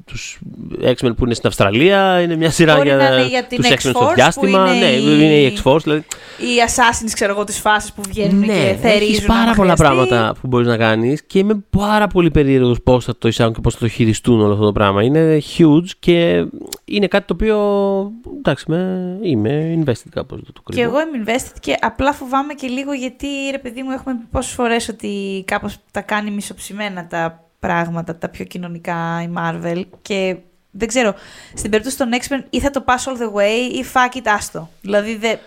[0.05, 0.39] τους
[0.81, 3.69] X-Men που είναι στην Αυστραλία, είναι μια σειρά Μπορεί για, να είναι για την τους
[3.69, 5.99] X-Men X-Force στο που διάστημα, είναι ναι, η- είναι η X-Force, δηλαδή
[6.39, 9.07] Οι Assassins, ξέρω εγώ, τις φάσεις που βγαίνουν και ναι, θερίζουν.
[9.13, 9.83] έχεις πάρα άμα πολλά χρειαστεί.
[10.07, 13.61] πράγματα που μπορείς να κάνεις και είμαι πάρα πολύ περίεργος πώς θα το εισάγουν και
[13.61, 15.03] πώς θα το χειριστούν όλο αυτό το πράγμα.
[15.03, 16.45] Είναι huge και
[16.85, 17.57] είναι κάτι το οποίο,
[18.37, 20.39] εντάξει, με, είμαι invested κάπως.
[20.45, 23.91] Το, το Και εγώ είμαι invested και απλά φοβάμαι και λίγο γιατί ρε παιδί μου
[23.91, 29.29] έχουμε πει πόσες φορές ότι κάπως τα κάνει μισοψημένα τα πράγματα, τα πιο κοινωνικά η
[29.37, 30.35] Marvel και
[30.71, 31.13] δεν ξέρω,
[31.53, 34.69] στην περίπτωση των X-Men ή θα το pass all the way ή fuck it άστο.
[34.81, 35.37] Δηλαδή δε, Μια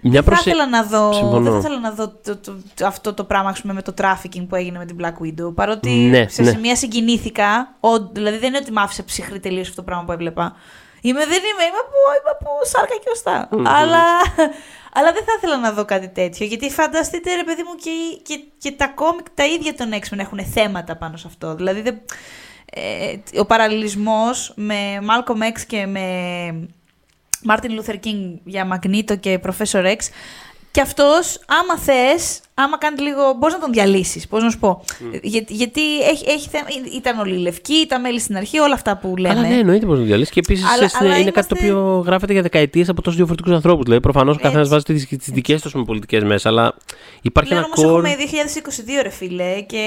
[0.00, 1.40] δεν θα προσε- ήθελα να δω, Συμφωνώ.
[1.40, 3.94] δεν θα ήθελα να δω το, το- το- αυτό το πράγμα ας πούμε, με το
[3.98, 5.54] trafficking που έγινε με την Black Widow.
[5.54, 6.50] Παρότι Ναι, σε ναι.
[6.50, 10.12] σημεία συγκινήθηκα, ο, δηλαδή δεν είναι ότι μ' άφησε ψυχρή τελείως αυτό το πράγμα που
[10.12, 10.54] έβλεπα.
[11.00, 13.48] Είμαι, δεν είμαι, είμαι από, είμαι από σάρκα και οστά.
[13.78, 14.02] Αλλά,
[14.98, 16.46] αλλά δεν θα ήθελα να δω κάτι τέτοιο.
[16.46, 20.18] Γιατί φανταστείτε, ρε παιδί μου, και, οι- και, και τα κόμικ τα ίδια των X-Men
[20.18, 21.54] έχουν θέματα πάνω σε αυτό.
[21.54, 22.00] Δηλαδή, δεν,
[22.72, 26.00] ε, ο παραλληλισμός με Malcolm X και με
[27.42, 29.96] Μάρτιν Λούθερ Κίνγκ για Magneto και Professor X.
[30.76, 33.34] Και αυτός, άμα θες, άμα κάνεις λίγο.
[33.38, 34.26] μπορείς να τον διαλύσεις.
[34.28, 34.84] Πώς να σου πω.
[35.22, 36.66] Γιατί, γιατί έχει, έχει θέμα.
[36.96, 39.38] Ήταν όλοι λευκοί, ήταν μέλη στην αρχή, όλα αυτά που λέμε.
[39.38, 40.32] Αλλά ναι, εννοείται πως να το διαλύσεις.
[40.34, 43.52] Και επίσης Αλλά- αλλά είναι κάτι το είμαστε- οποίο γράφεται για δεκαετίες από τόσους διαφορετικούς
[43.54, 43.84] ανθρώπους.
[43.84, 44.90] Δηλαδή, προφανώς ο καθένας Έτσι.
[44.92, 46.74] βάζει τις δικές του πολιτικές μέσα, αλλά
[47.22, 47.96] υπάρχει Πλέον ένα όμως core.
[48.06, 49.82] έχουμε 2022 ρε φίλε και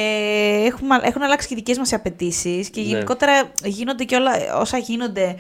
[0.66, 2.88] έχουμε, έχουν αλλάξει και οι δικές μας απαιτήσεις και Ναι.
[2.88, 5.36] γενικότερα γίνονται και όλα όσα γίνονται.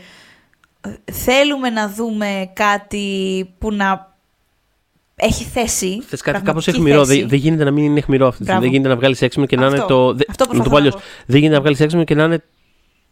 [0.81, 4.08] ε, Θέλουμε να δούμε κάτι που να
[5.21, 6.01] έχει θέση.
[6.01, 7.05] Θες κάτι κάπως πραγματική αιχμηρό.
[7.05, 7.19] θέση.
[7.19, 8.59] Δεν, δεν γίνεται να μην είναι αιχμηρό αυτή τη στιγμή.
[8.59, 8.61] Μπράβο.
[8.61, 9.87] Δεν γίνεται να βγάλεις έξιμο και να είναι Αυτό.
[9.87, 10.13] το.
[10.13, 10.93] δε- Αυτό να το πω προσπαθώ να αλλιώς.
[10.93, 11.01] πω.
[11.25, 12.43] Δεν γίνεται να βγάλεις έξιμο και να είναι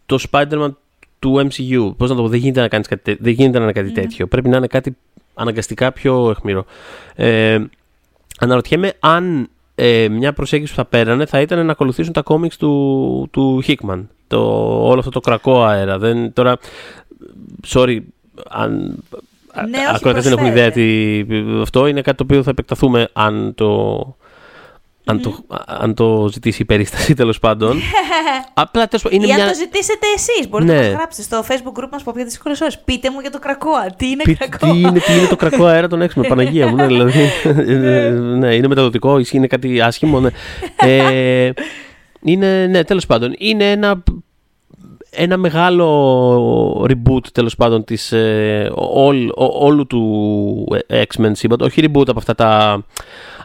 [0.06, 0.72] το Spider-Man
[1.20, 1.94] του MCU.
[1.98, 3.92] Πώς να το πω, δεν γίνεται να, κάνεις κάτι, τέ- δεν γίνεται να είναι κάτι
[3.92, 4.28] τέτοιο.
[4.28, 4.98] Πρέπει να είναι κάτι
[5.34, 6.66] αναγκαστικά πιο αιχμηρό.
[7.16, 7.60] Ε,
[8.40, 13.28] αναρωτιέμαι αν ε, μια προσέγγιση που θα πέρανε θα ήταν να ακολουθήσουν τα κόμιξ του,
[13.32, 14.04] του Hickman.
[14.28, 14.40] Το,
[14.88, 15.98] όλο αυτό το κρακό αέρα.
[15.98, 16.58] Δεν, τώρα,
[17.68, 18.00] sorry,
[18.50, 18.96] αν
[19.70, 21.24] Ναι, όχι, ακροατές δεν έχουν ιδέα τι
[21.62, 23.98] αυτό είναι κάτι το οποίο θα επεκταθούμε αν το,
[25.06, 27.78] αν, το, αν το ζητήσει η περίσταση τέλος πάντων.
[28.54, 29.48] Απλά τέλος πάντων, είναι Ή αν μια.
[29.48, 30.80] το ζητήσετε εσείς, μπορείτε Ναι.
[30.80, 32.80] να μας γράψετε στο facebook group μας που για δύσκολες ώρες.
[32.80, 33.86] Πείτε μου για το κρακόα.
[33.98, 34.72] Τι είναι Τι, κρακόα.
[34.72, 36.76] τι, είναι, τι είναι το κρακό αέρα των έξω Παναγία μου.
[36.76, 40.20] Ναι, δηλαδή, ε, ναι, είναι μεταδοτικό, ή είναι κάτι άσχημο.
[40.20, 40.30] Ναι.
[40.76, 41.52] Ε,
[42.32, 44.04] είναι, ναι, τέλος πάντων, είναι ένα,
[45.20, 51.66] ένα μεγάλο reboot τέλος πάντων της, ε, όλ- ό- όλου του X-Men σύμπαντο.
[51.66, 52.84] Όχι reboot από αυτά τα,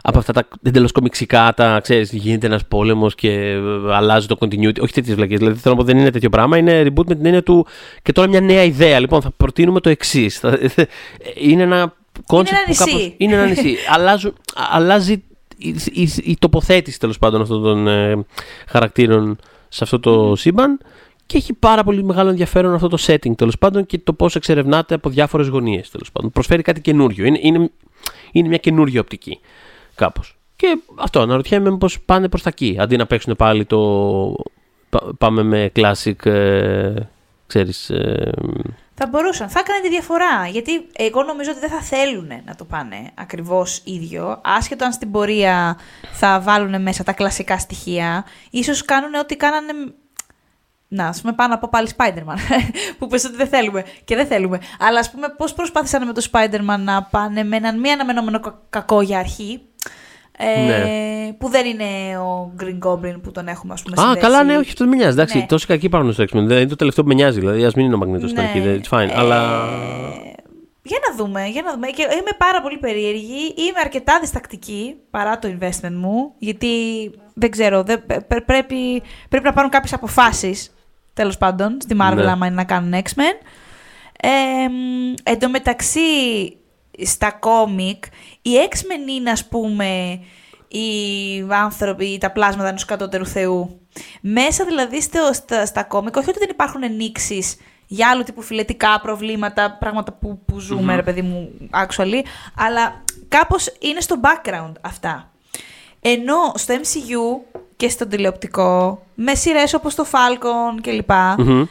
[0.01, 3.59] από αυτά τα εντελώς κομιξικά, τα ξέρεις, γίνεται ένας πόλεμος και ε,
[3.93, 4.81] αλλάζει το continuity.
[4.81, 5.39] Όχι τέτοιες βλακίες.
[5.39, 6.57] Δηλαδή θέλω να πω δεν είναι τέτοιο πράγμα.
[6.57, 7.65] Είναι reboot με την έννοια του.
[8.01, 8.99] Και τώρα μια νέα ιδέα.
[8.99, 10.41] Λοιπόν, θα προτείνουμε το εξής.
[11.35, 11.93] Είναι ένα
[12.27, 13.13] concept ένα που κάπως- νησί.
[13.17, 13.75] είναι ένα νησί.
[13.95, 14.33] Αλλάζουν,
[14.71, 15.23] αλλάζει
[15.57, 18.25] η, η, η τοποθέτηση τέλος πάντων αυτών των ε,
[18.67, 19.37] χαρακτήρων
[19.69, 20.79] σε αυτό το σύμπαν
[21.33, 24.95] και έχει πάρα πολύ μεγάλο ενδιαφέρον αυτό το setting τέλος πάντων και το πώς εξερευνάται
[24.95, 26.31] από διάφορες γωνίες τέλος πάντων.
[26.31, 27.25] Προσφέρει κάτι καινούριο.
[27.25, 27.69] Είναι, είναι,
[28.31, 29.39] είναι μια καινούργια οπτική
[29.95, 30.37] κάπως.
[30.55, 33.79] Και αυτό αναρωτιέμαι μήπως πάνε προς τα εκεί αντί να παίξουν πάλι το.
[34.89, 36.25] πα- Πάμε με classic.
[36.25, 36.93] Ε,
[37.47, 38.31] ξέρεις, ε,
[38.93, 39.49] Θα μπορούσαν.
[39.49, 40.47] Θα έκανε τη διαφορά.
[40.51, 44.41] Γιατί εγώ νομίζω ότι δεν θα θέλουν να το πάνε ακριβώς ίδιο.
[44.43, 45.77] Άσχετο αν στην πορεία
[46.11, 48.25] θα βάλουν μέσα τα κλασικά στοιχεία.
[48.49, 49.73] Ίσως κάνουν ό,τι κάνανε.
[50.95, 52.37] Να, ας πούμε, πάνω από πάλι Spider-Man.
[52.97, 53.83] που πες ότι δεν θέλουμε.
[54.03, 54.59] Και δεν θέλουμε.
[54.79, 58.61] Αλλά ας πούμε, πώς προσπάθησαν με το Spider-Man να πάνε με έναν μη αναμενόμενο κα-
[58.69, 59.61] κακό για αρχή.
[60.37, 61.33] Ε, Ναι.
[61.33, 63.95] Που δεν είναι ο Green Goblin που τον έχουμε, ας πούμε.
[63.97, 64.19] Α, συνδέσει.
[64.25, 65.13] καλά, ναι, όχι, αυτό δεν με νοιάζει.
[65.13, 65.45] Εντάξει, Ναι.
[65.45, 66.43] τόσοι κακοί υπάρχουν στο X-Men.
[66.45, 67.39] Δεν είναι το τελευταίο που με νοιάζει.
[67.39, 68.47] Δηλαδή, ας μην είναι ο Μαγνήτος στην Ναι.
[68.47, 68.59] αρχή.
[68.59, 69.09] δεν- It's fine.
[69.09, 69.67] Ε, Αλλά.
[70.85, 71.87] Για να δούμε, για να δούμε.
[71.87, 73.53] Και είμαι πάρα πολύ περίεργη.
[73.57, 76.33] Είμαι αρκετά διστακτική παρά το investment μου.
[76.37, 76.69] Γιατί
[77.33, 80.72] δεν ξέρω, δεν, πρέ- πρέπει, πρέπει να πάρουν κάποιες αποφάσεις.
[81.13, 82.31] Τέλος πάντων, στη Marvel, Ναι.
[82.31, 83.45] άμα είναι να κάνουν X-Men.
[84.21, 85.99] Ε, μ, εν τω μεταξύ,
[87.03, 88.03] στα κόμικ,
[88.41, 90.19] οι X-Men είναι, ας πούμε,
[90.67, 93.79] οι άνθρωποι, τα πλάσματα ενός κατώτερου θεού.
[94.21, 97.57] Μέσα δηλαδή στο, στα, στα κόμικ, όχι ότι δεν υπάρχουν ενίξεις
[97.87, 102.21] για άλλου τύπου φιλετικά προβλήματα, πράγματα που, που ζουμε ρε παιδί μου, actually,
[102.55, 105.31] αλλά κάπως είναι στο background αυτά.
[106.01, 111.65] Ενώ στο MCU και στο τηλεοπτικό, με σειρές όπως το Falcon κλπ, Μμμ.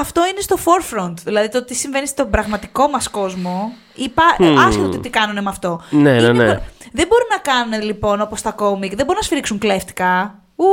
[0.00, 1.14] αυτό είναι στο forefront.
[1.24, 3.72] Δηλαδή το τι συμβαίνει στον πραγματικό μας κόσμο.
[3.94, 4.22] Υπά...
[4.38, 4.56] Hmm.
[4.66, 5.80] Άσχετο το τι κάνουν με αυτό.
[5.90, 6.60] Ναι, ναι, Είναι- ναι.
[6.92, 8.88] Δεν μπορούν να κάνουν λοιπόν όπως τα κόμικ.
[8.94, 10.38] Δεν μπορούν να σφυρίξουν κλέφτικα.
[10.56, 10.66] Ου,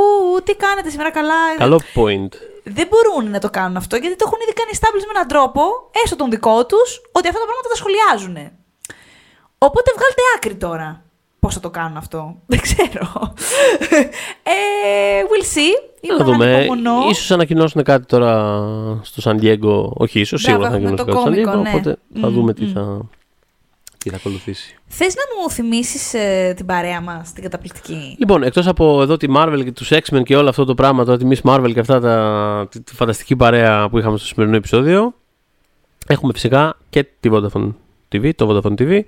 [0.44, 1.34] τι κάνετε σήμερα καλά.
[1.58, 2.32] Καλό point.
[2.64, 5.62] Δεν μπορούν να το κάνουν αυτό γιατί το έχουν ήδη κάνει establish με έναν τρόπο,
[6.04, 8.36] έστω τον δικό τους, ότι αυτά τα πράγματα τα σχολιάζουν.
[9.58, 11.02] Οπότε βγάλτε άκρη τώρα.
[11.46, 12.34] Πώς θα το κάνουν αυτό.
[12.46, 13.34] Δεν ξέρω.
[14.42, 14.52] ε,
[15.22, 15.90] we'll see.
[16.00, 16.54] Είμαι Να δούμε.
[16.56, 17.08] ανυπομονώ.
[17.10, 18.60] Ίσως ανακοινώσουν κάτι τώρα
[19.02, 19.84] στο Σαν Diego.
[19.92, 21.62] Όχι, ίσως Μπράβο, σίγουρα θα έχουμε ανακοινώσουν το κάτι στο Σαν κόμικο, Diego.
[21.62, 21.68] ναι.
[21.70, 22.72] Οπότε θα Μμ, δούμε τι μμ.
[22.72, 23.00] θα,
[23.98, 24.76] τι θα ακολουθήσει.
[24.86, 26.14] Θες να μου θυμίσεις
[26.56, 30.36] την παρέα μας, την καταπληκτική; Λοιπόν, εκτός από εδώ τη Marvel και τους X-Men και
[30.36, 33.88] όλο αυτό το πράγμα, τώρα τη Miss Marvel και αυτά τα, τη, τη φανταστική παρέα
[33.88, 35.14] που είχαμε στο σημερινό επεισόδιο,
[36.06, 37.70] έχουμε φυσικά και τη Vodafone
[38.12, 39.00] TV, το Vodafone TV,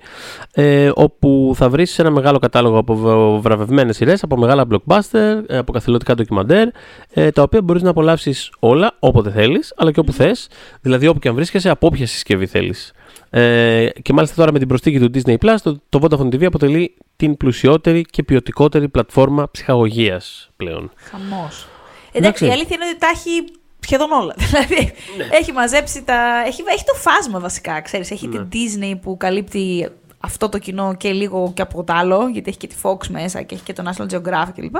[0.53, 5.57] ε, όπου θα βρεις ένα μεγάλο κατάλογο από β- βραβευμένες σειρές, από μεγάλα blockbuster, ε,
[5.57, 6.67] από καθηλωτικά ντοκιμαντέρ,
[7.13, 10.47] ε, τα οποία μπορείς να απολαύσεις όλα όποτε θέλεις, αλλά και όπου θες,
[10.81, 12.93] δηλαδή όπου και αν βρίσκεσαι, από όποια συσκευή θέλεις.
[13.29, 16.95] Ε, και μάλιστα τώρα με την προσθήκη του Disney Plus, το, το Vodafone TV αποτελεί
[17.15, 20.91] την πλουσιότερη και ποιοτικότερη πλατφόρμα ψυχαγωγίας πλέον.
[20.95, 21.67] Χαμός.
[22.11, 22.45] Εντάξει.
[22.45, 23.43] Εντάξει, η αλήθεια είναι ότι τα έχει
[23.85, 24.35] σχεδόν όλα.
[24.49, 25.27] Δηλαδή, Ναι.
[25.31, 26.43] έχει μαζέψει τα.
[26.45, 28.11] Έχει, έχει το φάσμα βασικά, ξέρεις.
[28.11, 28.43] Έχει Ναι.
[28.45, 29.87] την Disney που καλύπτει
[30.19, 33.41] αυτό το κοινό και λίγο και από το άλλο, γιατί έχει και τη Fox μέσα
[33.41, 34.75] και έχει και το National Geographic κλπ.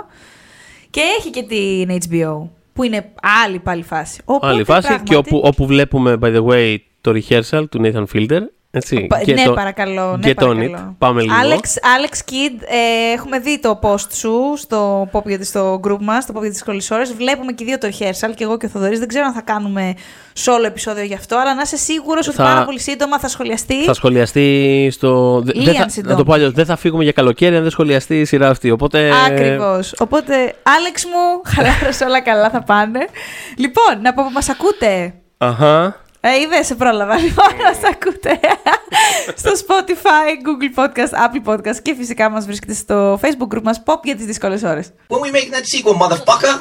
[0.90, 3.12] Και έχει και την HBO, που είναι
[3.44, 4.22] άλλη πάλι φάση.
[4.26, 8.04] Οπότε, Άλλη φάση πράγματι- και όπου, όπου βλέπουμε, by the way, το rehearsal του Nathan
[8.14, 8.42] Fielder.
[8.78, 10.18] Έτσι, Πα- και ναι, το παρακαλώ.
[10.18, 10.88] Ναι, Get on παρακαλώ.
[10.90, 10.96] it.
[10.98, 11.34] Πάμε λίγο.
[11.44, 16.24] Alex, Alex Kidd, ε, έχουμε δει το post σου στο pop γιατί στο group μας,
[16.24, 17.14] στο pop για τις δύσκολες ώρες.
[17.14, 19.00] Βλέπουμε και οι δύο το rehearsal, και εγώ και ο Θοδωρής.
[19.00, 19.94] Δεν ξέρω αν θα κάνουμε
[20.46, 23.84] solo επεισόδιο γι' αυτό, αλλά να είσαι σίγουρος ότι Θα- πάρα πολύ σύντομα θα σχολιαστεί.
[23.84, 25.42] Θα σχολιαστεί στο.
[25.46, 26.18] δε- Λίαν δεν θα, συντόμως.
[26.18, 28.72] να το πω αλλιώς, δεν θα φύγουμε για καλοκαίρι αν δεν σχολιαστεί η σειρά αυτή.
[28.72, 29.12] Οπότε.
[29.28, 29.94] Ακριβώς.
[30.00, 30.34] Οπότε,
[30.78, 33.00] Άλεξ μου, χαλάρωσε όλα καλά θα πάνε.
[33.58, 35.14] Λοιπόν, να πω που μας ακούτε.
[35.38, 36.04] Αχα.
[36.28, 37.18] Ε, είδε, σε πρόλαβα.
[37.18, 38.40] Λοιπόν, να ακούτε
[39.36, 44.00] στο Spotify, Google Podcast, Apple Podcast και φυσικά μας βρίσκεται στο Facebook group μας Pop
[44.04, 44.94] για τις δύσκολες ώρες.
[45.08, 46.54] When we make that sequel, motherfucker!